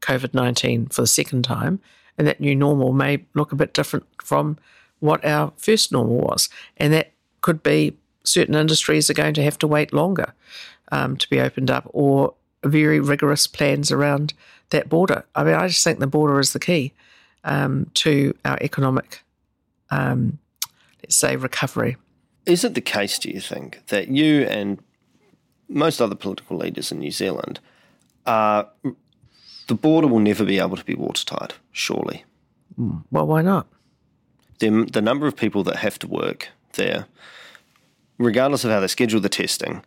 COVID 0.00 0.32
19 0.32 0.86
for 0.86 1.02
the 1.02 1.06
second 1.06 1.42
time. 1.42 1.78
And 2.16 2.26
that 2.26 2.40
new 2.40 2.56
normal 2.56 2.94
may 2.94 3.26
look 3.34 3.52
a 3.52 3.56
bit 3.56 3.74
different 3.74 4.06
from 4.22 4.56
what 5.00 5.22
our 5.26 5.52
first 5.58 5.92
normal 5.92 6.16
was. 6.16 6.48
And 6.78 6.90
that 6.94 7.12
could 7.42 7.62
be 7.62 7.98
certain 8.24 8.54
industries 8.54 9.10
are 9.10 9.14
going 9.14 9.34
to 9.34 9.42
have 9.42 9.58
to 9.58 9.66
wait 9.66 9.92
longer 9.92 10.32
um, 10.90 11.18
to 11.18 11.28
be 11.28 11.38
opened 11.38 11.70
up 11.70 11.86
or 11.92 12.32
very 12.64 13.00
rigorous 13.00 13.46
plans 13.46 13.92
around 13.92 14.34
that 14.70 14.88
border. 14.88 15.24
I 15.34 15.44
mean, 15.44 15.54
I 15.54 15.68
just 15.68 15.84
think 15.84 15.98
the 15.98 16.06
border 16.06 16.40
is 16.40 16.52
the 16.52 16.58
key 16.58 16.92
um, 17.44 17.90
to 17.94 18.34
our 18.44 18.58
economic 18.60 19.22
um, 19.90 20.38
let's 21.02 21.16
say, 21.16 21.36
recovery. 21.36 21.96
Is 22.44 22.64
it 22.64 22.74
the 22.74 22.80
case, 22.80 23.18
do 23.18 23.30
you 23.30 23.40
think, 23.40 23.86
that 23.88 24.08
you 24.08 24.42
and 24.42 24.78
most 25.68 26.00
other 26.00 26.14
political 26.14 26.56
leaders 26.56 26.92
in 26.92 26.98
New 26.98 27.10
Zealand 27.10 27.60
are 28.24 28.68
the 29.66 29.74
border 29.74 30.06
will 30.06 30.20
never 30.20 30.44
be 30.44 30.58
able 30.58 30.76
to 30.76 30.84
be 30.84 30.94
watertight, 30.94 31.54
surely? 31.72 32.24
Hmm. 32.76 32.98
Well, 33.10 33.26
why 33.26 33.42
not? 33.42 33.66
The, 34.58 34.88
the 34.92 35.02
number 35.02 35.26
of 35.26 35.36
people 35.36 35.62
that 35.64 35.76
have 35.76 35.98
to 36.00 36.06
work 36.06 36.48
there, 36.74 37.06
regardless 38.18 38.64
of 38.64 38.70
how 38.70 38.80
they 38.80 38.88
schedule 38.88 39.20
the 39.20 39.28
testing, 39.28 39.84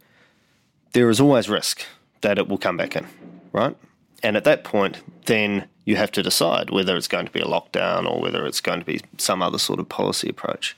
there 0.93 1.09
is 1.09 1.19
always 1.19 1.49
risk 1.49 1.85
that 2.21 2.37
it 2.37 2.47
will 2.47 2.57
come 2.57 2.77
back 2.77 2.95
in, 2.95 3.05
right? 3.51 3.75
And 4.23 4.35
at 4.35 4.43
that 4.43 4.63
point, 4.63 5.01
then 5.25 5.67
you 5.85 5.95
have 5.95 6.11
to 6.11 6.23
decide 6.23 6.69
whether 6.69 6.95
it's 6.95 7.07
going 7.07 7.25
to 7.25 7.31
be 7.31 7.39
a 7.39 7.45
lockdown 7.45 8.09
or 8.09 8.21
whether 8.21 8.45
it's 8.45 8.61
going 8.61 8.79
to 8.79 8.85
be 8.85 9.01
some 9.17 9.41
other 9.41 9.57
sort 9.57 9.79
of 9.79 9.87
policy 9.89 10.29
approach. 10.29 10.77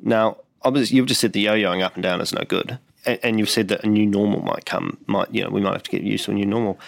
Now, 0.00 0.38
obviously, 0.62 0.96
you've 0.96 1.06
just 1.06 1.20
said 1.20 1.32
the 1.32 1.40
yo-yoing 1.40 1.82
up 1.82 1.94
and 1.94 2.02
down 2.02 2.20
is 2.20 2.32
no 2.32 2.42
good, 2.48 2.78
and, 3.06 3.38
you've 3.38 3.50
said 3.50 3.68
that 3.68 3.82
a 3.82 3.86
new 3.86 4.06
normal 4.06 4.42
might 4.42 4.66
come. 4.66 4.98
Might 5.06 5.32
you 5.34 5.42
know 5.42 5.50
we 5.50 5.60
might 5.60 5.72
have 5.72 5.82
to 5.84 5.90
get 5.90 6.02
used 6.02 6.26
to 6.26 6.32
a 6.32 6.34
new 6.34 6.44
normal. 6.44 6.78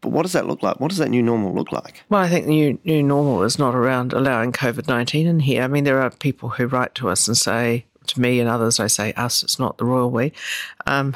But 0.00 0.10
what 0.10 0.22
does 0.22 0.32
that 0.32 0.46
look 0.46 0.62
like? 0.62 0.80
What 0.80 0.88
does 0.88 0.96
that 0.98 1.10
new 1.10 1.22
normal 1.22 1.52
look 1.52 1.72
like? 1.72 2.02
Well, 2.08 2.22
I 2.22 2.28
think 2.28 2.46
the 2.46 2.52
new, 2.52 2.78
new 2.84 3.02
normal 3.02 3.42
is 3.42 3.58
not 3.58 3.74
around 3.74 4.14
allowing 4.14 4.52
COVID 4.52 4.88
19 4.88 5.26
in 5.26 5.40
here. 5.40 5.62
I 5.62 5.68
mean, 5.68 5.84
there 5.84 6.00
are 6.00 6.10
people 6.10 6.48
who 6.48 6.66
write 6.66 6.94
to 6.96 7.10
us 7.10 7.28
and 7.28 7.36
say, 7.36 7.84
to 8.06 8.20
me 8.20 8.40
and 8.40 8.48
others, 8.48 8.80
I 8.80 8.86
say 8.86 9.12
us, 9.12 9.42
it's 9.42 9.58
not 9.58 9.76
the 9.76 9.84
royal 9.84 10.10
we, 10.10 10.32
um, 10.86 11.14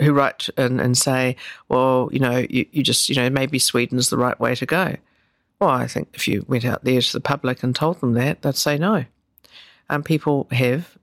who 0.00 0.12
write 0.12 0.48
and, 0.56 0.80
and 0.80 0.96
say, 0.96 1.36
well, 1.68 2.08
you 2.12 2.18
know, 2.18 2.44
you, 2.50 2.66
you 2.70 2.82
just, 2.82 3.08
you 3.08 3.14
know, 3.14 3.30
maybe 3.30 3.58
Sweden's 3.58 4.10
the 4.10 4.18
right 4.18 4.38
way 4.38 4.54
to 4.54 4.66
go. 4.66 4.96
Well, 5.60 5.70
I 5.70 5.86
think 5.86 6.08
if 6.12 6.28
you 6.28 6.44
went 6.48 6.64
out 6.64 6.84
there 6.84 7.00
to 7.00 7.12
the 7.12 7.20
public 7.20 7.62
and 7.62 7.74
told 7.74 8.00
them 8.00 8.12
that, 8.12 8.42
they'd 8.42 8.56
say 8.56 8.76
no. 8.76 9.04
And 9.88 9.96
um, 9.96 10.02
people 10.02 10.48
have, 10.50 10.98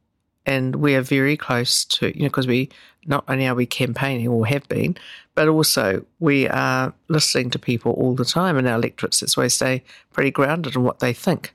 and 0.46 0.76
we 0.76 0.94
are 0.96 1.02
very 1.02 1.38
close 1.38 1.86
to, 1.86 2.16
you 2.16 2.24
know, 2.24 2.30
because 2.30 2.48
we 2.48 2.70
not 3.06 3.24
only 3.28 3.48
are 3.48 3.56
we 3.56 3.66
campaigning 3.66 4.28
or 4.28 4.46
have 4.46 4.68
been, 4.68 4.96
but 5.36 5.48
also 5.48 6.06
we 6.20 6.48
are 6.50 6.94
listening 7.08 7.50
to 7.52 7.60
people 7.60 7.94
all 7.94 8.14
the 8.14 8.26
time 8.26 8.58
in 8.58 8.68
our 8.68 8.76
electorates. 8.76 9.22
That's 9.22 9.36
why 9.36 9.44
they 9.44 9.50
stay 9.50 9.84
pretty 10.12 10.32
grounded 10.32 10.76
in 10.76 10.84
what 10.84 11.00
they 11.00 11.14
think. 11.14 11.54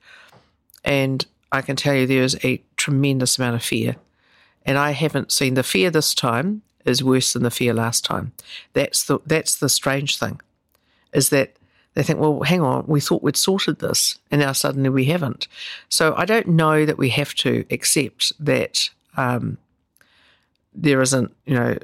And 0.84 1.24
I 1.52 1.62
can 1.62 1.76
tell 1.76 1.94
you 1.94 2.06
there 2.06 2.22
is 2.22 2.38
a 2.42 2.62
tremendous 2.76 3.38
amount 3.38 3.56
of 3.56 3.62
fear. 3.62 3.96
And 4.64 4.76
I 4.76 4.90
haven't 4.90 5.32
seen 5.32 5.54
the 5.54 5.62
fear 5.62 5.90
this 5.90 6.14
time 6.14 6.62
is 6.88 7.04
worse 7.04 7.32
than 7.32 7.42
the 7.42 7.50
fear 7.50 7.74
last 7.74 8.04
time. 8.04 8.32
That's 8.72 9.04
the 9.04 9.18
that's 9.26 9.56
the 9.56 9.68
strange 9.68 10.18
thing, 10.18 10.40
is 11.12 11.28
that 11.30 11.56
they 11.94 12.02
think, 12.02 12.20
well, 12.20 12.42
hang 12.42 12.60
on, 12.60 12.84
we 12.86 13.00
thought 13.00 13.22
we'd 13.22 13.36
sorted 13.36 13.80
this, 13.80 14.18
and 14.30 14.40
now 14.40 14.52
suddenly 14.52 14.88
we 14.88 15.06
haven't. 15.06 15.48
So 15.88 16.14
I 16.16 16.24
don't 16.24 16.48
know 16.48 16.86
that 16.86 16.98
we 16.98 17.08
have 17.10 17.34
to 17.36 17.64
accept 17.70 18.32
that 18.38 18.90
um, 19.16 19.58
there 20.74 21.02
isn't, 21.02 21.34
you 21.44 21.54
know, 21.54 21.76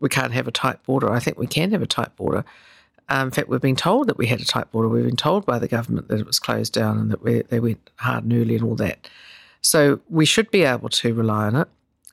we 0.00 0.08
can't 0.08 0.32
have 0.32 0.48
a 0.48 0.52
tight 0.52 0.82
border. 0.84 1.12
I 1.12 1.20
think 1.20 1.38
we 1.38 1.46
can 1.46 1.70
have 1.72 1.82
a 1.82 1.86
tight 1.86 2.16
border. 2.16 2.44
Um, 3.08 3.28
in 3.28 3.30
fact, 3.30 3.48
we've 3.48 3.60
been 3.60 3.76
told 3.76 4.08
that 4.08 4.16
we 4.16 4.26
had 4.26 4.40
a 4.40 4.44
tight 4.44 4.70
border. 4.72 4.88
We've 4.88 5.04
been 5.04 5.16
told 5.16 5.44
by 5.44 5.58
the 5.58 5.68
government 5.68 6.08
that 6.08 6.20
it 6.20 6.26
was 6.26 6.38
closed 6.38 6.72
down 6.72 6.98
and 6.98 7.10
that 7.10 7.22
we, 7.22 7.42
they 7.42 7.60
went 7.60 7.90
hard 7.96 8.24
and 8.24 8.32
early 8.32 8.54
and 8.54 8.64
all 8.64 8.76
that. 8.76 9.08
So 9.60 10.00
we 10.08 10.24
should 10.24 10.50
be 10.50 10.62
able 10.62 10.88
to 10.88 11.12
rely 11.12 11.46
on 11.46 11.56
it. 11.56 11.68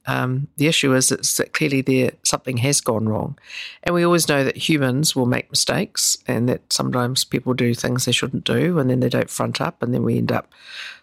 Um, 0.10 0.48
the 0.58 0.66
issue 0.66 0.96
is 0.96 1.10
that 1.10 1.54
clearly 1.54 1.82
there 1.82 2.14
something 2.24 2.58
has 2.58 2.82
gone 2.82 3.08
wrong, 3.08 3.38
and 3.84 3.94
we 3.94 4.04
always 4.04 4.28
know 4.28 4.44
that 4.44 4.58
humans 4.58 5.16
will 5.16 5.28
make 5.28 5.52
mistakes, 5.52 6.18
and 6.26 6.50
that 6.50 6.74
sometimes 6.74 7.24
people 7.24 7.54
do 7.54 7.76
things 7.76 8.06
they 8.06 8.12
shouldn't 8.12 8.44
do, 8.44 8.80
and 8.80 8.90
then 8.90 9.02
they 9.02 9.10
don't 9.10 9.30
front 9.30 9.62
up, 9.62 9.84
and 9.84 9.94
then 9.94 10.02
we 10.02 10.18
end 10.18 10.32
up 10.32 10.52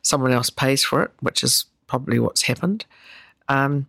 someone 0.02 0.32
else 0.32 0.50
pays 0.50 0.82
for 0.82 1.04
it, 1.04 1.12
which 1.20 1.44
is 1.44 1.66
probably 1.86 2.18
what's 2.18 2.42
happened. 2.42 2.84
Um, 3.48 3.86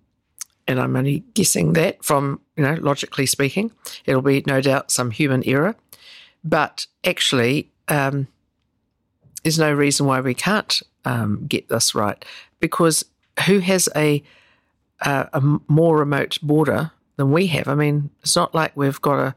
and 0.68 0.80
I'm 0.80 0.96
only 0.96 1.24
guessing 1.34 1.74
that 1.74 2.04
from 2.06 2.40
you 2.56 2.62
know 2.62 2.78
logically 2.80 3.26
speaking, 3.26 3.72
it'll 4.06 4.22
be 4.22 4.44
no 4.46 4.62
doubt 4.62 4.92
some 4.92 5.10
human 5.10 5.44
error, 5.48 5.76
but 6.44 6.86
actually. 7.04 7.72
Um, 7.88 8.28
there's 9.44 9.60
no 9.60 9.72
reason 9.72 10.06
why 10.06 10.20
we 10.20 10.34
can't 10.34 10.82
um, 11.06 11.46
get 11.48 11.70
this 11.70 11.96
right 11.96 12.26
because 12.60 13.06
who 13.46 13.60
has 13.60 13.88
a 13.96 14.22
a, 15.02 15.30
a 15.34 15.60
more 15.68 15.98
remote 15.98 16.38
border 16.42 16.92
than 17.18 17.32
we 17.32 17.48
have. 17.48 17.68
I 17.68 17.76
mean, 17.76 18.10
it's 18.22 18.36
not 18.36 18.56
like 18.56 18.76
we've 18.76 19.02
got 19.02 19.20
a 19.20 19.36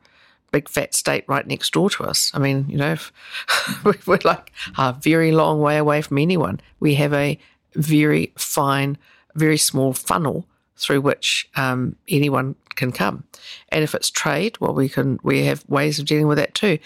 big 0.52 0.68
fat 0.68 0.94
state 0.94 1.24
right 1.28 1.46
next 1.46 1.72
door 1.72 1.90
to 1.90 2.04
us. 2.04 2.30
I 2.34 2.38
mean, 2.38 2.66
you 2.68 2.76
know, 2.76 2.96
we're 4.06 4.18
like 4.24 4.52
a 4.78 4.92
very 4.92 5.32
long 5.32 5.61
way 5.61 5.76
away 5.76 6.02
from 6.02 6.18
anyone. 6.18 6.61
We 6.80 6.94
have 6.96 7.12
a 7.12 7.38
very 7.74 8.32
fine, 8.36 8.98
very 9.34 9.56
small 9.56 9.92
funnel 9.92 10.46
through 10.76 11.02
which 11.02 11.48
um, 11.56 11.96
anyone 12.08 12.56
can 12.74 12.90
come. 12.90 13.24
And 13.68 13.84
if 13.84 13.94
it's 13.94 14.11
trade, 14.11 14.56
well, 14.61 14.74
we 14.74 14.88
can 14.88 15.18
we 15.22 15.44
have 15.44 15.64
ways 15.68 15.98
of 15.98 16.06
dealing 16.06 16.26
with 16.26 16.38
that 16.38 16.54
too. 16.54 16.78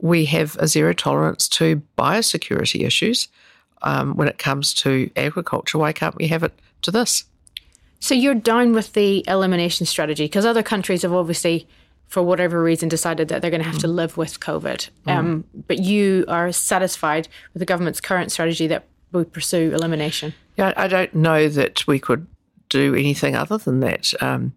We 0.00 0.26
have 0.26 0.56
a 0.60 0.68
zero 0.68 0.92
tolerance 0.92 1.48
to 1.50 1.82
biosecurity 1.96 2.84
issues 2.84 3.28
um, 3.82 4.14
when 4.14 4.28
it 4.28 4.38
comes 4.38 4.74
to 4.74 5.10
agriculture. 5.16 5.78
Why 5.78 5.92
can't 5.92 6.16
we 6.16 6.28
have 6.28 6.42
it 6.42 6.52
to 6.82 6.90
this? 6.90 7.24
So 8.00 8.14
you're 8.14 8.34
down 8.34 8.72
with 8.72 8.92
the 8.92 9.24
elimination 9.28 9.86
strategy 9.86 10.24
because 10.24 10.44
other 10.44 10.62
countries 10.62 11.02
have 11.02 11.12
obviously, 11.12 11.66
for 12.06 12.22
whatever 12.22 12.62
reason, 12.62 12.88
decided 12.88 13.28
that 13.28 13.42
they're 13.42 13.50
going 13.50 13.62
to 13.62 13.66
have 13.66 13.78
mm. 13.78 13.82
to 13.82 13.88
live 13.88 14.16
with 14.16 14.40
COVID. 14.40 14.90
Mm. 15.06 15.12
Um, 15.12 15.44
but 15.66 15.78
you 15.78 16.24
are 16.28 16.52
satisfied 16.52 17.28
with 17.52 17.60
the 17.60 17.66
government's 17.66 18.00
current 18.00 18.30
strategy 18.30 18.66
that 18.68 18.84
we 19.12 19.24
pursue 19.24 19.72
elimination? 19.74 20.34
Yeah, 20.56 20.72
I 20.76 20.88
don't 20.88 21.14
know 21.14 21.48
that 21.48 21.86
we 21.86 21.98
could 21.98 22.26
do 22.68 22.94
anything 22.94 23.34
other 23.34 23.58
than 23.58 23.80
that. 23.80 24.12
Um, 24.20 24.54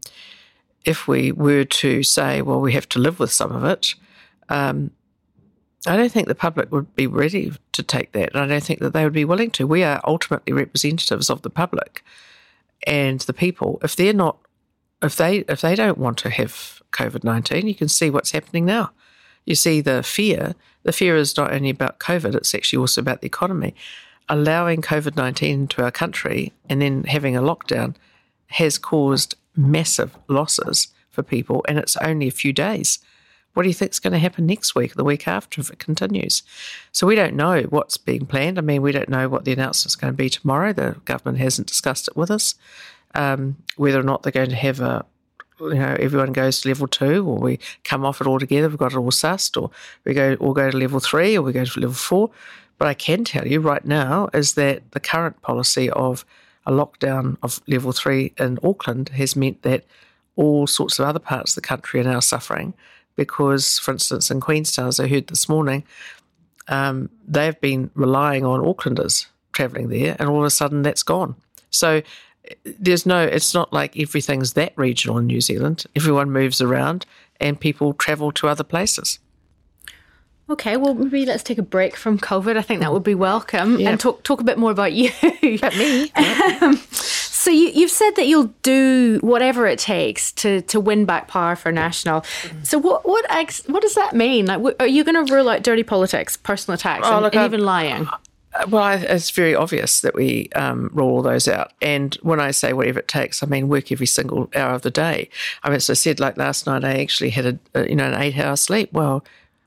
if 0.83 1.07
we 1.07 1.31
were 1.31 1.63
to 1.63 2.03
say, 2.03 2.41
well, 2.41 2.59
we 2.59 2.73
have 2.73 2.89
to 2.89 2.99
live 2.99 3.19
with 3.19 3.31
some 3.31 3.51
of 3.51 3.63
it, 3.63 3.95
um, 4.49 4.91
I 5.87 5.95
don't 5.95 6.11
think 6.11 6.27
the 6.27 6.35
public 6.35 6.71
would 6.71 6.93
be 6.95 7.07
ready 7.07 7.51
to 7.71 7.83
take 7.83 8.11
that. 8.11 8.33
And 8.33 8.43
I 8.43 8.47
don't 8.47 8.63
think 8.63 8.79
that 8.79 8.93
they 8.93 9.03
would 9.03 9.13
be 9.13 9.25
willing 9.25 9.51
to. 9.51 9.65
We 9.65 9.83
are 9.83 10.01
ultimately 10.05 10.53
representatives 10.53 11.29
of 11.29 11.41
the 11.41 11.49
public 11.49 12.03
and 12.87 13.19
the 13.21 13.33
people. 13.33 13.79
If 13.83 13.95
they're 13.95 14.13
not, 14.13 14.37
if 15.01 15.15
they 15.15 15.39
if 15.49 15.61
they 15.61 15.75
don't 15.75 15.97
want 15.97 16.17
to 16.19 16.29
have 16.29 16.81
COVID 16.91 17.23
nineteen, 17.23 17.67
you 17.67 17.75
can 17.75 17.87
see 17.87 18.09
what's 18.09 18.31
happening 18.31 18.65
now. 18.65 18.91
You 19.45 19.55
see 19.55 19.81
the 19.81 20.03
fear. 20.03 20.55
The 20.83 20.91
fear 20.91 21.15
is 21.15 21.37
not 21.37 21.53
only 21.53 21.69
about 21.69 21.99
COVID; 21.99 22.35
it's 22.35 22.55
actually 22.55 22.79
also 22.79 23.01
about 23.01 23.21
the 23.21 23.27
economy. 23.27 23.75
Allowing 24.29 24.81
COVID 24.81 25.15
nineteen 25.15 25.61
into 25.61 25.83
our 25.83 25.91
country 25.91 26.53
and 26.69 26.81
then 26.81 27.03
having 27.03 27.35
a 27.35 27.41
lockdown 27.41 27.95
has 28.47 28.77
caused 28.77 29.35
massive 29.55 30.17
losses 30.27 30.87
for 31.09 31.23
people, 31.23 31.65
and 31.67 31.77
it's 31.77 31.97
only 31.97 32.27
a 32.27 32.31
few 32.31 32.53
days. 32.53 32.99
What 33.53 33.63
do 33.63 33.69
you 33.69 33.73
think 33.73 33.91
is 33.91 33.99
going 33.99 34.13
to 34.13 34.19
happen 34.19 34.45
next 34.45 34.75
week, 34.75 34.95
the 34.95 35.03
week 35.03 35.27
after, 35.27 35.59
if 35.59 35.69
it 35.69 35.79
continues? 35.79 36.43
So 36.91 37.05
we 37.05 37.15
don't 37.15 37.35
know 37.35 37.63
what's 37.63 37.97
being 37.97 38.25
planned. 38.25 38.57
I 38.57 38.61
mean, 38.61 38.81
we 38.81 38.91
don't 38.91 39.09
know 39.09 39.27
what 39.27 39.45
the 39.45 39.51
announcement 39.51 39.91
is 39.91 39.95
going 39.95 40.13
to 40.13 40.17
be 40.17 40.29
tomorrow. 40.29 40.73
The 40.73 40.95
government 41.05 41.39
hasn't 41.39 41.67
discussed 41.67 42.07
it 42.07 42.15
with 42.15 42.31
us. 42.31 42.55
Um, 43.13 43.57
whether 43.75 43.99
or 43.99 44.03
not 44.03 44.23
they're 44.23 44.31
going 44.31 44.49
to 44.49 44.55
have 44.55 44.79
a, 44.79 45.05
you 45.59 45.73
know, 45.73 45.97
everyone 45.99 46.31
goes 46.31 46.61
to 46.61 46.69
level 46.69 46.87
two, 46.87 47.27
or 47.27 47.37
we 47.39 47.59
come 47.83 48.05
off 48.05 48.21
it 48.21 48.27
all 48.27 48.39
together, 48.39 48.69
We've 48.69 48.77
got 48.77 48.93
it 48.93 48.97
all 48.97 49.11
sussed, 49.11 49.61
or 49.61 49.69
we 50.05 50.13
go 50.13 50.35
all 50.35 50.53
go 50.53 50.71
to 50.71 50.77
level 50.77 51.01
three, 51.01 51.37
or 51.37 51.41
we 51.41 51.51
go 51.51 51.65
to 51.65 51.79
level 51.79 51.93
four. 51.93 52.31
But 52.77 52.87
I 52.87 52.93
can 52.93 53.25
tell 53.25 53.47
you 53.47 53.59
right 53.59 53.85
now 53.85 54.29
is 54.33 54.55
that 54.55 54.91
the 54.91 54.99
current 54.99 55.41
policy 55.41 55.89
of 55.91 56.25
a 56.65 56.71
lockdown 56.71 57.37
of 57.43 57.61
level 57.67 57.91
three 57.91 58.33
in 58.37 58.57
Auckland 58.63 59.09
has 59.09 59.35
meant 59.35 59.61
that 59.63 59.83
all 60.35 60.65
sorts 60.67 60.97
of 60.97 61.05
other 61.05 61.19
parts 61.19 61.51
of 61.51 61.61
the 61.61 61.67
country 61.67 61.99
are 61.99 62.05
now 62.05 62.19
suffering 62.19 62.73
because, 63.15 63.79
for 63.79 63.91
instance, 63.91 64.31
in 64.31 64.39
Queenstown, 64.41 64.87
as 64.87 64.99
I 64.99 65.07
heard 65.07 65.27
this 65.27 65.47
morning, 65.49 65.83
um, 66.67 67.09
they've 67.27 67.59
been 67.61 67.89
relying 67.95 68.45
on 68.45 68.61
Aucklanders 68.61 69.27
travelling 69.53 69.89
there, 69.89 70.15
and 70.19 70.29
all 70.29 70.39
of 70.39 70.45
a 70.45 70.49
sudden 70.49 70.81
that's 70.81 71.03
gone. 71.03 71.35
So 71.69 72.01
there's 72.63 73.05
no, 73.05 73.21
it's 73.23 73.53
not 73.53 73.71
like 73.73 73.97
everything's 73.99 74.53
that 74.53 74.73
regional 74.75 75.17
in 75.17 75.27
New 75.27 75.41
Zealand. 75.41 75.85
Everyone 75.95 76.31
moves 76.31 76.61
around 76.61 77.05
and 77.39 77.59
people 77.59 77.93
travel 77.93 78.31
to 78.33 78.47
other 78.47 78.63
places. 78.63 79.19
Okay, 80.49 80.75
well, 80.75 80.93
maybe 80.93 81.25
let's 81.25 81.43
take 81.43 81.57
a 81.59 81.63
break 81.63 81.95
from 81.95 82.19
COVID. 82.19 82.57
I 82.57 82.61
think 82.61 82.81
that 82.81 82.91
would 82.91 83.03
be 83.03 83.15
welcome, 83.15 83.79
Yeah. 83.79 83.89
and 83.91 83.99
talk 83.99 84.23
talk 84.23 84.41
a 84.41 84.43
bit 84.43 84.57
more 84.57 84.71
about 84.71 84.91
you. 84.91 85.09
But 85.61 85.77
me, 85.77 86.11
Um, 86.15 86.77
so 87.41 87.49
you, 87.49 87.69
you've 87.69 87.91
said 87.91 88.11
that 88.17 88.27
you'll 88.27 88.53
do 88.61 89.19
whatever 89.21 89.65
it 89.65 89.79
takes 89.79 90.31
to, 90.33 90.61
to 90.63 90.79
win 90.79 91.05
back 91.05 91.27
power 91.27 91.55
for 91.55 91.71
National. 91.71 92.23
So 92.63 92.77
what 92.77 93.07
what 93.07 93.25
ex, 93.29 93.63
what 93.67 93.81
does 93.81 93.95
that 93.95 94.13
mean? 94.15 94.45
Like, 94.45 94.61
are 94.79 94.87
you 94.87 95.03
going 95.03 95.25
to 95.25 95.33
rule 95.33 95.49
out 95.49 95.63
dirty 95.63 95.83
politics, 95.83 96.37
personal 96.37 96.75
attacks, 96.75 97.07
Oh, 97.07 97.13
and, 97.15 97.23
look, 97.23 97.35
and 97.35 97.45
even 97.45 97.65
lying? 97.65 98.07
Uh, 98.07 98.17
Well, 98.69 98.83
I, 98.83 98.95
it's 98.95 99.31
very 99.31 99.55
obvious 99.55 100.01
that 100.01 100.13
we 100.13 100.49
um, 100.55 100.89
rule 100.93 101.09
all 101.09 101.21
those 101.21 101.47
out. 101.47 101.71
And 101.81 102.13
when 102.21 102.39
I 102.39 102.51
say 102.51 102.73
whatever 102.73 102.99
it 102.99 103.07
takes, 103.07 103.41
I 103.41 103.45
mean 103.47 103.69
work 103.69 103.91
every 103.91 104.05
single 104.07 104.49
hour 104.53 104.73
of 104.75 104.81
the 104.81 104.91
day. 104.91 105.29
I 105.63 105.69
mean, 105.69 105.77
as 105.77 105.89
I 105.89 105.93
said, 105.93 106.19
like 106.19 106.37
last 106.37 106.67
night, 106.67 106.83
I 106.83 106.99
actually 107.01 107.31
had 107.31 107.45
a, 107.45 107.59
a 107.73 107.89
you 107.89 107.95
know 107.95 108.11
an 108.11 108.21
eight-hour 108.21 108.57
sleep. 108.57 108.91
Well, 108.93 109.23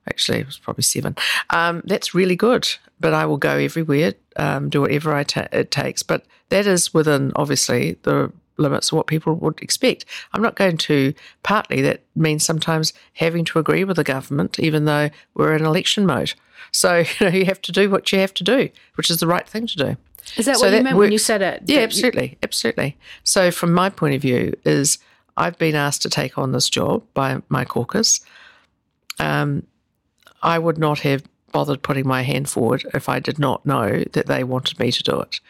actually, 0.08 0.38
it 0.40 0.46
was 0.46 0.58
probably 0.58 0.82
seven. 0.82 1.16
Um, 1.50 1.82
that's 1.84 2.14
really 2.14 2.36
good. 2.36 2.68
But 3.00 3.12
I 3.12 3.26
will 3.26 3.36
go 3.38 3.56
everywhere, 3.56 4.14
um, 4.36 4.70
do 4.70 4.80
whatever 4.82 5.12
I 5.14 5.24
ta- 5.24 5.48
it 5.52 5.70
takes. 5.70 6.02
But 6.02 6.24
that 6.50 6.66
is 6.66 6.94
within 6.94 7.32
obviously 7.36 7.98
the 8.02 8.32
limits 8.56 8.92
of 8.92 8.96
what 8.96 9.06
people 9.08 9.34
would 9.34 9.60
expect. 9.60 10.04
I'm 10.32 10.40
not 10.42 10.54
going 10.54 10.76
to. 10.78 11.12
Partly 11.42 11.82
that 11.82 12.02
means 12.14 12.44
sometimes 12.44 12.92
having 13.14 13.44
to 13.46 13.58
agree 13.58 13.84
with 13.84 13.96
the 13.96 14.04
government, 14.04 14.58
even 14.60 14.84
though 14.84 15.10
we're 15.34 15.54
in 15.56 15.64
election 15.64 16.06
mode. 16.06 16.34
So 16.70 16.98
you 17.20 17.26
know 17.26 17.28
you 17.36 17.44
have 17.46 17.60
to 17.62 17.72
do 17.72 17.90
what 17.90 18.10
you 18.12 18.18
have 18.20 18.32
to 18.34 18.44
do, 18.44 18.68
which 18.94 19.10
is 19.10 19.18
the 19.18 19.26
right 19.26 19.46
thing 19.46 19.66
to 19.66 19.76
do. 19.76 19.96
Is 20.36 20.46
that 20.46 20.56
So 20.56 20.62
what 20.62 20.70
you 20.70 20.76
that 20.78 20.82
meant 20.84 20.96
when 20.96 21.12
you 21.12 21.18
said 21.18 21.42
it? 21.42 21.62
Yeah, 21.66 21.74
That 21.74 21.80
you- 21.80 21.84
absolutely, 21.84 22.38
absolutely. 22.42 22.96
So 23.24 23.50
from 23.50 23.72
my 23.74 23.90
point 23.90 24.14
of 24.14 24.22
view, 24.22 24.54
is 24.64 24.98
I've 25.36 25.58
been 25.58 25.74
asked 25.74 26.00
to 26.02 26.08
take 26.10 26.38
on 26.38 26.52
this 26.52 26.70
job 26.70 27.02
by 27.12 27.42
my 27.48 27.64
caucus. 27.64 28.20
Um, 29.18 29.66
I 30.44 30.58
would 30.58 30.78
not 30.78 31.00
have 31.00 31.24
bothered 31.52 31.82
putting 31.82 32.06
my 32.06 32.22
hand 32.22 32.48
forward 32.48 32.84
if 32.92 33.08
I 33.08 33.18
did 33.18 33.38
not 33.38 33.64
know 33.64 34.04
that 34.12 34.26
they 34.26 34.44
wanted 34.44 34.78
me 34.78 34.92
to 34.92 35.02
do 35.02 35.20
it, 35.20 35.40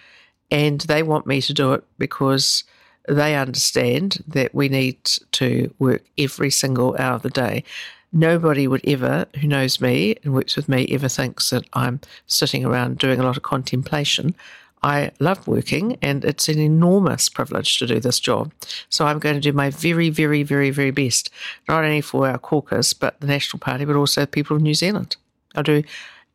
and 0.50 0.80
they 0.82 1.02
want 1.02 1.26
me 1.26 1.40
to 1.42 1.52
do 1.52 1.72
it 1.72 1.84
because 1.98 2.64
they 3.08 3.34
understand 3.34 4.22
that 4.28 4.54
we 4.54 4.68
need 4.68 5.04
to 5.32 5.74
work 5.78 6.02
every 6.16 6.50
single 6.50 6.96
hour 6.98 7.16
of 7.16 7.22
the 7.22 7.30
day. 7.30 7.64
Nobody 8.12 8.68
would 8.68 8.86
ever, 8.86 9.26
who 9.40 9.48
knows 9.48 9.80
me 9.80 10.16
and 10.22 10.32
works 10.32 10.54
with 10.54 10.68
me, 10.68 10.86
ever 10.90 11.08
thinks 11.08 11.50
that 11.50 11.64
I'm 11.72 12.00
sitting 12.26 12.64
around 12.64 12.98
doing 12.98 13.18
a 13.18 13.24
lot 13.24 13.36
of 13.36 13.42
contemplation. 13.42 14.36
I 14.84 15.12
love 15.18 15.48
working 15.48 15.96
and 16.02 16.26
it's 16.26 16.46
an 16.46 16.58
enormous 16.58 17.30
privilege 17.30 17.78
to 17.78 17.86
do 17.86 18.00
this 18.00 18.20
job. 18.20 18.52
So 18.90 19.06
I'm 19.06 19.18
going 19.18 19.34
to 19.34 19.40
do 19.40 19.54
my 19.54 19.70
very, 19.70 20.10
very, 20.10 20.42
very, 20.42 20.70
very 20.70 20.90
best, 20.90 21.30
not 21.66 21.84
only 21.84 22.02
for 22.02 22.28
our 22.28 22.36
caucus, 22.36 22.92
but 22.92 23.18
the 23.18 23.26
National 23.26 23.60
Party, 23.60 23.86
but 23.86 23.96
also 23.96 24.20
the 24.20 24.26
people 24.26 24.54
of 24.54 24.62
New 24.62 24.74
Zealand. 24.74 25.16
I'll 25.54 25.62
do 25.62 25.84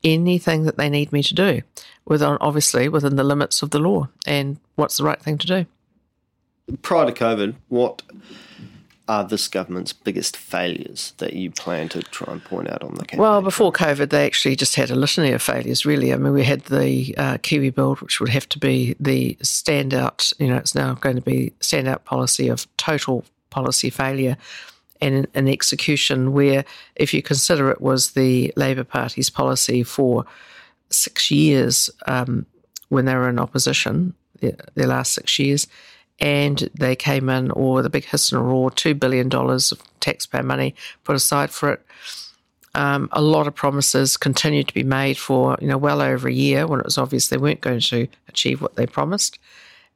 anything 0.04 0.64
that 0.64 0.78
they 0.78 0.90
need 0.90 1.12
me 1.12 1.22
to 1.22 1.36
do, 1.36 1.62
within, 2.06 2.40
obviously 2.42 2.90
within 2.90 3.18
the 3.18 3.24
limits 3.24 3.62
of 3.62 3.70
the 3.70 3.78
law 3.78 4.10
and 4.26 4.58
what's 4.76 4.98
the 4.98 5.04
right 5.04 5.22
thing 5.22 5.38
to 5.38 5.46
do. 5.46 5.66
Prior 6.82 7.06
to 7.06 7.12
COVID, 7.12 7.54
what 7.68 8.02
are 9.10 9.24
this 9.24 9.48
government's 9.48 9.92
biggest 9.92 10.38
failures 10.38 11.14
that 11.18 11.34
you 11.34 11.50
plan 11.50 11.90
to 11.90 12.04
try 12.04 12.32
and 12.32 12.44
point 12.44 12.70
out 12.70 12.84
on 12.84 12.94
the 12.94 13.00
campaign? 13.00 13.20
Well, 13.20 13.42
before 13.42 13.74
COVID, 13.74 14.12
they 14.12 14.24
actually 14.24 14.56
just 14.56 14.76
had 14.76 14.92
a 14.92 14.96
litany 14.96 15.32
of 15.32 15.42
failures, 15.42 15.84
really. 15.84 16.14
I 16.14 16.18
mean, 16.18 16.32
we 16.32 16.44
had 16.44 16.62
the 16.66 17.16
uh, 17.18 17.38
Kiwi 17.42 17.72
Build, 17.72 18.02
which 18.02 18.20
would 18.20 18.30
have 18.30 18.48
to 18.50 18.60
be 18.60 18.96
the 19.00 19.36
standout, 19.42 20.32
you 20.40 20.48
know, 20.48 20.58
it's 20.58 20.76
now 20.76 20.94
going 20.94 21.16
to 21.16 21.24
be 21.24 21.52
standout 21.60 22.04
policy 22.04 22.50
of 22.50 22.68
total 22.78 23.26
policy 23.50 23.90
failure 23.90 24.38
and 25.02 25.28
an 25.34 25.48
execution 25.48 26.32
where, 26.32 26.64
if 26.96 27.12
you 27.12 27.24
consider 27.24 27.72
it 27.72 27.82
was 27.82 28.12
the 28.12 28.54
Labour 28.56 28.84
Party's 28.84 29.32
policy 29.32 29.82
for 29.82 30.26
six 30.92 31.32
years 31.32 31.90
um, 32.06 32.46
when 32.90 33.06
they 33.06 33.16
were 33.16 33.30
in 33.30 33.40
opposition, 33.40 34.14
their, 34.40 34.58
their 34.76 34.88
last 34.88 35.14
six 35.14 35.40
years, 35.40 35.68
and 36.20 36.70
they 36.74 36.96
came 36.96 37.30
in, 37.30 37.52
or 37.52 37.82
the 37.82 37.90
big 37.90 38.06
hiss 38.06 38.32
and 38.32 38.46
roar, 38.46 38.70
$2 38.72 39.00
billion 39.00 39.34
of 39.34 40.00
taxpayer 40.00 40.44
money 40.44 40.76
put 41.04 41.16
aside 41.16 41.50
for 41.52 41.74
it. 41.74 41.86
Um, 42.76 43.10
a 43.12 43.22
lot 43.22 43.48
of 43.48 43.56
promises 43.56 44.18
continued 44.18 44.68
to 44.68 44.74
be 44.74 44.84
made 44.84 45.18
for 45.18 45.58
you 45.60 45.68
know 45.68 45.78
well 45.78 46.02
over 46.02 46.28
a 46.28 46.34
year 46.34 46.68
when 46.68 46.80
it 46.80 46.86
was 46.86 47.00
obvious 47.00 47.28
they 47.28 47.38
weren't 47.38 47.62
going 47.62 47.80
to 47.80 48.08
achieve 48.28 48.62
what 48.62 48.76
they 48.76 48.86
promised, 48.86 49.40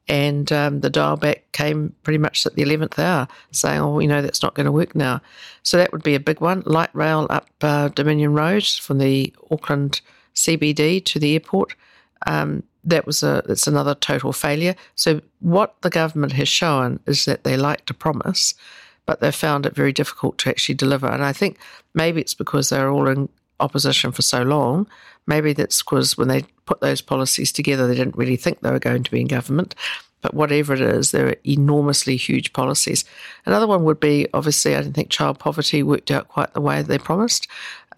and 0.08 0.52
um, 0.52 0.82
the 0.82 0.90
dial 0.90 1.16
back 1.16 1.52
came 1.52 1.94
pretty 2.02 2.18
much 2.18 2.46
at 2.48 2.56
the 2.56 2.64
eleventh 2.64 2.98
hour, 2.98 3.28
saying, 3.52 3.80
"Oh, 3.80 4.00
you 4.00 4.08
know 4.08 4.24
that's 4.24 4.42
not 4.42 4.56
going 4.56 4.66
to 4.66 4.72
work 4.72 4.96
now." 4.96 5.22
So 5.62 5.78
that 5.78 5.92
would 5.92 6.02
be 6.02 6.16
a 6.16 6.20
big 6.20 6.42
one. 6.42 6.64
Light 6.66 6.90
rail 6.94 7.28
up 7.30 7.48
uh, 7.62 7.90
Dominion 7.90 8.34
Road 8.34 8.66
from 8.66 8.98
the 8.98 9.32
Auckland 9.52 10.02
CBD 10.34 11.06
to 11.06 11.20
the 11.20 11.34
airport. 11.34 11.76
Um, 12.26 12.64
that 12.84 13.06
was 13.06 13.24
a 13.24 13.44
it's 13.48 13.68
another 13.68 13.96
total 13.96 14.34
failure. 14.34 14.76
So 14.96 15.22
what 15.40 15.76
the 15.82 15.90
government 15.90 16.34
has 16.34 16.50
shown 16.50 17.00
is 17.06 17.26
that 17.26 17.44
they 17.44 17.58
like 17.58 17.86
to 17.86 17.94
promise, 17.94 18.54
but 19.06 19.20
they 19.20 19.32
found 19.32 19.66
it 19.66 19.76
very 19.76 19.94
difficult 19.94 20.38
to 20.40 20.50
actually 20.50 20.76
deliver. 20.76 21.08
And 21.08 21.24
I 21.24 21.34
think 21.34 21.58
maybe 21.94 22.22
it's 22.22 22.34
because 22.34 22.70
they're 22.70 22.90
all 22.90 23.08
in 23.08 23.30
opposition 23.60 24.12
for 24.12 24.22
so 24.22 24.44
long. 24.44 24.88
Maybe 25.26 25.54
that's 25.54 25.82
because 25.82 26.18
when 26.18 26.28
they 26.28 26.44
put 26.66 26.82
those 26.82 27.02
policies 27.02 27.52
together, 27.52 27.88
they 27.88 27.96
didn't 27.96 28.18
really 28.18 28.36
think 28.36 28.60
they 28.60 28.72
were 28.72 28.80
going 28.80 29.04
to 29.04 29.12
be 29.12 29.22
in 29.22 29.28
government. 29.28 29.76
But 30.22 30.34
whatever 30.34 30.74
it 30.74 30.82
is, 30.82 31.12
they're 31.12 31.36
enormously 31.46 32.16
huge 32.16 32.54
policies. 32.54 33.04
Another 33.46 33.68
one 33.68 33.84
would 33.84 34.00
be 34.00 34.28
obviously, 34.34 34.74
I 34.74 34.82
don't 34.82 34.94
think 34.94 35.10
child 35.10 35.38
poverty 35.38 35.84
worked 35.84 36.12
out 36.12 36.30
quite 36.30 36.54
the 36.54 36.62
way 36.62 36.82
they 36.82 36.98
promised. 36.98 37.48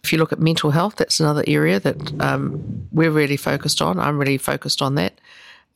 If 0.05 0.13
you 0.13 0.19
look 0.19 0.31
at 0.31 0.39
mental 0.39 0.69
health, 0.69 0.97
that's 0.97 1.19
another 1.19 1.43
area 1.47 1.79
that 1.79 2.21
um, 2.21 2.87
we're 2.91 3.09
really 3.09 3.37
focused 3.37 3.81
on. 3.81 3.99
I'm 3.99 4.19
really 4.19 4.37
focused 4.37 4.79
on 4.83 4.93
that. 4.95 5.19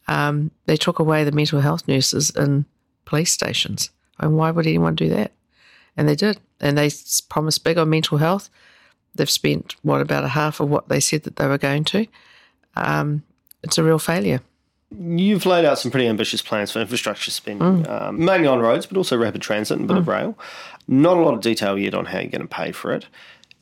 Um, 0.07 0.51
they 0.67 0.77
took 0.77 0.99
away 0.99 1.23
the 1.23 1.31
mental 1.31 1.61
health 1.61 1.87
nurses 1.87 2.29
in 2.29 2.65
police 3.05 3.31
stations. 3.31 3.89
And 4.19 4.37
why 4.37 4.51
would 4.51 4.67
anyone 4.67 4.93
do 4.93 5.09
that? 5.09 5.31
And 5.97 6.07
they 6.07 6.15
did. 6.15 6.39
And 6.59 6.77
they 6.77 6.91
promised 7.27 7.63
big 7.63 7.79
on 7.79 7.89
mental 7.89 8.19
health. 8.19 8.51
They've 9.15 9.27
spent, 9.27 9.75
what, 9.81 9.99
about 9.99 10.25
a 10.25 10.27
half 10.27 10.59
of 10.59 10.69
what 10.69 10.89
they 10.89 10.99
said 10.99 11.23
that 11.23 11.37
they 11.37 11.47
were 11.47 11.57
going 11.57 11.83
to. 11.85 12.05
Um, 12.75 13.23
it's 13.63 13.79
a 13.79 13.83
real 13.83 13.97
failure. 13.97 14.41
You've 14.95 15.47
laid 15.47 15.65
out 15.65 15.79
some 15.79 15.89
pretty 15.89 16.07
ambitious 16.07 16.43
plans 16.43 16.69
for 16.71 16.81
infrastructure 16.81 17.31
spending, 17.31 17.87
um, 17.87 18.23
mainly 18.23 18.45
on 18.47 18.59
roads, 18.59 18.85
but 18.85 18.95
also 18.95 19.17
rapid 19.17 19.41
transit 19.41 19.79
and 19.79 19.89
a 19.89 19.93
bit 19.93 19.97
of 19.97 20.07
rail. 20.07 20.37
Not 20.87 21.17
a 21.17 21.21
lot 21.21 21.33
of 21.33 21.41
detail 21.41 21.79
yet 21.79 21.95
on 21.95 22.05
how 22.05 22.19
you're 22.19 22.29
going 22.29 22.41
to 22.41 22.47
pay 22.47 22.71
for 22.71 22.93
it. 22.93 23.07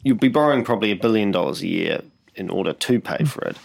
You'll 0.08 0.16
be 0.16 0.30
borrowing 0.30 0.64
probably 0.64 0.92
a 0.92 0.96
billion 0.96 1.32
dollars 1.32 1.62
a 1.62 1.68
year 1.68 2.02
in 2.36 2.50
order 2.50 2.72
to 2.72 3.00
pay 3.02 3.26
for 3.26 3.44
it. 3.44 3.58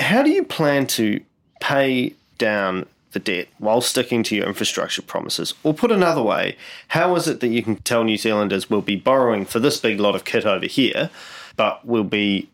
How 0.00 0.24
do 0.24 0.30
you 0.30 0.42
plan 0.42 0.88
to 0.88 1.20
pay 1.60 2.14
down 2.36 2.86
the 3.12 3.20
debt 3.20 3.46
while 3.58 3.80
sticking 3.80 4.24
to 4.24 4.34
your 4.34 4.48
infrastructure 4.48 5.02
promises? 5.02 5.54
Or 5.62 5.72
put 5.72 5.92
another 5.92 6.20
way, 6.20 6.56
how 6.88 7.14
is 7.14 7.28
it 7.28 7.38
that 7.38 7.48
you 7.48 7.62
can 7.62 7.76
tell 7.76 8.02
New 8.02 8.16
Zealanders 8.16 8.68
we'll 8.68 8.80
be 8.80 8.96
borrowing 8.96 9.44
for 9.44 9.60
this 9.60 9.78
big 9.78 10.00
lot 10.00 10.16
of 10.16 10.24
kit 10.24 10.44
over 10.44 10.66
here, 10.66 11.10
but 11.54 11.84
we'll 11.86 12.02
be, 12.02 12.48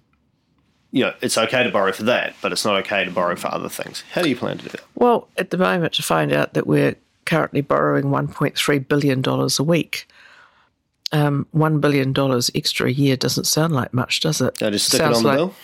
you 0.91 1.05
know, 1.05 1.14
it's 1.22 1.39
okay 1.39 1.62
to 1.62 1.70
borrow 1.70 1.93
for 1.93 2.03
that, 2.03 2.35
but 2.43 2.53
it's 2.53 2.66
not 2.66 2.77
okay 2.81 3.07
to 3.07 3.11
borrow 3.11 3.37
for 3.37 3.49
other 3.49 3.70
things? 3.70 4.05
How 4.12 4.20
do 4.20 4.29
you 4.29 4.37
plan 4.37 4.59
to 4.59 4.64
do 4.64 4.68
that? 4.68 4.83
Well, 4.97 5.29
at 5.39 5.49
the 5.49 5.57
moment, 5.57 5.95
to 5.95 6.03
find 6.03 6.31
out 6.31 6.53
that 6.53 6.66
we're 6.66 6.97
currently 7.25 7.62
borrowing 7.62 8.05
$1.3 8.05 8.87
billion 8.87 9.25
a 9.27 9.62
week. 9.62 10.07
Um, 11.14 11.46
$1 11.54 11.80
billion 11.80 12.12
extra 12.56 12.88
a 12.88 12.90
year 12.90 13.16
doesn't 13.16 13.44
sound 13.44 13.72
like 13.72 13.94
much, 13.94 14.18
does 14.20 14.40
it? 14.40 14.60
Now 14.60 14.70
just 14.70 14.88
stick 14.88 14.98
Sounds 14.98 15.18
it 15.18 15.18
on 15.18 15.22
the 15.22 15.28
like- 15.28 15.36
bill. 15.38 15.54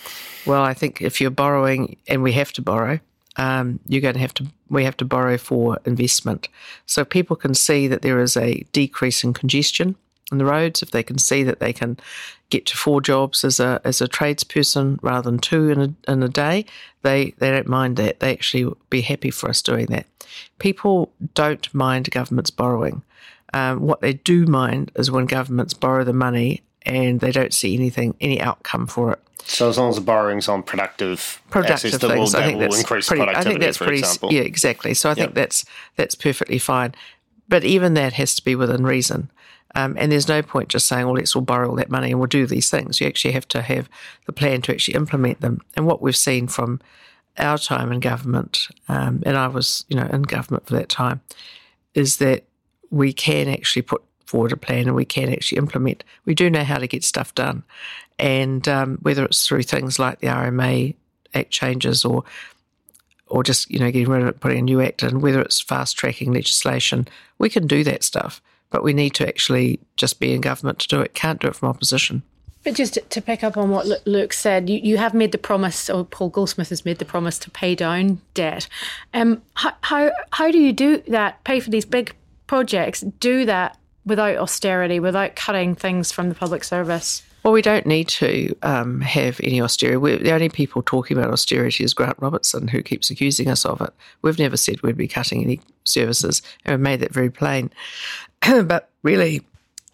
Well, 0.45 0.63
I 0.63 0.73
think 0.73 1.01
if 1.01 1.19
you're 1.21 1.29
borrowing, 1.29 1.97
and 2.07 2.23
we 2.23 2.31
have 2.31 2.51
to 2.53 2.61
borrow, 2.61 2.99
um, 3.35 3.79
you're 3.87 4.01
going 4.01 4.15
to 4.15 4.19
have 4.21 4.33
to. 4.35 4.47
We 4.69 4.83
have 4.85 4.97
to 4.97 5.05
borrow 5.05 5.37
for 5.37 5.77
investment, 5.85 6.47
so 6.85 7.05
people 7.05 7.35
can 7.35 7.53
see 7.53 7.87
that 7.87 8.01
there 8.01 8.19
is 8.19 8.35
a 8.35 8.65
decrease 8.73 9.23
in 9.23 9.33
congestion 9.33 9.95
on 10.31 10.37
the 10.39 10.45
roads. 10.45 10.81
If 10.81 10.91
they 10.91 11.03
can 11.03 11.17
see 11.19 11.43
that 11.43 11.59
they 11.59 11.73
can 11.73 11.97
get 12.49 12.65
to 12.67 12.77
four 12.77 13.01
jobs 13.01 13.43
as 13.43 13.59
a 13.59 13.79
as 13.83 14.01
a 14.01 14.07
tradesperson 14.07 14.97
rather 15.03 15.29
than 15.29 15.39
two 15.39 15.69
in 15.69 15.79
a 15.81 16.11
in 16.11 16.23
a 16.23 16.29
day, 16.29 16.65
they 17.03 17.35
they 17.37 17.51
don't 17.51 17.67
mind 17.67 17.97
that. 17.97 18.19
They 18.19 18.31
actually 18.31 18.73
be 18.89 19.01
happy 19.01 19.29
for 19.31 19.47
us 19.49 19.61
doing 19.61 19.85
that. 19.87 20.07
People 20.57 21.11
don't 21.35 21.71
mind 21.73 22.09
governments 22.09 22.49
borrowing. 22.49 23.03
Um, 23.53 23.81
what 23.81 24.01
they 24.01 24.13
do 24.13 24.45
mind 24.45 24.91
is 24.95 25.11
when 25.11 25.25
governments 25.25 25.73
borrow 25.73 26.03
the 26.03 26.13
money 26.13 26.61
and 26.83 27.19
they 27.19 27.31
don't 27.31 27.53
see 27.53 27.75
anything, 27.75 28.15
any 28.21 28.39
outcome 28.41 28.87
for 28.87 29.11
it 29.11 29.19
So 29.45 29.69
as 29.69 29.77
long 29.77 29.89
as 29.89 29.95
the 29.95 30.01
borrowing's 30.01 30.47
on 30.47 30.63
productive, 30.63 31.41
productive 31.49 31.93
assets 31.93 31.97
things. 31.97 32.33
will, 32.33 32.41
I 32.41 32.45
think 32.45 32.59
will 32.59 32.69
that's 32.69 32.79
increase 32.79 33.07
pretty. 33.07 33.23
I 33.23 33.43
think 33.43 33.59
that's 33.59 33.77
for 33.77 33.85
pretty. 33.85 33.99
example. 33.99 34.31
Yeah, 34.31 34.41
exactly. 34.41 34.93
So 34.93 35.09
I 35.09 35.13
think 35.13 35.33
that's 35.33 35.65
that's 35.95 36.15
perfectly 36.15 36.59
fine. 36.59 36.95
But 37.49 37.63
even 37.65 37.95
that 37.95 38.13
has 38.13 38.35
to 38.35 38.43
be 38.43 38.55
within 38.55 38.83
reason. 38.83 39.29
Um, 39.73 39.95
and 39.97 40.11
there's 40.11 40.27
no 40.27 40.41
point 40.41 40.69
just 40.69 40.85
saying, 40.87 41.05
well, 41.05 41.15
let's 41.15 41.35
all 41.35 41.41
borrow 41.41 41.69
all 41.69 41.75
that 41.75 41.89
money 41.89 42.11
and 42.11 42.19
we'll 42.19 42.27
do 42.27 42.45
these 42.45 42.69
things. 42.69 42.99
You 42.99 43.07
actually 43.07 43.33
have 43.33 43.47
to 43.49 43.61
have 43.61 43.89
the 44.25 44.33
plan 44.33 44.61
to 44.63 44.73
actually 44.73 44.95
implement 44.95 45.39
them. 45.41 45.61
And 45.75 45.85
what 45.85 46.01
we've 46.01 46.15
seen 46.15 46.47
from 46.47 46.81
our 47.37 47.57
time 47.57 47.91
in 47.91 48.01
government, 48.01 48.67
um, 48.89 49.23
and 49.25 49.37
I 49.37 49.47
was, 49.47 49.85
you 49.87 49.95
know, 49.95 50.07
in 50.11 50.23
government 50.23 50.65
for 50.67 50.75
that 50.75 50.89
time, 50.89 51.21
is 51.93 52.17
that 52.17 52.43
we 52.91 53.13
can 53.13 53.47
actually 53.47 53.81
put 53.81 54.03
forward 54.25 54.51
a 54.51 54.57
plan 54.57 54.87
and 54.87 54.95
we 54.95 55.05
can 55.05 55.29
actually 55.29 55.57
implement. 55.57 56.03
We 56.25 56.35
do 56.35 56.49
know 56.49 56.63
how 56.63 56.77
to 56.77 56.87
get 56.87 57.03
stuff 57.03 57.33
done. 57.35 57.63
And 58.19 58.67
um, 58.67 58.97
whether 59.01 59.25
it's 59.25 59.47
through 59.47 59.63
things 59.63 59.97
like 59.97 60.19
the 60.19 60.27
RMA 60.27 60.95
Act 61.33 61.49
changes 61.49 62.05
or 62.05 62.23
or 63.27 63.43
just 63.43 63.71
you 63.71 63.79
know 63.79 63.89
getting 63.89 64.09
rid 64.09 64.21
of 64.21 64.27
it, 64.27 64.39
putting 64.41 64.59
a 64.59 64.61
new 64.61 64.81
act 64.81 65.01
in, 65.01 65.21
whether 65.21 65.41
it's 65.41 65.61
fast 65.61 65.95
tracking 65.95 66.33
legislation, 66.33 67.07
we 67.37 67.49
can 67.49 67.65
do 67.67 67.83
that 67.85 68.03
stuff. 68.03 68.41
But 68.69 68.83
we 68.83 68.93
need 68.93 69.11
to 69.15 69.27
actually 69.27 69.79
just 69.95 70.19
be 70.19 70.33
in 70.33 70.41
government 70.41 70.79
to 70.79 70.87
do 70.87 71.01
it. 71.01 71.13
Can't 71.13 71.39
do 71.39 71.47
it 71.47 71.55
from 71.55 71.69
opposition. 71.69 72.21
But 72.63 72.75
just 72.75 72.99
to- 73.09 73.21
pick 73.21 73.43
up 73.43 73.57
on 73.57 73.69
what 73.69 73.87
Luke 74.05 74.33
said, 74.33 74.69
you, 74.69 74.79
you 74.79 74.97
have 74.97 75.13
made 75.13 75.31
the 75.31 75.37
promise, 75.37 75.89
or 75.89 76.05
Paul 76.05 76.29
Goldsmith 76.29 76.69
has 76.69 76.85
made 76.85 76.99
the 76.99 77.05
promise 77.05 77.39
to 77.39 77.49
pay 77.49 77.73
down 77.73 78.21
debt. 78.33 78.67
Um, 79.13 79.41
how, 79.55 79.73
how, 79.81 80.11
how 80.31 80.51
do 80.51 80.59
you 80.59 80.71
do 80.71 80.97
that, 81.07 81.43
pay 81.43 81.59
for 81.59 81.71
these 81.71 81.85
big 81.85 82.13
projects, 82.51 82.99
do 83.21 83.45
that 83.45 83.77
without 84.05 84.35
austerity, 84.35 84.99
without 84.99 85.37
cutting 85.37 85.73
things 85.73 86.11
from 86.11 86.27
the 86.27 86.35
public 86.35 86.65
service? 86.65 87.23
Well, 87.43 87.53
we 87.53 87.61
don't 87.61 87.85
need 87.85 88.09
to 88.09 88.53
um, 88.61 88.99
have 88.99 89.39
any 89.41 89.61
austerity. 89.61 89.95
We're, 89.95 90.17
the 90.17 90.33
only 90.33 90.49
people 90.49 90.81
talking 90.81 91.17
about 91.17 91.31
austerity 91.31 91.85
is 91.85 91.93
Grant 91.93 92.17
Robertson, 92.19 92.67
who 92.67 92.83
keeps 92.83 93.09
accusing 93.09 93.47
us 93.47 93.65
of 93.65 93.79
it. 93.79 93.93
We've 94.21 94.37
never 94.37 94.57
said 94.57 94.81
we'd 94.81 94.97
be 94.97 95.07
cutting 95.07 95.41
any 95.41 95.61
services, 95.85 96.41
and 96.65 96.73
we've 96.73 96.83
made 96.83 96.99
that 96.99 97.13
very 97.13 97.29
plain. 97.29 97.71
but 98.41 98.89
really, 99.01 99.43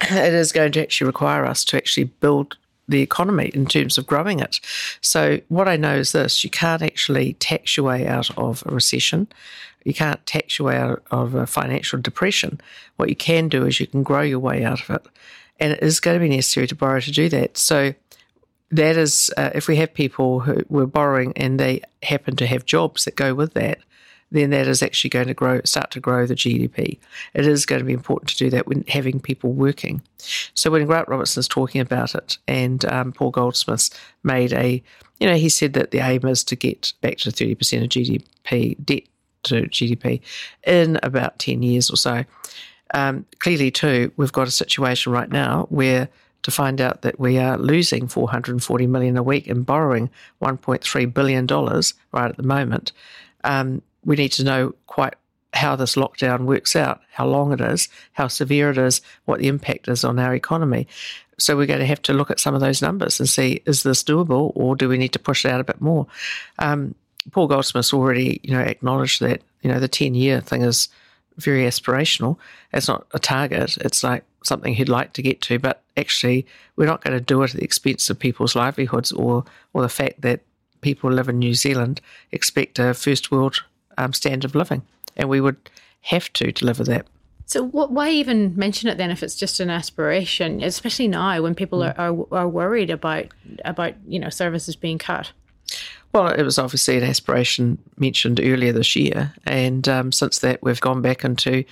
it 0.02 0.34
is 0.34 0.52
going 0.52 0.72
to 0.72 0.82
actually 0.82 1.06
require 1.06 1.46
us 1.46 1.64
to 1.66 1.78
actually 1.78 2.06
build 2.06 2.58
the 2.88 3.04
economy 3.04 3.52
in 3.54 3.68
terms 3.68 4.00
of 4.00 4.08
growing 4.08 4.40
it. 4.40 4.60
So, 5.02 5.42
what 5.50 5.68
I 5.68 5.76
know 5.76 5.96
is 5.98 6.12
this 6.12 6.44
you 6.44 6.50
can't 6.50 6.82
actually 6.82 7.34
tax 7.34 7.78
your 7.78 7.86
way 7.86 8.08
out 8.08 8.36
of 8.36 8.64
a 8.66 8.74
recession. 8.74 9.28
You 9.88 9.94
can't 9.94 10.24
tax 10.26 10.60
your 10.60 10.68
way 10.68 10.76
out 10.76 11.02
of 11.12 11.34
a 11.34 11.48
financial 11.48 11.98
depression. 11.98 12.60
What 12.98 13.08
you 13.08 13.16
can 13.16 13.48
do 13.48 13.66
is 13.66 13.80
you 13.80 13.88
can 13.88 14.04
grow 14.04 14.20
your 14.20 14.40
way 14.40 14.66
out 14.66 14.82
of 14.82 14.90
it. 14.90 15.06
And 15.62 15.72
it 15.72 15.82
is 15.82 16.02
going 16.02 16.20
to 16.20 16.20
be 16.20 16.28
necessary 16.28 16.68
to 16.68 16.76
borrow 16.76 17.00
to 17.00 17.10
do 17.10 17.30
that. 17.30 17.58
So, 17.58 17.94
that 18.70 18.98
is, 18.98 19.32
uh, 19.38 19.52
if 19.56 19.70
we 19.70 19.78
have 19.78 19.94
people 19.94 20.42
who 20.42 20.62
were 20.68 20.86
borrowing 20.86 21.32
and 21.38 21.58
they 21.58 21.84
happen 22.04 22.36
to 22.36 22.46
have 22.46 22.66
jobs 22.66 23.06
that 23.06 23.16
go 23.16 23.34
with 23.34 23.54
that, 23.54 23.80
then 24.30 24.50
that 24.50 24.68
is 24.68 24.84
actually 24.84 25.10
going 25.10 25.28
to 25.28 25.34
grow, 25.34 25.62
start 25.64 25.90
to 25.92 26.02
grow 26.02 26.26
the 26.26 26.36
GDP. 26.36 27.00
It 27.34 27.48
is 27.48 27.66
going 27.66 27.80
to 27.80 27.86
be 27.86 27.94
important 27.94 28.32
to 28.32 28.38
do 28.38 28.50
that 28.50 28.68
when 28.68 28.84
having 28.90 29.22
people 29.22 29.54
working. 29.54 30.02
So 30.54 30.70
when 30.70 30.86
Grant 30.86 31.08
Robertson 31.08 31.40
Robertson's 31.40 31.48
talking 31.48 31.80
about 31.80 32.14
it, 32.14 32.38
and 32.46 32.84
um, 32.92 33.14
Paul 33.14 33.32
Goldsmith's 33.32 33.90
made 34.22 34.52
a, 34.52 34.84
you 35.22 35.28
know, 35.28 35.38
he 35.38 35.48
said 35.48 35.72
that 35.74 35.92
the 35.92 36.00
aim 36.00 36.26
is 36.26 36.44
to 36.44 36.58
get 36.58 36.92
back 37.00 37.20
to 37.20 37.32
thirty 37.32 37.56
percent 37.56 37.84
of 37.84 37.90
GDP 37.90 38.76
debt 38.84 39.04
to 39.48 39.64
GDP 39.64 40.22
in 40.66 41.00
about 41.04 41.40
ten 41.40 41.62
years 41.62 41.90
or 41.90 41.98
so. 41.98 42.24
Um, 42.94 43.26
clearly, 43.40 43.72
too, 43.72 44.12
we've 44.16 44.32
got 44.32 44.48
a 44.48 44.52
situation 44.52 45.12
right 45.12 45.30
now 45.30 45.68
where 45.70 46.10
to 46.44 46.52
find 46.52 46.80
out 46.80 47.02
that 47.02 47.20
we 47.20 47.38
are 47.38 47.58
losing 47.58 48.08
440 48.08 48.88
million 48.88 49.18
a 49.18 49.24
week 49.24 49.48
and 49.48 49.66
borrowing 49.66 50.10
1.3 50.42 51.14
billion 51.14 51.46
dollars 51.46 51.94
right 52.14 52.30
at 52.30 52.38
the 52.38 52.44
moment. 52.44 52.94
Um, 53.44 53.82
we 54.06 54.16
need 54.16 54.32
to 54.34 54.44
know 54.46 54.74
quite 54.86 55.16
how 55.54 55.76
this 55.76 55.96
lockdown 55.96 56.46
works 56.46 56.76
out, 56.76 57.02
how 57.12 57.26
long 57.28 57.52
it 57.52 57.60
is, 57.60 57.90
how 58.14 58.28
severe 58.28 58.70
it 58.70 58.78
is, 58.78 59.02
what 59.26 59.40
the 59.40 59.48
impact 59.48 59.88
is 59.88 60.04
on 60.04 60.20
our 60.20 60.34
economy. 60.34 60.88
So 61.40 61.58
we're 61.58 61.68
going 61.68 61.80
to 61.80 61.86
have 61.86 62.02
to 62.04 62.14
look 62.14 62.32
at 62.32 62.40
some 62.40 62.56
of 62.56 62.62
those 62.62 62.82
numbers 62.82 63.20
and 63.20 63.28
see 63.28 63.62
is 63.66 63.84
this 63.84 64.04
doable 64.04 64.52
or 64.56 64.76
do 64.76 64.88
we 64.88 64.98
need 64.98 65.14
to 65.14 65.20
push 65.20 65.46
it 65.46 65.52
out 65.52 65.60
a 65.60 65.66
bit 65.66 65.82
more? 65.82 66.08
Um, 66.60 66.96
Paul 67.32 67.48
Goldsmith's 67.48 67.94
already, 67.94 68.40
you 68.44 68.52
know, 68.52 68.62
acknowledged 68.62 69.22
that 69.22 69.42
you 69.62 69.72
know 69.72 69.80
the 69.80 69.88
ten 69.88 70.16
year 70.16 70.42
thing 70.42 70.62
is 70.62 70.90
very 71.38 71.64
aspirational. 71.64 72.38
It's 72.74 72.88
not 72.88 73.06
a 73.14 73.20
target. 73.20 73.78
It's 73.78 74.04
like 74.04 74.24
something 74.44 74.74
he'd 74.74 74.90
like 74.90 75.14
to 75.14 75.22
get 75.22 75.42
to, 75.42 75.60
but 75.60 75.84
actually 75.96 76.46
we're 76.76 76.86
not 76.86 77.04
going 77.04 77.14
to 77.14 77.24
do 77.24 77.42
it 77.44 77.54
at 77.54 77.60
the 77.60 77.64
expense 77.64 78.10
of 78.10 78.18
people's 78.18 78.56
livelihoods 78.56 79.12
or 79.12 79.44
or 79.74 79.82
the 79.82 79.90
fact 79.90 80.22
that 80.22 80.42
people 80.82 81.10
who 81.10 81.16
live 81.16 81.30
in 81.30 81.40
New 81.40 81.54
Zealand 81.54 82.02
expect 82.32 82.80
a 82.80 82.94
first 82.94 83.32
world 83.32 83.64
um, 83.98 84.14
standard 84.14 84.50
of 84.50 84.56
living, 84.56 84.82
and 85.16 85.30
we 85.30 85.42
would 85.42 85.58
have 86.02 86.32
to 86.34 86.52
deliver 86.52 86.84
that. 86.84 87.06
So 87.46 87.64
what, 87.64 87.92
why 87.92 88.10
even 88.10 88.58
mention 88.58 88.90
it 88.90 88.98
then 88.98 89.10
if 89.10 89.24
it's 89.24 89.36
just 89.36 89.62
an 89.62 89.70
aspiration, 89.70 90.62
especially 90.62 91.08
now 91.08 91.42
when 91.42 91.56
people 91.56 91.82
are, 91.82 91.96
are, 91.98 92.26
are 92.32 92.50
worried 92.50 92.90
about 92.90 93.28
about 93.64 93.94
you 94.08 94.20
know 94.20 94.30
services 94.30 94.76
being 94.76 94.98
cut? 94.98 95.32
Well, 96.14 96.28
it 96.28 96.44
was 96.44 96.58
obviously 96.58 96.98
an 96.98 97.04
aspiration 97.04 97.78
mentioned 97.98 98.40
earlier 98.40 98.72
this 98.72 98.96
year, 98.96 99.34
and 99.46 99.88
um, 99.88 100.12
since 100.12 100.40
that, 100.40 100.64
we've 100.64 100.82
gone 100.82 101.02
back 101.02 101.24
into, 101.24 101.64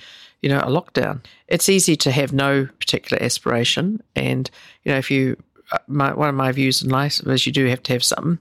you 0.42 0.48
know, 0.48 0.58
a 0.58 0.66
lockdown. 0.66 1.24
It's 1.48 1.68
easy 1.68 1.96
to 1.96 2.10
have 2.10 2.32
no 2.32 2.66
particular 2.78 3.22
aspiration, 3.22 4.02
and 4.14 4.50
you 4.84 4.92
know, 4.92 4.98
if 4.98 5.10
you, 5.10 5.36
uh, 5.72 5.78
my, 5.88 6.12
one 6.12 6.28
of 6.28 6.34
my 6.34 6.52
views 6.52 6.82
in 6.82 6.90
life 6.90 7.20
is 7.26 7.46
you 7.46 7.52
do 7.52 7.66
have 7.66 7.82
to 7.84 7.92
have 7.94 8.04
some 8.04 8.38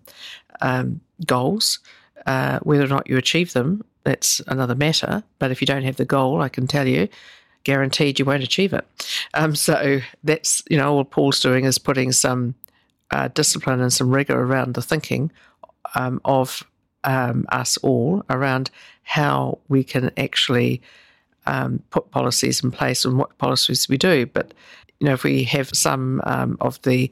um, 0.61 1.01
goals. 1.25 1.79
Uh, 2.25 2.59
whether 2.63 2.83
or 2.83 2.87
not 2.87 3.07
you 3.07 3.17
achieve 3.17 3.53
them, 3.53 3.83
that's 4.03 4.41
another 4.47 4.73
matter. 4.73 5.23
But 5.37 5.51
if 5.51 5.61
you 5.61 5.67
don't 5.67 5.83
have 5.83 5.97
the 5.97 6.05
goal, 6.05 6.41
I 6.41 6.49
can 6.49 6.65
tell 6.65 6.87
you, 6.87 7.07
guaranteed 7.63 8.19
you 8.19 8.25
won't 8.25 8.43
achieve 8.43 8.73
it. 8.73 8.85
Um, 9.33 9.55
so 9.55 10.01
that's 10.23 10.61
you 10.69 10.77
know, 10.77 10.95
all 10.95 11.03
Paul's 11.03 11.39
doing 11.39 11.65
is 11.65 11.77
putting 11.77 12.11
some 12.11 12.55
uh, 13.11 13.27
discipline 13.29 13.81
and 13.81 13.93
some 13.93 14.09
rigor 14.09 14.39
around 14.39 14.73
the 14.73 14.81
thinking 14.81 15.31
um, 15.95 16.19
of 16.25 16.63
um, 17.03 17.45
us 17.49 17.77
all 17.77 18.23
around 18.29 18.69
how 19.03 19.59
we 19.67 19.83
can 19.83 20.11
actually 20.17 20.81
um, 21.45 21.81
put 21.91 22.09
policies 22.11 22.63
in 22.63 22.71
place 22.71 23.05
and 23.05 23.17
what 23.17 23.37
policies 23.37 23.87
we 23.87 23.97
do. 23.97 24.25
But 24.25 24.53
you 24.99 25.07
know, 25.07 25.13
if 25.13 25.23
we 25.23 25.43
have 25.43 25.69
some 25.69 26.21
um, 26.25 26.57
of 26.61 26.81
the 26.81 27.11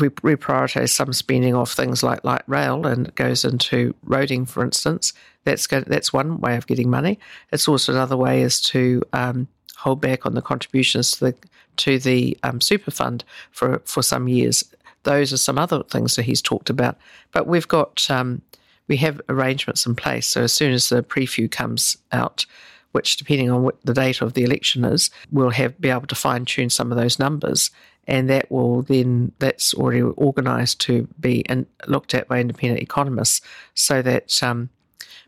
we 0.00 0.08
reprioritise 0.08 0.90
some 0.90 1.12
spending 1.12 1.54
off 1.54 1.72
things 1.72 2.02
like 2.02 2.24
light 2.24 2.42
rail 2.48 2.86
and 2.86 3.08
it 3.08 3.14
goes 3.14 3.44
into 3.44 3.94
roading, 4.04 4.48
for 4.48 4.64
instance, 4.64 5.12
that's 5.44 5.66
that's 5.66 6.12
one 6.12 6.40
way 6.40 6.56
of 6.56 6.66
getting 6.66 6.90
money. 6.90 7.18
It's 7.52 7.68
also 7.68 7.92
another 7.92 8.16
way 8.16 8.42
is 8.42 8.60
to 8.62 9.02
um, 9.12 9.48
hold 9.76 10.00
back 10.00 10.26
on 10.26 10.34
the 10.34 10.42
contributions 10.42 11.12
to 11.12 11.26
the 11.26 11.34
to 11.76 11.98
the 11.98 12.36
um, 12.42 12.60
super 12.60 12.90
fund 12.90 13.24
for 13.52 13.80
for 13.84 14.02
some 14.02 14.28
years. 14.28 14.64
Those 15.06 15.32
are 15.32 15.38
some 15.38 15.56
other 15.56 15.82
things 15.84 16.16
that 16.16 16.24
he's 16.24 16.42
talked 16.42 16.68
about. 16.68 16.98
But 17.32 17.46
we've 17.46 17.68
got 17.68 18.10
um, 18.10 18.42
we 18.88 18.96
have 18.98 19.20
arrangements 19.28 19.86
in 19.86 19.94
place. 19.94 20.26
So 20.26 20.42
as 20.42 20.52
soon 20.52 20.72
as 20.72 20.88
the 20.88 21.02
preview 21.02 21.50
comes 21.50 21.96
out, 22.12 22.44
which 22.92 23.16
depending 23.16 23.50
on 23.50 23.62
what 23.62 23.80
the 23.84 23.94
date 23.94 24.20
of 24.20 24.34
the 24.34 24.42
election 24.42 24.84
is, 24.84 25.10
we'll 25.30 25.50
have 25.50 25.80
be 25.80 25.90
able 25.90 26.06
to 26.06 26.14
fine 26.14 26.44
tune 26.44 26.70
some 26.70 26.90
of 26.90 26.98
those 26.98 27.18
numbers, 27.18 27.70
and 28.06 28.28
that 28.28 28.50
will 28.50 28.82
then 28.82 29.32
that's 29.38 29.74
already 29.74 30.02
organised 30.02 30.80
to 30.80 31.08
be 31.20 31.40
in, 31.40 31.66
looked 31.86 32.14
at 32.14 32.28
by 32.28 32.40
independent 32.40 32.82
economists, 32.82 33.40
so 33.74 34.02
that 34.02 34.42
um, 34.42 34.68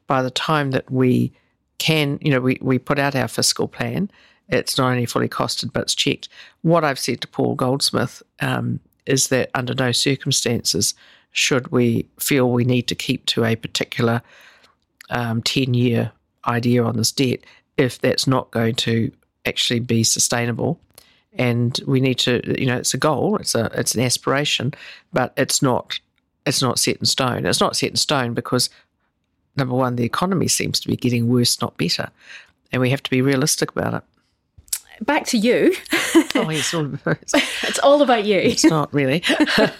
by 0.07 0.23
the 0.23 0.31
time 0.31 0.73
that 0.73 0.91
we 0.91 1.33
can, 1.79 2.19
you 2.21 2.33
know, 2.33 2.41
we, 2.41 2.59
we 2.61 2.79
put 2.79 2.99
out 2.99 3.15
our 3.15 3.29
fiscal 3.29 3.69
plan, 3.69 4.11
it's 4.49 4.79
not 4.79 4.91
only 4.91 5.07
fully 5.07 5.29
costed, 5.29 5.73
but 5.73 5.83
it's 5.83 5.95
checked. 5.95 6.29
What 6.63 6.85
I've 6.85 6.99
said 6.99 7.21
to 7.21 7.29
Paul 7.29 7.55
Goldsmith 7.55 8.23
um, 8.41 8.81
is 9.09 9.29
that 9.29 9.51
under 9.55 9.75
no 9.75 9.93
circumstances 9.93 10.95
should 11.33 11.69
we 11.69 12.07
feel 12.19 12.51
we 12.51 12.65
need 12.65 12.89
to 12.89 12.95
keep 12.95 13.27
to 13.27 13.45
a 13.45 13.57
particular 13.57 14.23
um, 15.11 15.43
10 15.43 15.75
year 15.75 16.13
idea 16.47 16.83
on 16.83 16.97
this 16.97 17.13
debt 17.13 17.41
if 17.77 18.01
that's 18.01 18.27
not 18.27 18.51
going 18.51 18.75
to 18.75 19.11
actually 19.47 19.81
be 19.81 20.03
sustainable. 20.05 20.81
And 21.35 21.79
we 21.87 22.01
need 22.01 22.19
to, 22.21 22.43
you 22.61 22.67
know, 22.67 22.77
it's 22.77 22.95
a 22.95 22.99
goal, 22.99 23.37
it's 23.37 23.55
a, 23.55 23.71
it's 23.75 23.95
an 23.95 24.03
aspiration, 24.03 24.75
but 25.13 25.33
it's 25.37 25.63
not, 25.63 25.99
it's 26.47 26.63
not 26.63 26.79
set 26.79 26.97
in 26.97 27.07
stone. 27.07 27.47
It's 27.47 27.61
not 27.61 27.77
set 27.77 27.91
in 27.91 27.97
stone 27.97 28.35
because 28.35 28.71
number 29.57 29.75
one, 29.75 29.97
the 29.97 30.05
economy 30.05 30.49
seems 30.49 30.81
to 30.81 30.89
be 30.89 30.97
getting 30.97 31.29
worse, 31.29 31.61
not 31.61 31.77
better, 31.77 32.11
and 32.73 32.83
we 32.83 32.91
have 32.91 33.03
to 33.03 33.11
be 33.11 33.23
realistic 33.23 33.71
about 33.71 33.95
it. 33.95 34.03
Back 35.05 35.27
to 35.27 35.39
you. 35.39 35.75
Oh, 36.35 36.51
yes, 36.51 36.75
all 36.75 36.91
it's, 37.07 37.35
it's 37.63 37.79
all 37.81 38.03
about 38.03 38.25
you. 38.25 38.39
it's 38.39 38.65
not 38.65 38.93
really. 38.93 39.23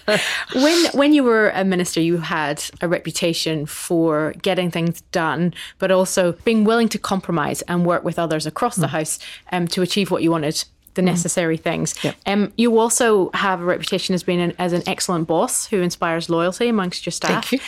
when 0.55 0.85
when 0.93 1.13
you 1.13 1.23
were 1.23 1.49
a 1.49 1.63
minister, 1.63 2.01
you 2.01 2.17
had 2.17 2.63
a 2.81 2.87
reputation 2.87 3.65
for 3.65 4.33
getting 4.41 4.71
things 4.71 5.01
done, 5.11 5.53
but 5.77 5.91
also 5.91 6.33
being 6.43 6.63
willing 6.63 6.89
to 6.89 6.97
compromise 6.99 7.61
and 7.63 7.85
work 7.85 8.03
with 8.03 8.17
others 8.17 8.45
across 8.45 8.75
the 8.75 8.87
house 8.87 9.19
um, 9.51 9.67
to 9.69 9.81
achieve 9.81 10.11
what 10.11 10.23
you 10.23 10.31
wanted. 10.31 10.63
The 10.95 11.03
necessary 11.03 11.55
things. 11.55 11.95
Yep. 12.03 12.15
Um, 12.25 12.51
you 12.57 12.77
also 12.77 13.29
have 13.33 13.61
a 13.61 13.63
reputation 13.63 14.15
as 14.15 14.23
being 14.23 14.41
an, 14.41 14.53
as 14.59 14.73
an 14.73 14.81
excellent 14.85 15.27
boss 15.27 15.67
who 15.67 15.81
inspires 15.81 16.29
loyalty 16.29 16.67
amongst 16.67 17.05
your 17.05 17.11
staff. 17.11 17.45
Thank 17.45 17.51
you. 17.53 17.59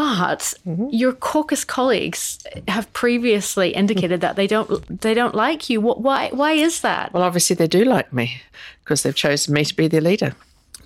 But 0.00 0.54
your 0.90 1.12
caucus 1.12 1.62
colleagues 1.64 2.38
have 2.68 2.90
previously 2.94 3.70
indicated 3.74 4.22
that 4.22 4.36
they 4.36 4.46
don't 4.46 5.00
they 5.02 5.12
don't 5.12 5.34
like 5.34 5.68
you. 5.68 5.80
What, 5.80 6.00
why 6.00 6.30
why 6.32 6.52
is 6.52 6.80
that? 6.80 7.12
Well, 7.12 7.22
obviously 7.22 7.54
they 7.54 7.66
do 7.66 7.84
like 7.84 8.10
me 8.12 8.40
because 8.82 9.02
they've 9.02 9.14
chosen 9.14 9.52
me 9.52 9.64
to 9.64 9.76
be 9.76 9.88
their 9.88 10.00
leader. 10.00 10.34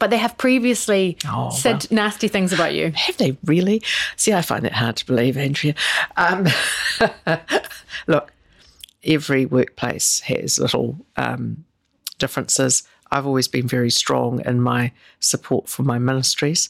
But 0.00 0.10
they 0.10 0.16
have 0.16 0.36
previously 0.36 1.16
Oh, 1.26 1.50
said 1.50 1.90
nasty 1.92 2.26
things 2.26 2.52
about 2.52 2.74
you. 2.74 2.90
Have 2.90 3.16
they 3.18 3.36
really? 3.44 3.82
See, 4.16 4.32
I 4.32 4.42
find 4.42 4.66
it 4.66 4.72
hard 4.72 4.96
to 4.96 5.06
believe, 5.06 5.36
Andrea. 5.36 5.74
Um, 6.16 6.48
look, 8.08 8.32
every 9.04 9.46
workplace 9.46 10.20
has 10.20 10.58
little 10.58 10.98
um, 11.16 11.64
differences. 12.18 12.82
I've 13.12 13.26
always 13.26 13.46
been 13.46 13.68
very 13.68 13.90
strong 13.90 14.42
in 14.44 14.60
my 14.60 14.90
support 15.20 15.68
for 15.68 15.84
my 15.84 15.98
ministries, 16.00 16.68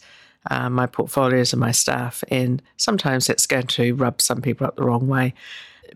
uh, 0.51 0.69
my 0.69 0.87
portfolios, 0.87 1.53
and 1.53 1.61
my 1.61 1.73
staff, 1.73 2.23
and 2.29 2.63
sometimes 2.77 3.27
that's 3.27 3.47
going 3.47 3.67
to 3.69 3.95
rub 3.95 4.21
some 4.21 4.43
people 4.43 4.67
up 4.67 4.77
the 4.77 4.85
wrong 4.85 5.09
way. 5.09 5.35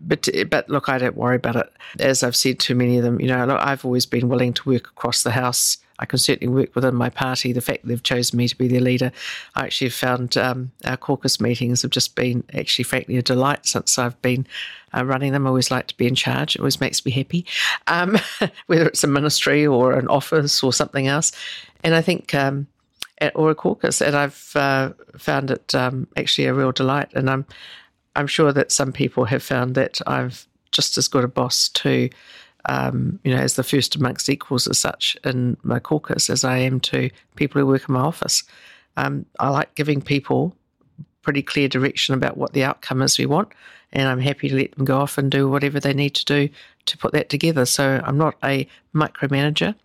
But 0.01 0.27
but 0.49 0.69
look, 0.69 0.89
I 0.89 0.97
don't 0.97 1.17
worry 1.17 1.35
about 1.35 1.55
it. 1.55 1.71
As 1.99 2.23
I've 2.23 2.35
said 2.35 2.59
to 2.59 2.75
many 2.75 2.97
of 2.97 3.03
them, 3.03 3.19
you 3.19 3.27
know, 3.27 3.45
look, 3.45 3.59
I've 3.61 3.85
always 3.85 4.05
been 4.05 4.29
willing 4.29 4.53
to 4.53 4.69
work 4.69 4.87
across 4.87 5.23
the 5.23 5.31
house. 5.31 5.77
I 5.99 6.05
can 6.05 6.17
certainly 6.17 6.53
work 6.53 6.73
within 6.75 6.95
my 6.95 7.09
party. 7.09 7.51
The 7.51 7.61
fact 7.61 7.85
they've 7.85 8.01
chosen 8.01 8.37
me 8.37 8.47
to 8.47 8.57
be 8.57 8.69
their 8.69 8.79
leader, 8.79 9.11
I 9.55 9.65
actually 9.65 9.87
have 9.87 9.95
found 9.95 10.37
um, 10.37 10.71
our 10.85 10.95
caucus 10.95 11.41
meetings 11.41 11.81
have 11.81 11.91
just 11.91 12.15
been 12.15 12.43
actually, 12.53 12.85
frankly, 12.85 13.17
a 13.17 13.21
delight 13.21 13.65
since 13.65 13.99
I've 13.99 14.19
been 14.21 14.47
uh, 14.95 15.03
running 15.03 15.33
them. 15.33 15.45
I 15.45 15.49
always 15.49 15.71
like 15.71 15.87
to 15.87 15.97
be 15.97 16.07
in 16.07 16.15
charge. 16.15 16.55
It 16.55 16.59
always 16.59 16.79
makes 16.79 17.05
me 17.05 17.11
happy, 17.11 17.45
um, 17.87 18.17
whether 18.67 18.87
it's 18.87 19.03
a 19.03 19.07
ministry 19.07 19.67
or 19.67 19.91
an 19.91 20.07
office 20.07 20.63
or 20.63 20.71
something 20.71 21.07
else. 21.07 21.33
And 21.83 21.93
I 21.93 22.01
think, 22.01 22.33
um, 22.33 22.67
at- 23.21 23.35
or 23.35 23.51
a 23.51 23.55
caucus, 23.55 24.01
and 24.01 24.15
I've 24.15 24.51
uh, 24.55 24.91
found 25.17 25.51
it 25.51 25.75
um, 25.75 26.07
actually 26.17 26.45
a 26.45 26.53
real 26.53 26.71
delight. 26.71 27.09
And 27.13 27.29
I'm, 27.29 27.45
I'm 28.15 28.27
sure 28.27 28.51
that 28.53 28.71
some 28.71 28.91
people 28.91 29.25
have 29.25 29.43
found 29.43 29.75
that 29.75 30.01
I've 30.07 30.47
just 30.71 30.97
as 30.97 31.07
good 31.07 31.23
a 31.23 31.27
boss 31.27 31.69
to 31.69 32.09
um, 32.65 33.19
you 33.23 33.33
know, 33.33 33.41
as 33.41 33.55
the 33.55 33.63
first 33.63 33.95
amongst 33.95 34.29
equals 34.29 34.67
as 34.67 34.77
such 34.77 35.17
in 35.23 35.57
my 35.63 35.79
caucus 35.79 36.29
as 36.29 36.43
I 36.43 36.57
am 36.57 36.79
to 36.81 37.09
people 37.35 37.59
who 37.59 37.67
work 37.67 37.87
in 37.87 37.93
my 37.93 38.01
office. 38.01 38.43
Um, 38.97 39.25
I 39.39 39.49
like 39.49 39.75
giving 39.75 40.01
people 40.01 40.55
pretty 41.21 41.41
clear 41.41 41.67
direction 41.67 42.13
about 42.13 42.37
what 42.37 42.53
the 42.53 42.63
outcome 42.63 43.01
is 43.01 43.17
we 43.17 43.25
want, 43.25 43.49
and 43.93 44.07
I'm 44.07 44.19
happy 44.19 44.49
to 44.49 44.55
let 44.55 44.75
them 44.75 44.85
go 44.85 44.99
off 44.99 45.17
and 45.17 45.31
do 45.31 45.49
whatever 45.49 45.79
they 45.79 45.93
need 45.93 46.15
to 46.15 46.25
do 46.25 46.49
to 46.85 46.97
put 46.97 47.13
that 47.13 47.29
together. 47.29 47.65
So 47.65 48.01
I'm 48.03 48.17
not 48.17 48.35
a 48.43 48.67
micromanager, 48.93 49.75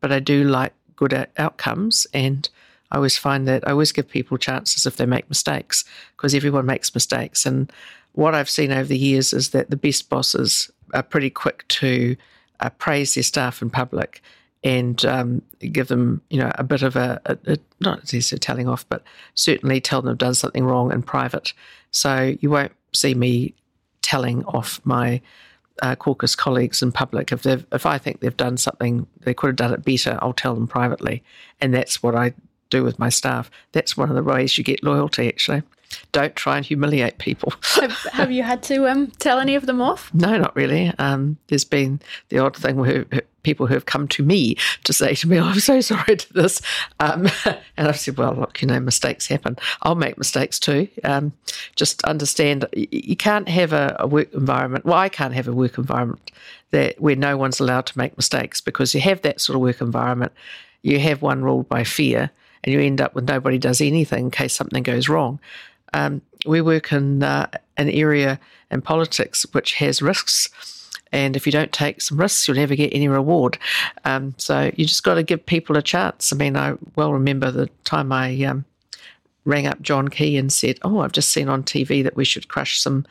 but 0.00 0.12
I 0.12 0.18
do 0.18 0.44
like 0.44 0.72
good 0.96 1.28
outcomes, 1.36 2.06
and 2.12 2.48
I 2.90 2.96
always 2.96 3.16
find 3.16 3.48
that 3.48 3.66
I 3.66 3.72
always 3.72 3.92
give 3.92 4.08
people 4.08 4.38
chances 4.38 4.86
if 4.86 4.96
they 4.96 5.06
make 5.06 5.28
mistakes 5.28 5.84
because 6.16 6.34
everyone 6.34 6.66
makes 6.66 6.94
mistakes. 6.94 7.46
And 7.46 7.72
what 8.12 8.34
I've 8.34 8.50
seen 8.50 8.72
over 8.72 8.84
the 8.84 8.98
years 8.98 9.32
is 9.32 9.50
that 9.50 9.70
the 9.70 9.76
best 9.76 10.08
bosses 10.08 10.70
are 10.92 11.02
pretty 11.02 11.30
quick 11.30 11.66
to 11.68 12.16
uh, 12.60 12.70
praise 12.70 13.14
their 13.14 13.24
staff 13.24 13.62
in 13.62 13.70
public 13.70 14.22
and 14.62 15.04
um, 15.04 15.42
give 15.72 15.88
them, 15.88 16.22
you 16.30 16.38
know, 16.38 16.50
a 16.54 16.64
bit 16.64 16.82
of 16.82 16.96
a, 16.96 17.20
a, 17.26 17.36
a 17.46 17.58
not 17.80 17.98
necessarily 17.98 18.40
telling 18.40 18.68
off, 18.68 18.88
but 18.88 19.02
certainly 19.34 19.80
tell 19.80 20.00
them 20.00 20.12
they've 20.12 20.18
done 20.18 20.34
something 20.34 20.64
wrong 20.64 20.92
in 20.92 21.02
private. 21.02 21.52
So 21.90 22.34
you 22.40 22.50
won't 22.50 22.72
see 22.92 23.14
me 23.14 23.54
telling 24.00 24.44
off 24.44 24.80
my 24.84 25.20
uh, 25.82 25.96
caucus 25.96 26.36
colleagues 26.36 26.82
in 26.82 26.92
public. 26.92 27.32
If 27.32 27.42
they've, 27.42 27.66
if 27.72 27.84
I 27.84 27.98
think 27.98 28.20
they've 28.20 28.36
done 28.36 28.56
something 28.56 29.06
they 29.22 29.34
could 29.34 29.48
have 29.48 29.56
done 29.56 29.74
it 29.74 29.84
better, 29.84 30.18
I'll 30.22 30.32
tell 30.32 30.54
them 30.54 30.66
privately, 30.66 31.22
and 31.60 31.74
that's 31.74 32.02
what 32.02 32.14
I 32.14 32.32
do 32.74 32.84
with 32.84 32.98
my 32.98 33.08
staff. 33.08 33.50
That's 33.72 33.96
one 33.96 34.08
of 34.08 34.16
the 34.16 34.22
ways 34.22 34.58
you 34.58 34.64
get 34.64 34.82
loyalty. 34.82 35.28
Actually, 35.28 35.62
don't 36.12 36.34
try 36.34 36.56
and 36.56 36.66
humiliate 36.66 37.18
people. 37.18 37.52
have, 37.80 37.92
have 38.12 38.32
you 38.32 38.42
had 38.42 38.62
to 38.64 38.88
um, 38.88 39.08
tell 39.18 39.38
any 39.38 39.54
of 39.54 39.66
them 39.66 39.80
off? 39.80 40.12
No, 40.14 40.36
not 40.36 40.54
really. 40.56 40.92
Um, 40.98 41.36
there's 41.48 41.64
been 41.64 42.00
the 42.28 42.38
odd 42.38 42.56
thing 42.56 42.76
where 42.76 43.04
people 43.42 43.66
who 43.66 43.74
have 43.74 43.86
come 43.86 44.08
to 44.08 44.22
me 44.22 44.56
to 44.84 44.92
say 44.92 45.14
to 45.14 45.28
me, 45.28 45.38
oh, 45.38 45.44
I'm 45.44 45.60
so 45.60 45.80
sorry 45.92 46.16
to 46.16 46.32
this. 46.32 46.60
Um, 47.00 47.28
and 47.76 47.88
I've 47.88 47.98
said, 47.98 48.16
well, 48.16 48.34
look, 48.34 48.60
you 48.60 48.68
know, 48.68 48.80
mistakes 48.80 49.26
happen. 49.26 49.56
I'll 49.82 49.94
make 49.94 50.18
mistakes 50.18 50.58
too. 50.58 50.88
Um, 51.04 51.32
just 51.76 52.02
understand 52.04 52.66
you 52.74 53.16
can't 53.16 53.48
have 53.48 53.72
a, 53.72 53.96
a 54.00 54.06
work 54.06 54.32
environment. 54.34 54.84
Well, 54.84 54.98
I 54.98 55.08
can't 55.08 55.34
have 55.34 55.48
a 55.48 55.52
work 55.52 55.78
environment 55.78 56.30
that 56.70 57.00
where 57.00 57.16
no 57.16 57.36
one's 57.36 57.60
allowed 57.60 57.86
to 57.86 57.98
make 57.98 58.16
mistakes 58.16 58.60
because 58.60 58.94
you 58.94 59.00
have 59.00 59.22
that 59.22 59.40
sort 59.40 59.54
of 59.54 59.62
work 59.62 59.80
environment. 59.80 60.32
You 60.82 60.98
have 60.98 61.22
one 61.22 61.42
ruled 61.42 61.68
by 61.68 61.84
fear 61.84 62.30
and 62.64 62.72
you 62.72 62.80
end 62.80 63.00
up 63.00 63.14
with 63.14 63.28
nobody 63.28 63.58
does 63.58 63.80
anything 63.80 64.24
in 64.24 64.30
case 64.30 64.54
something 64.54 64.82
goes 64.82 65.08
wrong 65.08 65.38
um, 65.94 66.20
we 66.44 66.60
work 66.60 66.92
in 66.92 67.22
uh, 67.22 67.46
an 67.76 67.88
area 67.88 68.38
in 68.70 68.82
politics 68.82 69.46
which 69.52 69.74
has 69.74 70.02
risks. 70.02 70.48
And 71.12 71.36
if 71.36 71.46
you 71.46 71.52
don't 71.52 71.72
take 71.72 72.02
some 72.02 72.18
risks, 72.18 72.46
you'll 72.48 72.56
never 72.56 72.74
get 72.74 72.92
any 72.92 73.06
reward. 73.06 73.56
Um, 74.04 74.34
so 74.36 74.72
you 74.76 74.84
just 74.84 75.04
got 75.04 75.14
to 75.14 75.22
give 75.22 75.46
people 75.46 75.76
a 75.76 75.82
chance. 75.82 76.32
I 76.32 76.36
mean, 76.36 76.56
I 76.56 76.74
well 76.96 77.12
remember 77.12 77.52
the 77.52 77.70
time 77.84 78.10
I 78.10 78.42
um, 78.44 78.64
rang 79.44 79.68
up 79.68 79.80
John 79.80 80.08
Key 80.08 80.36
and 80.36 80.52
said, 80.52 80.80
"Oh, 80.82 81.00
I've 81.00 81.12
just 81.12 81.30
seen 81.30 81.48
on 81.48 81.62
TV 81.62 82.02
that 82.02 82.16
we 82.16 82.24
should 82.24 82.48
crush 82.48 82.80
some 82.80 83.06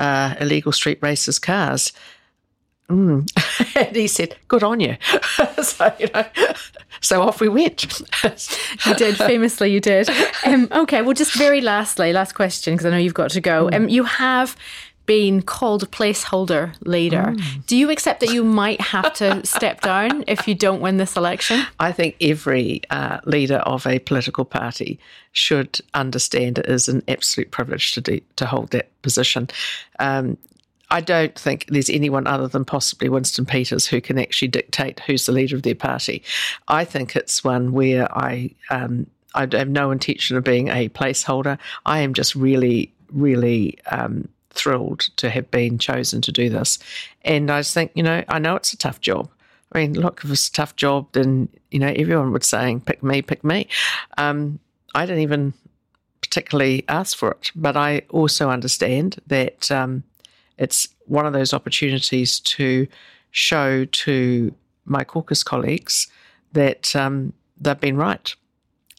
uh, 0.00 0.34
illegal 0.40 0.72
street 0.72 0.98
racers' 1.00 1.38
cars." 1.38 1.92
Mm. 2.88 3.30
and 3.86 3.94
he 3.94 4.08
said, 4.08 4.36
"Good 4.48 4.64
on 4.64 4.80
you." 4.80 4.96
so 5.62 5.94
you 6.00 6.08
know, 6.12 6.24
so 7.04 7.22
off 7.22 7.40
we 7.40 7.48
went. 7.48 7.84
You 8.86 8.94
did, 8.94 9.16
famously, 9.16 9.72
you 9.72 9.80
did. 9.80 10.08
Um, 10.44 10.68
okay, 10.72 11.02
well, 11.02 11.14
just 11.14 11.34
very 11.34 11.60
lastly, 11.60 12.12
last 12.12 12.34
question, 12.34 12.74
because 12.74 12.86
I 12.86 12.90
know 12.90 12.96
you've 12.96 13.14
got 13.14 13.30
to 13.30 13.40
go. 13.40 13.70
Um, 13.72 13.88
you 13.88 14.04
have 14.04 14.56
been 15.06 15.42
called 15.42 15.82
a 15.82 15.86
placeholder 15.86 16.74
leader. 16.86 17.34
Do 17.66 17.76
you 17.76 17.90
accept 17.90 18.20
that 18.20 18.32
you 18.32 18.42
might 18.42 18.80
have 18.80 19.12
to 19.14 19.44
step 19.44 19.82
down 19.82 20.24
if 20.26 20.48
you 20.48 20.54
don't 20.54 20.80
win 20.80 20.96
this 20.96 21.14
election? 21.14 21.60
I 21.78 21.92
think 21.92 22.16
every 22.22 22.80
uh, 22.88 23.20
leader 23.26 23.56
of 23.58 23.86
a 23.86 23.98
political 23.98 24.46
party 24.46 24.98
should 25.32 25.78
understand 25.92 26.58
it 26.58 26.66
is 26.66 26.88
an 26.88 27.02
absolute 27.06 27.50
privilege 27.50 27.92
to 27.92 28.00
do, 28.00 28.20
to 28.36 28.46
hold 28.46 28.70
that 28.70 28.88
position. 29.02 29.48
Um, 29.98 30.38
I 30.94 31.00
don't 31.00 31.36
think 31.36 31.66
there's 31.66 31.90
anyone 31.90 32.28
other 32.28 32.46
than 32.46 32.64
possibly 32.64 33.08
Winston 33.08 33.44
Peters 33.44 33.84
who 33.84 34.00
can 34.00 34.16
actually 34.16 34.46
dictate 34.46 35.00
who's 35.00 35.26
the 35.26 35.32
leader 35.32 35.56
of 35.56 35.64
their 35.64 35.74
party. 35.74 36.22
I 36.68 36.84
think 36.84 37.16
it's 37.16 37.42
one 37.42 37.72
where 37.72 38.06
I 38.16 38.54
um, 38.70 39.08
I 39.34 39.48
have 39.50 39.68
no 39.68 39.90
intention 39.90 40.36
of 40.36 40.44
being 40.44 40.68
a 40.68 40.88
placeholder. 40.90 41.58
I 41.84 41.98
am 41.98 42.14
just 42.14 42.36
really, 42.36 42.92
really 43.10 43.76
um, 43.90 44.28
thrilled 44.50 45.00
to 45.16 45.30
have 45.30 45.50
been 45.50 45.78
chosen 45.78 46.20
to 46.22 46.30
do 46.30 46.48
this, 46.48 46.78
and 47.22 47.50
I 47.50 47.58
just 47.58 47.74
think 47.74 47.90
you 47.96 48.04
know 48.04 48.22
I 48.28 48.38
know 48.38 48.54
it's 48.54 48.72
a 48.72 48.78
tough 48.78 49.00
job. 49.00 49.28
I 49.72 49.80
mean, 49.80 49.94
look, 49.94 50.20
if 50.22 50.30
it's 50.30 50.48
a 50.48 50.52
tough 50.52 50.76
job, 50.76 51.08
then 51.10 51.48
you 51.72 51.80
know 51.80 51.92
everyone 51.96 52.30
would 52.30 52.44
say, 52.44 52.80
"Pick 52.86 53.02
me, 53.02 53.20
pick 53.20 53.42
me." 53.42 53.66
Um, 54.16 54.60
I 54.94 55.06
didn't 55.06 55.22
even 55.22 55.54
particularly 56.20 56.84
ask 56.86 57.16
for 57.16 57.32
it, 57.32 57.50
but 57.56 57.76
I 57.76 58.02
also 58.10 58.48
understand 58.48 59.20
that 59.26 59.72
um, 59.72 60.04
it's 60.58 60.88
one 61.06 61.26
of 61.26 61.32
those 61.32 61.52
opportunities 61.52 62.40
to 62.40 62.86
show 63.30 63.84
to 63.84 64.54
my 64.84 65.04
caucus 65.04 65.42
colleagues 65.42 66.08
that 66.52 66.94
um, 66.94 67.32
they've 67.60 67.80
been 67.80 67.96
right, 67.96 68.34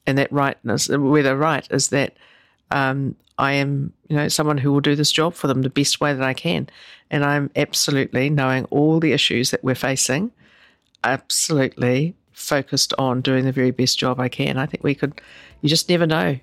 and 0.06 0.18
that 0.18 0.32
rightness, 0.32 0.90
where 0.90 1.24
they're 1.24 1.38
right, 1.38 1.68
is 1.72 1.90
that 1.90 2.16
um, 2.72 3.16
I 3.38 3.54
am, 3.54 3.92
you 4.08 4.16
know, 4.16 4.28
someone 4.28 4.58
who 4.58 4.72
will 4.72 4.82
do 4.82 4.96
this 4.96 5.12
job 5.12 5.34
for 5.34 5.48
them 5.48 5.62
the 5.62 5.70
best 5.70 6.00
way 6.00 6.14
that 6.14 6.24
I 6.24 6.34
can. 6.34 6.70
And 7.10 7.24
I'm 7.24 7.50
absolutely 7.56 8.30
knowing 8.30 8.66
all 8.66 9.00
the 9.00 9.14
issues 9.14 9.52
that 9.52 9.64
we're 9.64 9.76
facing, 9.76 10.32
absolutely 11.04 12.16
focused 12.32 12.94
on 12.98 13.22
doing 13.22 13.46
the 13.46 13.52
very 13.52 13.72
best 13.72 13.98
job 13.98 14.20
I 14.20 14.30
can. 14.30 14.58
I 14.58 14.66
think 14.66 14.84
we 14.84 14.96
could, 14.96 15.22
you 15.62 15.70
just 15.70 15.90
never 15.90 16.06
know. 16.06 16.38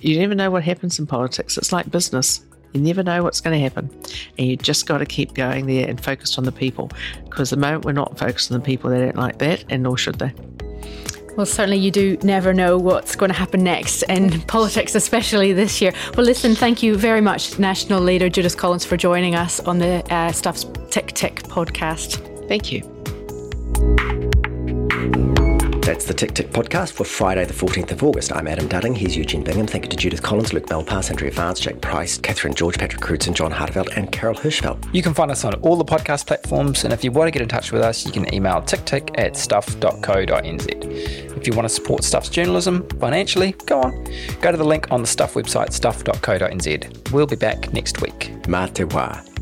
You 0.00 0.18
never 0.18 0.34
know 0.34 0.50
what 0.50 0.64
happens 0.64 0.98
in 0.98 1.06
politics. 1.06 1.56
It's 1.56 1.72
like 1.72 1.90
business. 1.90 2.44
You 2.74 2.80
never 2.80 3.02
know 3.04 3.22
what's 3.22 3.40
going 3.40 3.56
to 3.56 3.62
happen. 3.62 3.88
And 4.36 4.48
you 4.48 4.56
just 4.56 4.86
got 4.86 4.98
to 4.98 5.06
keep 5.06 5.32
going 5.32 5.66
there 5.66 5.88
and 5.88 6.02
focused 6.02 6.38
on 6.38 6.44
the 6.44 6.52
people. 6.52 6.90
Because 7.24 7.50
the 7.50 7.56
moment 7.56 7.84
we're 7.84 7.92
not 7.92 8.18
focused 8.18 8.50
on 8.50 8.58
the 8.58 8.64
people, 8.64 8.90
they 8.90 8.98
don't 8.98 9.16
like 9.16 9.38
that, 9.38 9.64
and 9.70 9.84
nor 9.84 9.96
should 9.96 10.18
they. 10.18 10.32
Well, 11.36 11.46
certainly 11.46 11.78
you 11.78 11.90
do 11.90 12.16
never 12.22 12.52
know 12.52 12.78
what's 12.78 13.16
going 13.16 13.30
to 13.30 13.36
happen 13.36 13.64
next 13.64 14.02
in 14.04 14.40
politics, 14.46 14.94
especially 14.94 15.52
this 15.52 15.80
year. 15.80 15.92
Well, 16.16 16.26
listen, 16.26 16.54
thank 16.54 16.82
you 16.82 16.96
very 16.96 17.20
much, 17.20 17.58
National 17.58 18.00
Leader 18.00 18.28
Judith 18.28 18.56
Collins, 18.56 18.84
for 18.84 18.96
joining 18.96 19.34
us 19.34 19.60
on 19.60 19.78
the 19.78 20.04
uh, 20.12 20.32
Stuff's 20.32 20.66
Tick 20.90 21.12
Tick 21.12 21.42
podcast. 21.44 22.48
Thank 22.48 22.70
you. 22.72 24.23
That's 25.84 26.06
the 26.06 26.14
Tick 26.14 26.32
Tick 26.32 26.48
podcast 26.48 26.92
for 26.92 27.04
Friday, 27.04 27.44
the 27.44 27.52
14th 27.52 27.92
of 27.92 28.02
August. 28.02 28.34
I'm 28.34 28.48
Adam 28.48 28.70
Dudding. 28.70 28.96
Here's 28.96 29.14
Eugene 29.14 29.44
Bingham. 29.44 29.66
Thank 29.66 29.84
you 29.84 29.90
to 29.90 29.96
Judith 29.98 30.22
Collins, 30.22 30.54
Luke 30.54 30.64
Malpass, 30.68 31.10
Andrea 31.10 31.30
Vance, 31.30 31.60
Jack 31.60 31.82
Price, 31.82 32.16
Catherine 32.16 32.54
George, 32.54 32.78
Patrick 32.78 33.02
Crutzen, 33.02 33.34
John 33.34 33.52
Harteveld, 33.52 33.94
and 33.94 34.10
Carol 34.10 34.34
Hirschfeld. 34.34 34.82
You 34.94 35.02
can 35.02 35.12
find 35.12 35.30
us 35.30 35.44
on 35.44 35.52
all 35.56 35.76
the 35.76 35.84
podcast 35.84 36.26
platforms, 36.26 36.84
and 36.84 36.92
if 36.94 37.04
you 37.04 37.12
want 37.12 37.26
to 37.26 37.32
get 37.32 37.42
in 37.42 37.48
touch 37.48 37.70
with 37.70 37.82
us, 37.82 38.06
you 38.06 38.12
can 38.12 38.32
email 38.32 38.62
ticktick 38.62 39.10
at 39.18 39.36
stuff.co.nz. 39.36 41.36
If 41.36 41.46
you 41.46 41.52
want 41.52 41.68
to 41.68 41.74
support 41.74 42.02
Stuff's 42.02 42.30
journalism 42.30 42.88
financially, 42.98 43.52
go 43.66 43.82
on. 43.82 44.08
Go 44.40 44.52
to 44.52 44.56
the 44.56 44.64
link 44.64 44.90
on 44.90 45.02
the 45.02 45.06
Stuff 45.06 45.34
website, 45.34 45.74
stuff.co.nz. 45.74 47.12
We'll 47.12 47.26
be 47.26 47.36
back 47.36 47.74
next 47.74 48.00
week. 48.00 48.32
Mā 48.44 48.72
te 48.72 48.84
wā. 48.84 49.33